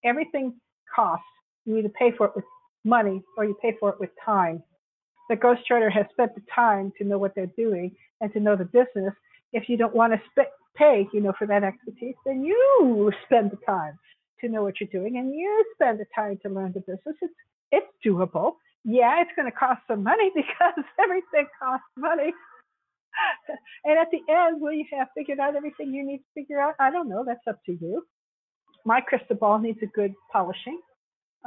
everything 0.04 0.54
costs. 0.94 1.26
You 1.66 1.78
either 1.78 1.90
pay 1.90 2.12
for 2.16 2.28
it 2.28 2.34
with 2.36 2.46
money 2.84 3.24
or 3.38 3.46
you 3.46 3.58
pay 3.62 3.76
for 3.80 3.90
it 3.90 4.00
with 4.00 4.12
time. 4.24 4.62
The 5.30 5.36
ghostwriter 5.36 5.92
has 5.92 6.06
spent 6.12 6.36
the 6.36 6.44
time 6.54 6.94
to 7.00 7.04
know 7.04 7.18
what 7.18 7.34
they're 7.34 7.48
doing 7.58 7.96
and 8.22 8.32
to 8.34 8.40
know 8.40 8.56
the 8.56 8.66
business. 8.66 9.14
If 9.54 9.68
you 9.68 9.78
don't 9.78 9.96
want 9.96 10.14
to 10.14 10.22
sp- 10.30 10.54
pay, 10.76 11.08
you 11.12 11.22
know, 11.22 11.34
for 11.38 11.48
that 11.48 11.64
expertise, 11.64 12.16
then 12.26 12.44
you 12.44 13.12
spend 13.26 13.50
the 13.50 13.58
time 13.66 13.98
to 14.42 14.50
know 14.50 14.62
what 14.62 14.76
you're 14.80 14.90
doing 14.92 15.18
and 15.18 15.34
you 15.34 15.66
spend 15.74 16.00
the 16.00 16.06
time 16.14 16.38
to 16.44 16.50
learn 16.50 16.74
the 16.74 16.82
business. 16.82 17.16
It's 17.22 17.34
it's 17.72 17.88
doable. 18.06 18.54
Yeah, 18.84 19.22
it's 19.22 19.32
going 19.36 19.52
to 19.52 19.58
cost 19.58 19.82
some 19.88 20.04
money 20.04 20.32
because 20.36 20.86
everything 21.02 21.48
costs 21.60 21.86
money. 21.98 22.34
and 23.86 23.98
at 23.98 24.08
the 24.12 24.22
end, 24.32 24.62
will 24.62 24.74
you 24.74 24.86
have 24.98 25.08
figured 25.16 25.40
out 25.40 25.56
everything 25.56 25.94
you 25.94 26.06
need 26.06 26.20
to 26.20 26.42
figure 26.42 26.60
out? 26.60 26.76
I 26.80 26.92
don't 26.92 27.10
know. 27.10 27.24
That's 27.26 27.46
up 27.48 27.60
to 27.66 27.74
you. 27.74 28.06
My 28.86 29.02
crystal 29.02 29.36
ball 29.36 29.60
needs 29.60 29.80
a 29.82 29.88
good 29.88 30.14
polishing. 30.32 30.80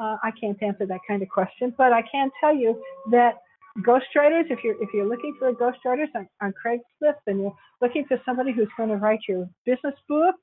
Uh, 0.00 0.16
I 0.22 0.30
can't 0.40 0.60
answer 0.62 0.86
that 0.86 1.00
kind 1.06 1.22
of 1.22 1.28
question, 1.28 1.74
but 1.76 1.92
I 1.92 2.02
can 2.02 2.30
tell 2.40 2.54
you 2.54 2.80
that 3.10 3.34
ghostwriters, 3.80 4.50
if 4.50 4.62
you're 4.62 4.80
if 4.82 4.90
you're 4.94 5.08
looking 5.08 5.34
for 5.38 5.48
a 5.48 5.54
ghostwriter 5.54 6.06
on, 6.14 6.28
on 6.40 6.54
Craigslist 6.64 7.18
and 7.26 7.40
you're 7.40 7.56
looking 7.80 8.04
for 8.06 8.20
somebody 8.24 8.52
who's 8.52 8.68
going 8.76 8.88
to 8.90 8.96
write 8.96 9.20
your 9.28 9.48
business 9.64 9.94
book 10.08 10.34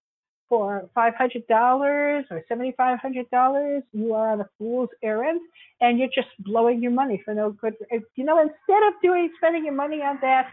for 0.47 0.89
five 0.93 1.13
hundred 1.15 1.47
dollars 1.47 2.25
or 2.29 2.43
seventy 2.47 2.73
five 2.77 2.99
hundred 2.99 3.29
dollars, 3.31 3.83
you 3.93 4.13
are 4.13 4.29
on 4.31 4.41
a 4.41 4.49
fool's 4.57 4.89
errand 5.03 5.41
and 5.81 5.97
you're 5.97 6.09
just 6.13 6.27
blowing 6.39 6.81
your 6.81 6.91
money 6.91 7.21
for 7.25 7.33
no 7.33 7.51
good. 7.51 7.73
You 8.15 8.25
know, 8.25 8.39
instead 8.39 8.87
of 8.87 8.93
doing 9.01 9.29
spending 9.37 9.65
your 9.65 9.73
money 9.73 9.97
on 9.97 10.19
that, 10.21 10.49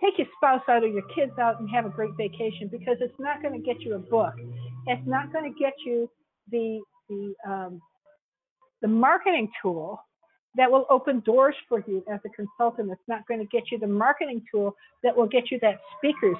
take 0.00 0.18
your 0.18 0.26
spouse 0.36 0.62
out 0.68 0.82
or 0.82 0.88
your 0.88 1.06
kids 1.14 1.32
out 1.40 1.60
and 1.60 1.68
have 1.70 1.86
a 1.86 1.90
great 1.90 2.12
vacation 2.16 2.68
because 2.70 2.96
it's 3.00 3.18
not 3.18 3.42
going 3.42 3.54
to 3.54 3.60
get 3.60 3.80
you 3.82 3.94
a 3.94 3.98
book. 3.98 4.34
It's 4.86 5.06
not 5.06 5.32
going 5.32 5.52
to 5.52 5.58
get 5.58 5.74
you 5.84 6.10
the 6.50 6.80
the 7.08 7.34
um, 7.46 7.80
the 8.82 8.88
marketing 8.88 9.50
tool 9.62 10.00
that 10.56 10.70
will 10.70 10.86
open 10.90 11.20
doors 11.20 11.54
for 11.68 11.84
you 11.86 12.02
as 12.12 12.20
a 12.24 12.28
consultant. 12.30 12.90
It's 12.90 13.00
not 13.06 13.26
going 13.28 13.40
to 13.40 13.46
get 13.46 13.70
you 13.70 13.78
the 13.78 13.86
marketing 13.86 14.42
tool 14.50 14.74
that 15.02 15.16
will 15.16 15.26
get 15.26 15.50
you 15.50 15.58
that 15.60 15.78
speaker's 15.96 16.36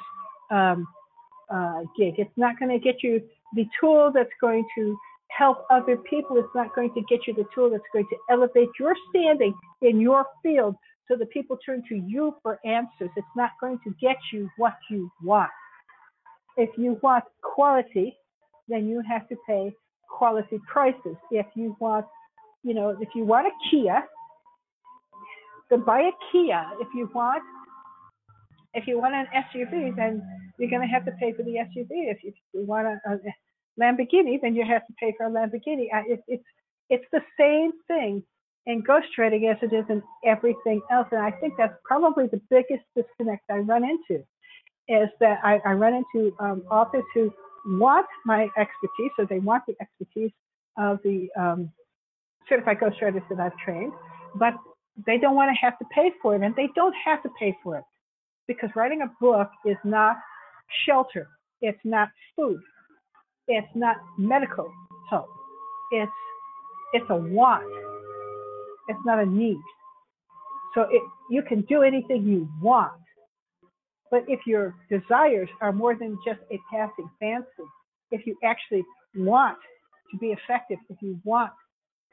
um, 0.50 0.86
uh, 1.50 1.80
gig. 1.98 2.14
It's 2.18 2.36
not 2.36 2.58
going 2.58 2.70
to 2.70 2.78
get 2.78 3.02
you 3.02 3.20
the 3.54 3.66
tool 3.80 4.10
that's 4.14 4.28
going 4.40 4.64
to 4.76 4.96
help 5.28 5.64
other 5.70 5.96
people. 5.96 6.36
It's 6.36 6.54
not 6.54 6.74
going 6.74 6.92
to 6.94 7.02
get 7.08 7.26
you 7.26 7.34
the 7.34 7.44
tool 7.54 7.70
that's 7.70 7.82
going 7.92 8.06
to 8.10 8.16
elevate 8.30 8.68
your 8.78 8.94
standing 9.10 9.54
in 9.82 10.00
your 10.00 10.26
field 10.42 10.74
so 11.06 11.16
that 11.16 11.30
people 11.30 11.58
turn 11.64 11.82
to 11.88 11.96
you 11.96 12.34
for 12.42 12.58
answers. 12.64 13.10
It's 13.16 13.26
not 13.36 13.50
going 13.60 13.78
to 13.84 13.94
get 14.00 14.16
you 14.32 14.48
what 14.58 14.74
you 14.90 15.10
want. 15.22 15.50
If 16.56 16.70
you 16.76 16.98
want 17.02 17.24
quality, 17.42 18.16
then 18.68 18.88
you 18.88 19.02
have 19.08 19.28
to 19.28 19.36
pay 19.46 19.72
quality 20.08 20.60
prices. 20.66 21.16
If 21.30 21.46
you 21.54 21.76
want, 21.80 22.06
you 22.62 22.74
know, 22.74 22.96
if 23.00 23.08
you 23.14 23.24
want 23.24 23.46
a 23.46 23.50
Kia, 23.70 24.02
then 25.70 25.84
buy 25.84 26.00
a 26.00 26.10
Kia. 26.32 26.64
If 26.80 26.88
you 26.94 27.08
want, 27.14 27.42
if 28.78 28.86
you 28.86 28.98
want 28.98 29.14
an 29.14 29.26
SUV, 29.34 29.94
then 29.96 30.22
you're 30.58 30.70
going 30.70 30.82
to 30.82 30.88
have 30.88 31.04
to 31.04 31.12
pay 31.12 31.32
for 31.32 31.42
the 31.42 31.56
SUV. 31.66 31.88
If 31.90 32.18
you, 32.22 32.32
want 32.54 32.86
a, 32.86 33.12
a, 33.12 33.18
Lamborghini, 33.80 34.40
then 34.40 34.54
you 34.54 34.64
have 34.64 34.86
to 34.86 34.92
pay 34.98 35.14
for 35.16 35.26
a 35.26 35.30
Lamborghini. 35.30 35.88
It, 36.06 36.22
it's 36.26 36.44
it's 36.90 37.04
the 37.12 37.20
same 37.38 37.72
thing 37.86 38.22
in 38.66 38.82
ghostwriting 38.82 39.50
as 39.50 39.58
it 39.62 39.74
is 39.74 39.84
in 39.90 40.02
everything 40.24 40.80
else, 40.90 41.06
and 41.12 41.20
I 41.20 41.30
think 41.32 41.54
that's 41.58 41.74
probably 41.84 42.26
the 42.28 42.40
biggest 42.50 42.84
disconnect 42.96 43.44
I 43.50 43.58
run 43.58 43.84
into. 43.84 44.24
Is 44.88 45.08
that 45.20 45.38
I, 45.44 45.60
I 45.66 45.72
run 45.72 45.94
into 45.94 46.34
um, 46.40 46.62
authors 46.70 47.04
who 47.14 47.32
want 47.66 48.06
my 48.24 48.44
expertise, 48.56 49.10
so 49.18 49.26
they 49.28 49.38
want 49.38 49.64
the 49.66 49.74
expertise 49.82 50.32
of 50.78 50.98
the 51.04 51.28
um, 51.38 51.70
certified 52.48 52.78
ghostwriters 52.80 53.22
that 53.28 53.38
I've 53.38 53.56
trained, 53.62 53.92
but 54.36 54.54
they 55.06 55.18
don't 55.18 55.36
want 55.36 55.50
to 55.50 55.58
have 55.60 55.78
to 55.78 55.84
pay 55.94 56.10
for 56.22 56.34
it, 56.34 56.42
and 56.42 56.56
they 56.56 56.68
don't 56.74 56.94
have 57.04 57.22
to 57.22 57.30
pay 57.38 57.54
for 57.62 57.76
it 57.76 57.84
because 58.48 58.70
writing 58.74 59.02
a 59.02 59.12
book 59.20 59.50
is 59.64 59.76
not 59.84 60.16
shelter, 60.86 61.28
it's 61.60 61.78
not 61.84 62.08
food, 62.34 62.60
it's 63.46 63.68
not 63.76 63.96
medical 64.18 64.72
help, 65.10 65.28
it's 65.92 66.10
it's 66.94 67.06
a 67.10 67.16
want, 67.16 67.64
it's 68.88 69.00
not 69.04 69.20
a 69.20 69.26
need. 69.26 69.60
So 70.74 70.82
it, 70.90 71.02
you 71.30 71.42
can 71.42 71.60
do 71.62 71.82
anything 71.82 72.24
you 72.24 72.48
want. 72.62 72.92
But 74.10 74.24
if 74.26 74.40
your 74.46 74.74
desires 74.88 75.50
are 75.60 75.72
more 75.72 75.94
than 75.94 76.18
just 76.26 76.40
a 76.50 76.58
passing 76.72 77.10
fancy, 77.20 77.68
if 78.10 78.26
you 78.26 78.36
actually 78.42 78.84
want 79.14 79.58
to 80.10 80.16
be 80.18 80.28
effective, 80.28 80.78
if 80.88 80.96
you 81.02 81.20
want 81.24 81.52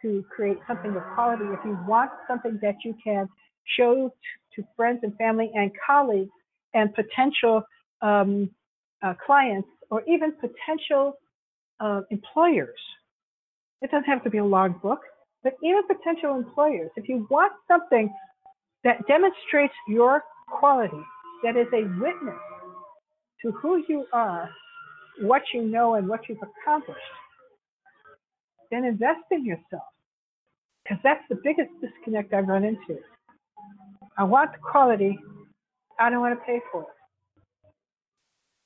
to 0.01 0.25
create 0.35 0.57
something 0.67 0.93
of 0.93 1.03
quality, 1.13 1.45
if 1.45 1.59
you 1.63 1.77
want 1.87 2.11
something 2.27 2.59
that 2.61 2.75
you 2.83 2.93
can 3.01 3.29
show 3.77 4.13
to, 4.55 4.63
friends 4.75 4.99
and 5.03 5.15
family 5.17 5.51
and 5.53 5.71
colleagues 5.85 6.31
and 6.73 6.93
potential 6.93 7.61
um, 8.01 8.49
uh, 9.03 9.13
clients 9.25 9.67
or 9.89 10.01
even 10.07 10.33
potential 10.33 11.17
uh, 11.79 12.01
employers, 12.09 12.79
it 13.81 13.91
doesn't 13.91 14.05
have 14.05 14.23
to 14.23 14.29
be 14.29 14.37
a 14.37 14.45
long 14.45 14.79
book, 14.81 14.99
but 15.43 15.53
even 15.63 15.81
potential 15.87 16.35
employers, 16.35 16.89
if 16.95 17.09
you 17.09 17.27
want 17.29 17.51
something 17.67 18.11
that 18.83 19.05
demonstrates 19.07 19.73
your 19.87 20.23
quality, 20.47 21.01
that 21.43 21.57
is 21.57 21.67
a 21.73 21.83
witness 21.99 22.39
to 23.41 23.51
who 23.51 23.83
you 23.87 24.05
are, 24.13 24.49
what 25.21 25.41
you 25.53 25.63
know, 25.63 25.95
and 25.95 26.07
what 26.07 26.21
you've 26.27 26.39
accomplished, 26.41 26.99
then 28.71 28.85
invest 28.85 29.21
in 29.31 29.45
yourself. 29.45 29.83
Because 30.83 30.99
that's 31.03 31.23
the 31.29 31.39
biggest 31.43 31.69
disconnect 31.81 32.33
I've 32.33 32.47
run 32.47 32.63
into. 32.63 32.99
I 34.17 34.23
want 34.23 34.51
the 34.53 34.59
quality, 34.59 35.17
I 35.99 36.09
don't 36.09 36.21
want 36.21 36.39
to 36.39 36.45
pay 36.45 36.59
for 36.71 36.81
it. 36.81 36.87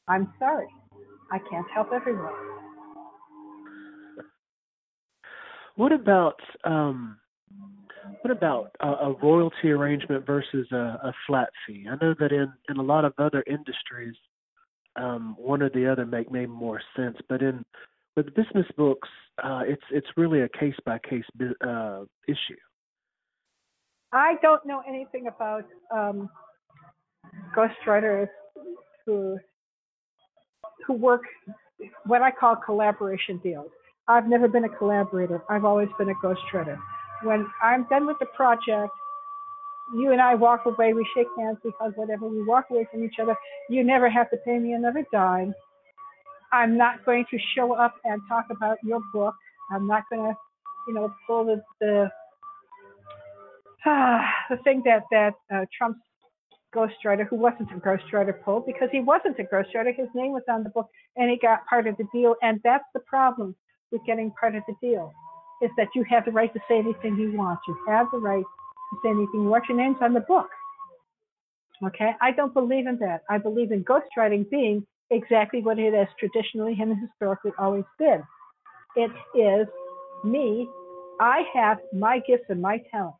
I'm 0.08 0.32
sorry, 0.40 0.68
I 1.32 1.40
can't 1.50 1.66
help 1.74 1.90
everyone. 1.94 2.34
What 5.76 5.92
about 5.92 6.40
um, 6.66 7.18
what 8.22 8.32
about 8.32 8.72
a, 8.82 8.88
a 8.88 9.16
royalty 9.22 9.72
arrangement 9.72 10.26
versus 10.26 10.68
a, 10.72 10.76
a, 10.76 11.14
flat 11.26 11.50
fee? 11.66 11.86
I 11.90 11.96
know 12.04 12.14
that 12.20 12.32
in, 12.32 12.52
in 12.70 12.78
a 12.78 12.82
lot 12.82 13.06
of 13.06 13.14
other 13.18 13.44
industries, 13.48 14.16
um, 14.96 15.36
one 15.38 15.62
or 15.62 15.70
the 15.70 15.90
other 15.90 16.06
make 16.06 16.32
maybe 16.32 16.48
more 16.48 16.82
sense, 16.96 17.18
but 17.30 17.42
in 17.42 17.64
with 18.16 18.34
business 18.36 18.66
books, 18.76 19.08
uh, 19.44 19.62
it's 19.66 19.84
it's 19.92 20.08
really 20.18 20.42
a 20.42 20.50
case 20.50 20.76
by 20.86 21.00
case 21.00 21.24
issue. 22.28 22.60
I 24.12 24.36
don't 24.42 24.66
know 24.66 24.82
anything 24.88 25.28
about 25.28 25.66
um, 25.94 26.30
ghostwriters 27.56 28.28
who 29.06 29.38
who 30.86 30.94
work 30.94 31.22
what 32.06 32.22
I 32.22 32.32
call 32.32 32.56
collaboration 32.56 33.40
deals. 33.44 33.70
I've 34.08 34.28
never 34.28 34.48
been 34.48 34.64
a 34.66 34.70
collaborator. 34.70 35.44
I've 35.50 35.66
always 35.66 35.90
been 35.98 36.10
a 36.10 36.16
ghostwriter 36.16 36.80
when 37.24 37.48
I'm 37.62 37.86
done 37.90 38.06
with 38.06 38.18
the 38.20 38.26
project, 38.28 38.92
you 39.96 40.12
and 40.12 40.22
I 40.22 40.36
walk 40.36 40.66
away, 40.66 40.94
we 40.94 41.06
shake 41.16 41.28
hands, 41.38 41.58
we 41.64 41.72
hug, 41.80 41.94
whatever, 41.96 42.28
we 42.28 42.44
walk 42.44 42.66
away 42.70 42.88
from 42.92 43.04
each 43.04 43.16
other. 43.22 43.36
You 43.70 43.84
never 43.84 44.10
have 44.10 44.30
to 44.32 44.38
pay 44.38 44.60
me 44.60 44.74
another 44.74 45.06
dime. 45.12 45.54
I'm 46.52 46.78
not 46.78 47.06
going 47.06 47.26
to 47.32 47.38
show 47.56 47.74
up 47.74 47.96
and 48.06 48.22
talk 48.28 48.46
about 48.50 48.78
your 48.84 49.02
book. 49.14 49.36
I'm 49.72 49.88
not 49.88 50.04
going 50.12 50.32
to, 50.32 50.38
you 50.88 50.94
know, 50.94 51.14
pull 51.28 51.46
the 51.46 51.62
the, 51.80 52.10
the 54.50 54.58
thing 54.64 54.82
that 54.86 55.04
that 55.12 55.34
uh, 55.54 55.66
Trump's 55.78 56.00
ghostwriter 56.76 57.28
who 57.28 57.36
wasn't 57.36 57.72
a 57.72 57.76
ghostwriter 57.76 58.34
pulled 58.44 58.66
because 58.66 58.90
he 58.92 59.00
wasn't 59.00 59.40
a 59.40 59.44
ghostwriter. 59.44 59.96
His 59.96 60.08
name 60.14 60.32
was 60.32 60.44
on 60.50 60.64
the 60.64 60.70
book 60.70 60.88
and 61.16 61.30
he 61.30 61.38
got 61.38 61.66
part 61.68 61.88
of 61.88 61.98
the 61.98 62.06
deal. 62.14 62.36
And 62.42 62.60
that's 62.64 62.84
the 62.94 63.00
problem 63.02 63.56
with 63.92 64.02
getting 64.06 64.32
part 64.40 64.56
of 64.56 64.64
the 64.68 64.76
deal 64.82 65.12
is 65.62 65.72
that 65.78 65.88
you 65.96 66.04
have 66.10 66.26
the 66.26 66.32
right 66.32 66.54
to 66.54 66.60
say 66.70 66.78
anything 66.78 67.18
you 67.18 67.38
want. 67.38 67.60
You 67.68 67.78
have 67.88 68.08
the 68.12 68.20
right 68.20 68.44
to 68.44 68.98
say 69.04 69.10
anything 69.10 69.44
you 69.44 69.50
want. 69.50 69.66
Your 69.68 69.78
name's 69.78 69.98
on 70.02 70.14
the 70.14 70.22
book. 70.22 70.48
Okay? 71.86 72.12
I 72.22 72.32
don't 72.32 72.54
believe 72.54 72.88
in 72.88 72.98
that. 73.00 73.22
I 73.30 73.38
believe 73.38 73.72
in 73.72 73.84
ghostwriting 73.84 74.50
being 74.50 74.86
exactly 75.10 75.62
what 75.62 75.80
it 75.80 75.94
has 75.94 76.08
traditionally 76.20 76.78
and 76.80 76.96
historically 77.00 77.52
always 77.58 77.86
been. 77.98 78.24
It 78.96 79.12
is 79.36 79.68
me. 80.24 80.68
I 81.20 81.44
have 81.54 81.80
my 81.94 82.20
gifts 82.28 82.46
and 82.50 82.62
my 82.62 82.82
talents. 82.92 83.19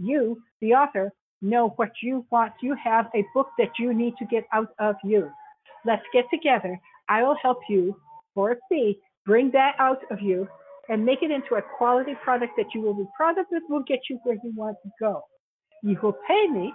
You, 0.00 0.42
the 0.60 0.72
author, 0.72 1.12
know 1.42 1.74
what 1.76 1.90
you 2.02 2.26
want. 2.30 2.52
You 2.62 2.74
have 2.82 3.06
a 3.14 3.24
book 3.34 3.48
that 3.58 3.70
you 3.78 3.94
need 3.94 4.14
to 4.18 4.24
get 4.26 4.44
out 4.52 4.72
of 4.78 4.96
you. 5.04 5.30
Let's 5.84 6.02
get 6.12 6.24
together. 6.32 6.78
I 7.08 7.22
will 7.22 7.36
help 7.42 7.58
you 7.68 7.96
for 8.34 8.52
a 8.52 8.56
fee 8.68 8.98
bring 9.26 9.50
that 9.52 9.74
out 9.78 10.00
of 10.10 10.20
you 10.20 10.48
and 10.88 11.04
make 11.04 11.22
it 11.22 11.30
into 11.30 11.54
a 11.54 11.62
quality 11.76 12.14
product 12.24 12.52
that 12.56 12.66
you 12.74 12.80
will 12.80 12.94
be 12.94 13.06
proud 13.16 13.38
of 13.38 13.46
that 13.50 13.60
will 13.68 13.82
get 13.82 14.00
you 14.08 14.18
where 14.24 14.36
you 14.42 14.52
want 14.56 14.76
to 14.82 14.90
go. 14.98 15.22
You 15.82 15.98
will 16.02 16.16
pay 16.26 16.46
me. 16.48 16.72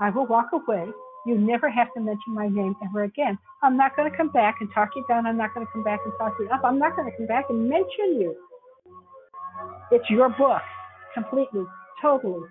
I 0.00 0.10
will 0.10 0.26
walk 0.26 0.46
away. 0.52 0.86
You 1.26 1.36
never 1.36 1.68
have 1.68 1.88
to 1.94 2.00
mention 2.00 2.34
my 2.34 2.48
name 2.48 2.74
ever 2.82 3.04
again. 3.04 3.38
I'm 3.62 3.76
not 3.76 3.94
going 3.94 4.10
to 4.10 4.16
come 4.16 4.30
back 4.30 4.56
and 4.60 4.70
talk 4.74 4.90
you 4.96 5.04
down. 5.08 5.26
I'm 5.26 5.36
not 5.36 5.52
going 5.52 5.66
to 5.66 5.72
come 5.72 5.84
back 5.84 6.00
and 6.04 6.12
talk 6.18 6.32
you 6.40 6.48
up. 6.48 6.62
I'm 6.64 6.78
not 6.78 6.96
going 6.96 7.10
to 7.10 7.16
come 7.16 7.26
back 7.26 7.44
and 7.50 7.68
mention 7.68 8.18
you. 8.18 8.34
It's 9.92 10.08
your 10.08 10.30
book, 10.30 10.62
completely, 11.12 11.64
totally, 12.00 12.48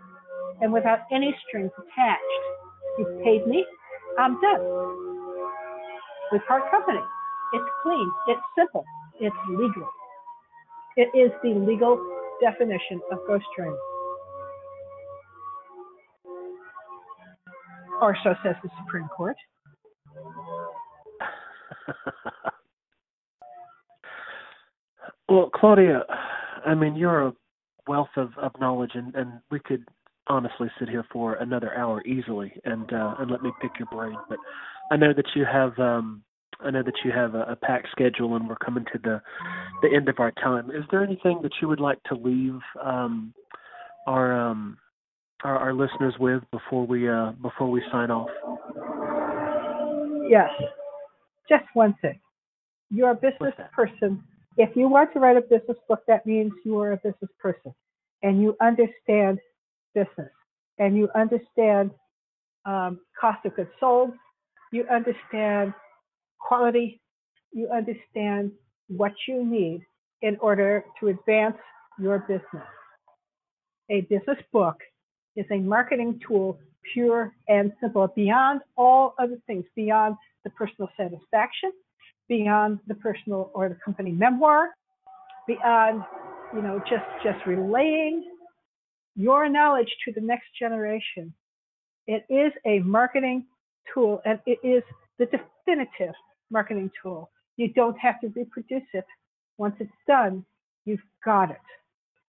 and 0.61 0.71
without 0.73 0.99
any 1.11 1.35
strings 1.47 1.71
attached. 1.77 2.43
You've 2.97 3.23
paid 3.23 3.47
me. 3.47 3.65
I'm 4.17 4.39
done. 4.41 4.61
We 6.31 6.39
part 6.47 6.69
company. 6.71 6.99
It's 7.53 7.69
clean. 7.81 8.11
It's 8.27 8.41
simple. 8.57 8.83
It's 9.19 9.35
legal. 9.49 9.89
It 10.97 11.09
is 11.17 11.31
the 11.43 11.49
legal 11.49 11.97
definition 12.41 13.01
of 13.11 13.19
ghost 13.27 13.45
train. 13.57 13.75
Or 18.01 18.15
so 18.23 18.33
says 18.43 18.55
the 18.63 18.69
Supreme 18.83 19.07
Court. 19.15 19.35
well, 25.29 25.49
Claudia, 25.53 26.05
I 26.65 26.75
mean, 26.75 26.95
you're 26.95 27.27
a 27.27 27.33
wealth 27.87 28.09
of, 28.15 28.29
of 28.37 28.51
knowledge, 28.59 28.91
and, 28.93 29.13
and 29.15 29.41
we 29.51 29.59
could 29.59 29.83
honestly 30.29 30.69
sit 30.79 30.89
here 30.89 31.05
for 31.11 31.33
another 31.35 31.75
hour 31.75 32.03
easily 32.05 32.53
and 32.63 32.91
uh, 32.93 33.15
and 33.19 33.31
let 33.31 33.41
me 33.41 33.51
pick 33.61 33.71
your 33.79 33.87
brain. 33.91 34.15
But 34.29 34.37
I 34.91 34.95
know 34.95 35.13
that 35.13 35.25
you 35.35 35.45
have 35.45 35.77
um, 35.79 36.23
I 36.61 36.71
know 36.71 36.83
that 36.83 36.93
you 37.03 37.11
have 37.11 37.35
a, 37.35 37.43
a 37.43 37.55
packed 37.55 37.87
schedule, 37.91 38.35
and 38.35 38.47
we're 38.47 38.55
coming 38.55 38.85
to 38.91 38.99
the 39.03 39.21
the 39.81 39.95
end 39.95 40.09
of 40.09 40.19
our 40.19 40.31
time. 40.31 40.69
Is 40.71 40.83
there 40.91 41.03
anything 41.03 41.39
that 41.43 41.53
you 41.61 41.67
would 41.67 41.79
like 41.79 42.01
to 42.03 42.15
leave 42.15 42.59
um, 42.83 43.33
our, 44.07 44.33
um, 44.33 44.77
our 45.43 45.57
our 45.57 45.73
listeners 45.73 46.15
with 46.19 46.43
before 46.51 46.85
we 46.85 47.07
uh, 47.09 47.31
before 47.41 47.69
we 47.69 47.81
sign 47.91 48.11
off? 48.11 48.29
Yes, 50.29 50.49
just 51.47 51.63
one 51.73 51.95
thing. 52.01 52.19
You're 52.91 53.11
a 53.11 53.15
business 53.15 53.53
person. 53.73 54.23
If 54.57 54.75
you 54.75 54.89
want 54.89 55.13
to 55.13 55.19
write 55.19 55.37
a 55.37 55.41
business 55.41 55.77
book, 55.87 56.01
that 56.07 56.25
means 56.25 56.51
you 56.65 56.77
are 56.79 56.91
a 56.91 56.97
business 56.97 57.31
person, 57.41 57.73
and 58.21 58.41
you 58.41 58.57
understand 58.59 59.39
business, 59.99 60.31
and 60.77 60.95
you 60.97 61.09
understand 61.15 61.91
um, 62.65 62.99
cost 63.19 63.45
of 63.45 63.55
goods 63.55 63.69
sold. 63.79 64.11
You 64.71 64.85
understand 64.91 65.73
quality, 66.39 67.01
you 67.51 67.69
understand 67.69 68.51
what 68.87 69.13
you 69.27 69.45
need 69.45 69.81
in 70.21 70.37
order 70.41 70.83
to 70.99 71.07
advance 71.07 71.57
your 71.99 72.19
business. 72.19 72.67
A 73.89 74.01
business 74.01 74.37
book 74.53 74.75
is 75.35 75.45
a 75.51 75.57
marketing 75.57 76.19
tool, 76.25 76.59
pure 76.93 77.33
and 77.47 77.71
simple, 77.81 78.07
beyond 78.15 78.61
all 78.77 79.15
other 79.19 79.37
things, 79.47 79.65
beyond 79.75 80.15
the 80.43 80.49
personal 80.51 80.89
satisfaction, 80.95 81.71
beyond 82.27 82.79
the 82.87 82.95
personal 82.95 83.51
or 83.53 83.69
the 83.69 83.77
company 83.83 84.11
memoir, 84.11 84.69
beyond, 85.47 86.03
you 86.53 86.61
know, 86.61 86.79
just, 86.89 87.05
just 87.23 87.43
relaying 87.45 88.23
your 89.19 89.49
knowledge 89.49 89.93
to 90.05 90.13
the 90.13 90.21
next 90.21 90.47
generation. 90.57 91.33
It 92.07 92.23
is 92.29 92.53
a 92.65 92.79
marketing 92.79 93.45
tool 93.93 94.21
and 94.23 94.39
it 94.45 94.59
is 94.63 94.81
the 95.17 95.25
definitive 95.25 96.15
marketing 96.49 96.89
tool. 97.03 97.29
You 97.57 97.67
don't 97.73 97.99
have 97.99 98.21
to 98.21 98.29
reproduce 98.33 98.87
it. 98.93 99.05
Once 99.57 99.75
it's 99.79 99.91
done, 100.07 100.45
you've 100.85 101.03
got 101.25 101.51
it. 101.51 101.57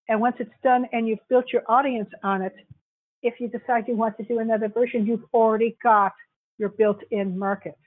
And 0.09 0.21
once 0.21 0.35
it's 0.41 0.51
done 0.65 0.87
and 0.93 1.07
you've 1.07 1.27
built 1.29 1.53
your 1.53 1.63
audience 1.69 2.11
on 2.25 2.43
it, 2.43 2.57
if 3.23 3.35
you 3.39 3.47
decide 3.47 3.85
you 3.87 3.95
want 3.95 4.17
to 4.17 4.25
do 4.25 4.41
another 4.41 4.69
version, 4.69 5.07
you've 5.07 5.25
already 5.33 5.77
got 5.85 6.13
your 6.59 6.71
built 6.71 6.99
in 7.13 7.39
market. 7.39 7.79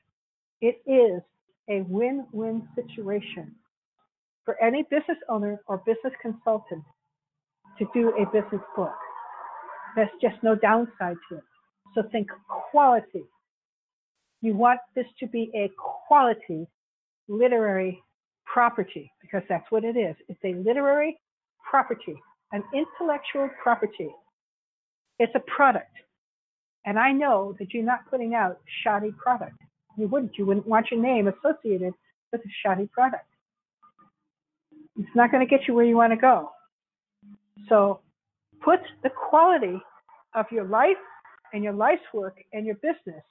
It 0.61 0.81
is 0.87 1.21
a 1.69 1.81
win 1.89 2.25
win 2.31 2.69
situation 2.73 3.53
for 4.45 4.61
any 4.63 4.83
business 4.83 5.17
owner 5.27 5.59
or 5.67 5.79
business 5.85 6.13
consultant 6.21 6.83
to 7.79 7.85
do 7.93 8.09
a 8.09 8.25
business 8.25 8.61
book. 8.75 8.93
There's 9.95 10.09
just 10.21 10.35
no 10.43 10.55
downside 10.55 11.17
to 11.29 11.37
it. 11.37 11.43
So 11.95 12.03
think 12.11 12.27
quality, 12.71 13.23
you 14.41 14.55
want 14.55 14.79
this 14.95 15.05
to 15.19 15.27
be 15.27 15.51
a 15.55 15.71
quality 16.07 16.67
literary 17.27 18.01
property 18.45 19.11
because 19.21 19.43
that's 19.49 19.65
what 19.69 19.83
it 19.83 19.95
is. 19.95 20.15
It's 20.27 20.39
a 20.43 20.55
literary 20.67 21.17
property, 21.69 22.15
an 22.51 22.63
intellectual 22.73 23.49
property. 23.61 24.09
It's 25.19 25.33
a 25.35 25.39
product. 25.55 25.91
And 26.85 26.99
I 26.99 27.11
know 27.11 27.55
that 27.59 27.73
you're 27.73 27.83
not 27.83 28.09
putting 28.09 28.33
out 28.33 28.59
shoddy 28.83 29.11
product. 29.11 29.57
You 29.97 30.07
wouldn't. 30.07 30.37
You 30.37 30.45
wouldn't 30.45 30.67
want 30.67 30.87
your 30.91 31.01
name 31.01 31.27
associated 31.27 31.93
with 32.31 32.41
a 32.41 32.49
shoddy 32.61 32.87
product. 32.87 33.25
It's 34.99 35.15
not 35.15 35.31
going 35.31 35.45
to 35.45 35.49
get 35.49 35.67
you 35.67 35.73
where 35.73 35.85
you 35.85 35.95
want 35.95 36.11
to 36.11 36.17
go. 36.17 36.49
So 37.69 38.01
put 38.63 38.79
the 39.03 39.09
quality 39.09 39.81
of 40.35 40.45
your 40.51 40.65
life 40.65 40.97
and 41.53 41.63
your 41.63 41.73
life's 41.73 42.01
work 42.13 42.37
and 42.51 42.65
your 42.65 42.75
business 42.75 43.23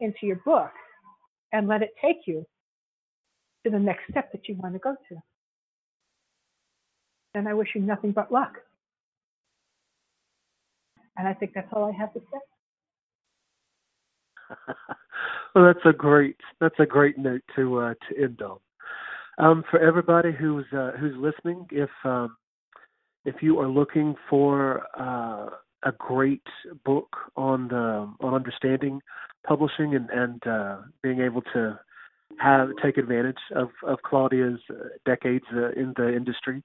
into 0.00 0.26
your 0.26 0.40
book 0.44 0.72
and 1.52 1.68
let 1.68 1.82
it 1.82 1.94
take 2.02 2.26
you 2.26 2.44
to 3.64 3.70
the 3.70 3.78
next 3.78 4.02
step 4.10 4.32
that 4.32 4.48
you 4.48 4.56
want 4.56 4.74
to 4.74 4.78
go 4.78 4.96
to. 5.08 5.16
And 7.34 7.48
I 7.48 7.54
wish 7.54 7.68
you 7.74 7.80
nothing 7.80 8.12
but 8.12 8.30
luck. 8.30 8.54
And 11.16 11.28
I 11.28 11.34
think 11.34 11.52
that's 11.54 11.68
all 11.72 11.92
I 11.92 11.96
have 11.96 12.12
to 12.14 12.20
say. 12.20 12.38
well, 15.54 15.64
that's 15.64 15.84
a 15.84 15.92
great 15.92 16.36
that's 16.60 16.78
a 16.78 16.86
great 16.86 17.16
note 17.16 17.42
to 17.56 17.78
uh, 17.78 17.94
to 18.08 18.22
end 18.22 18.42
on. 18.42 18.58
Um, 19.38 19.64
for 19.70 19.80
everybody 19.80 20.32
who's 20.32 20.66
uh, 20.72 20.92
who's 20.98 21.16
listening, 21.16 21.66
if 21.70 21.90
um, 22.04 22.36
if 23.24 23.36
you 23.40 23.58
are 23.58 23.68
looking 23.68 24.14
for 24.28 24.82
uh, 24.98 25.50
a 25.84 25.92
great 25.98 26.46
book 26.84 27.16
on 27.36 27.68
the 27.68 28.12
on 28.20 28.34
understanding 28.34 29.00
publishing 29.46 29.94
and 29.94 30.08
and 30.10 30.46
uh, 30.46 30.78
being 31.02 31.20
able 31.20 31.42
to 31.52 31.78
have 32.38 32.68
take 32.82 32.96
advantage 32.96 33.38
of 33.54 33.68
of 33.86 33.98
Claudia's 34.02 34.60
decades 35.04 35.44
uh, 35.54 35.70
in 35.72 35.92
the 35.96 36.14
industry. 36.14 36.62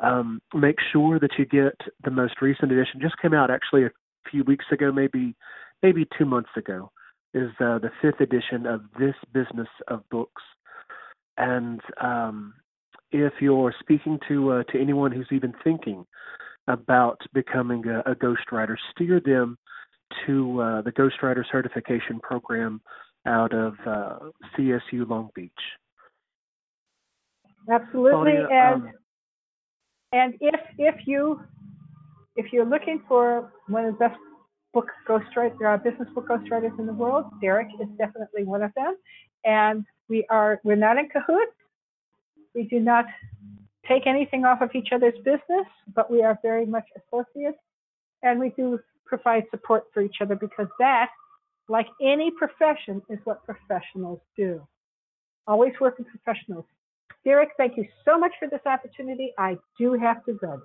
Um, 0.00 0.40
make 0.52 0.78
sure 0.92 1.20
that 1.20 1.32
you 1.38 1.44
get 1.44 1.76
the 2.02 2.10
most 2.10 2.40
recent 2.42 2.72
edition. 2.72 3.00
Just 3.00 3.18
came 3.22 3.34
out 3.34 3.50
actually 3.50 3.84
a 3.84 3.90
few 4.30 4.42
weeks 4.44 4.64
ago, 4.72 4.90
maybe 4.90 5.34
maybe 5.82 6.06
two 6.18 6.24
months 6.24 6.50
ago. 6.56 6.90
Is 7.32 7.50
uh, 7.58 7.78
the 7.78 7.90
fifth 8.00 8.20
edition 8.20 8.64
of 8.64 8.82
this 8.98 9.14
business 9.32 9.68
of 9.88 10.08
books, 10.08 10.42
and 11.36 11.80
um, 12.00 12.54
if 13.14 13.32
you're 13.40 13.72
speaking 13.78 14.18
to 14.28 14.50
uh, 14.50 14.62
to 14.64 14.80
anyone 14.80 15.12
who's 15.12 15.28
even 15.30 15.54
thinking 15.62 16.04
about 16.66 17.20
becoming 17.32 17.86
a, 17.86 18.00
a 18.10 18.14
ghostwriter, 18.16 18.74
steer 18.90 19.20
them 19.24 19.56
to 20.26 20.60
uh, 20.60 20.82
the 20.82 20.90
ghostwriter 20.90 21.44
certification 21.50 22.18
program 22.20 22.80
out 23.26 23.54
of 23.54 23.74
uh, 23.86 24.18
CSU 24.56 25.08
Long 25.08 25.30
Beach. 25.34 25.52
Absolutely, 27.70 28.34
and 28.50 28.82
um, 28.82 28.90
and 30.12 30.34
if 30.40 30.60
if 30.78 31.06
you 31.06 31.40
if 32.34 32.52
you're 32.52 32.66
looking 32.66 33.00
for 33.06 33.52
one 33.68 33.84
of 33.84 33.94
the 33.94 33.98
best 33.98 34.18
book 34.72 34.88
ghostwriters, 35.08 35.56
there 35.60 35.68
are 35.68 35.78
business 35.78 36.08
book 36.16 36.28
ghostwriters 36.28 36.76
in 36.80 36.86
the 36.86 36.92
world. 36.92 37.26
Derek 37.40 37.68
is 37.80 37.88
definitely 37.96 38.42
one 38.42 38.62
of 38.62 38.72
them, 38.74 38.96
and 39.44 39.84
we 40.08 40.26
are 40.30 40.60
we're 40.64 40.74
not 40.74 40.98
in 40.98 41.08
cahoots. 41.10 41.52
We 42.54 42.64
do 42.64 42.80
not 42.80 43.06
take 43.88 44.06
anything 44.06 44.44
off 44.44 44.62
of 44.62 44.70
each 44.74 44.88
other's 44.92 45.16
business, 45.24 45.66
but 45.94 46.10
we 46.10 46.22
are 46.22 46.38
very 46.42 46.66
much 46.66 46.86
associates, 46.96 47.58
and 48.22 48.40
we 48.40 48.50
do 48.50 48.78
provide 49.04 49.44
support 49.50 49.84
for 49.92 50.00
each 50.02 50.16
other 50.20 50.34
because 50.34 50.68
that 50.78 51.08
like 51.68 51.86
any 52.00 52.30
profession, 52.30 53.02
is 53.08 53.18
what 53.24 53.44
professionals 53.44 54.20
do. 54.36 54.66
Always 55.46 55.72
work 55.80 55.98
with 55.98 56.08
professionals. 56.08 56.64
Derek, 57.24 57.50
thank 57.56 57.76
you 57.76 57.86
so 58.04 58.18
much 58.18 58.32
for 58.38 58.48
this 58.48 58.60
opportunity. 58.66 59.32
I 59.38 59.56
do 59.78 59.94
have 59.94 60.24
to 60.26 60.34
go. 60.34 60.60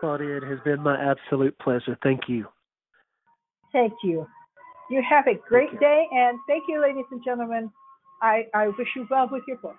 Claudia, 0.00 0.38
it 0.38 0.44
has 0.44 0.58
been 0.64 0.80
my 0.80 0.98
absolute 0.98 1.58
pleasure. 1.58 1.98
Thank 2.02 2.22
you. 2.28 2.46
Thank 3.72 3.92
you. 4.02 4.26
You 4.90 5.02
have 5.08 5.26
a 5.26 5.34
great 5.48 5.78
day, 5.78 6.06
and 6.10 6.38
thank 6.48 6.64
you, 6.68 6.80
ladies 6.80 7.04
and 7.10 7.22
gentlemen. 7.24 7.70
I, 8.22 8.46
I 8.54 8.68
wish 8.68 8.88
you 8.96 9.06
well 9.10 9.28
with 9.30 9.42
your 9.46 9.58
book. 9.58 9.76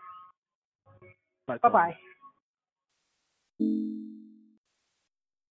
Bye 1.64 1.70
bye. 1.70 1.98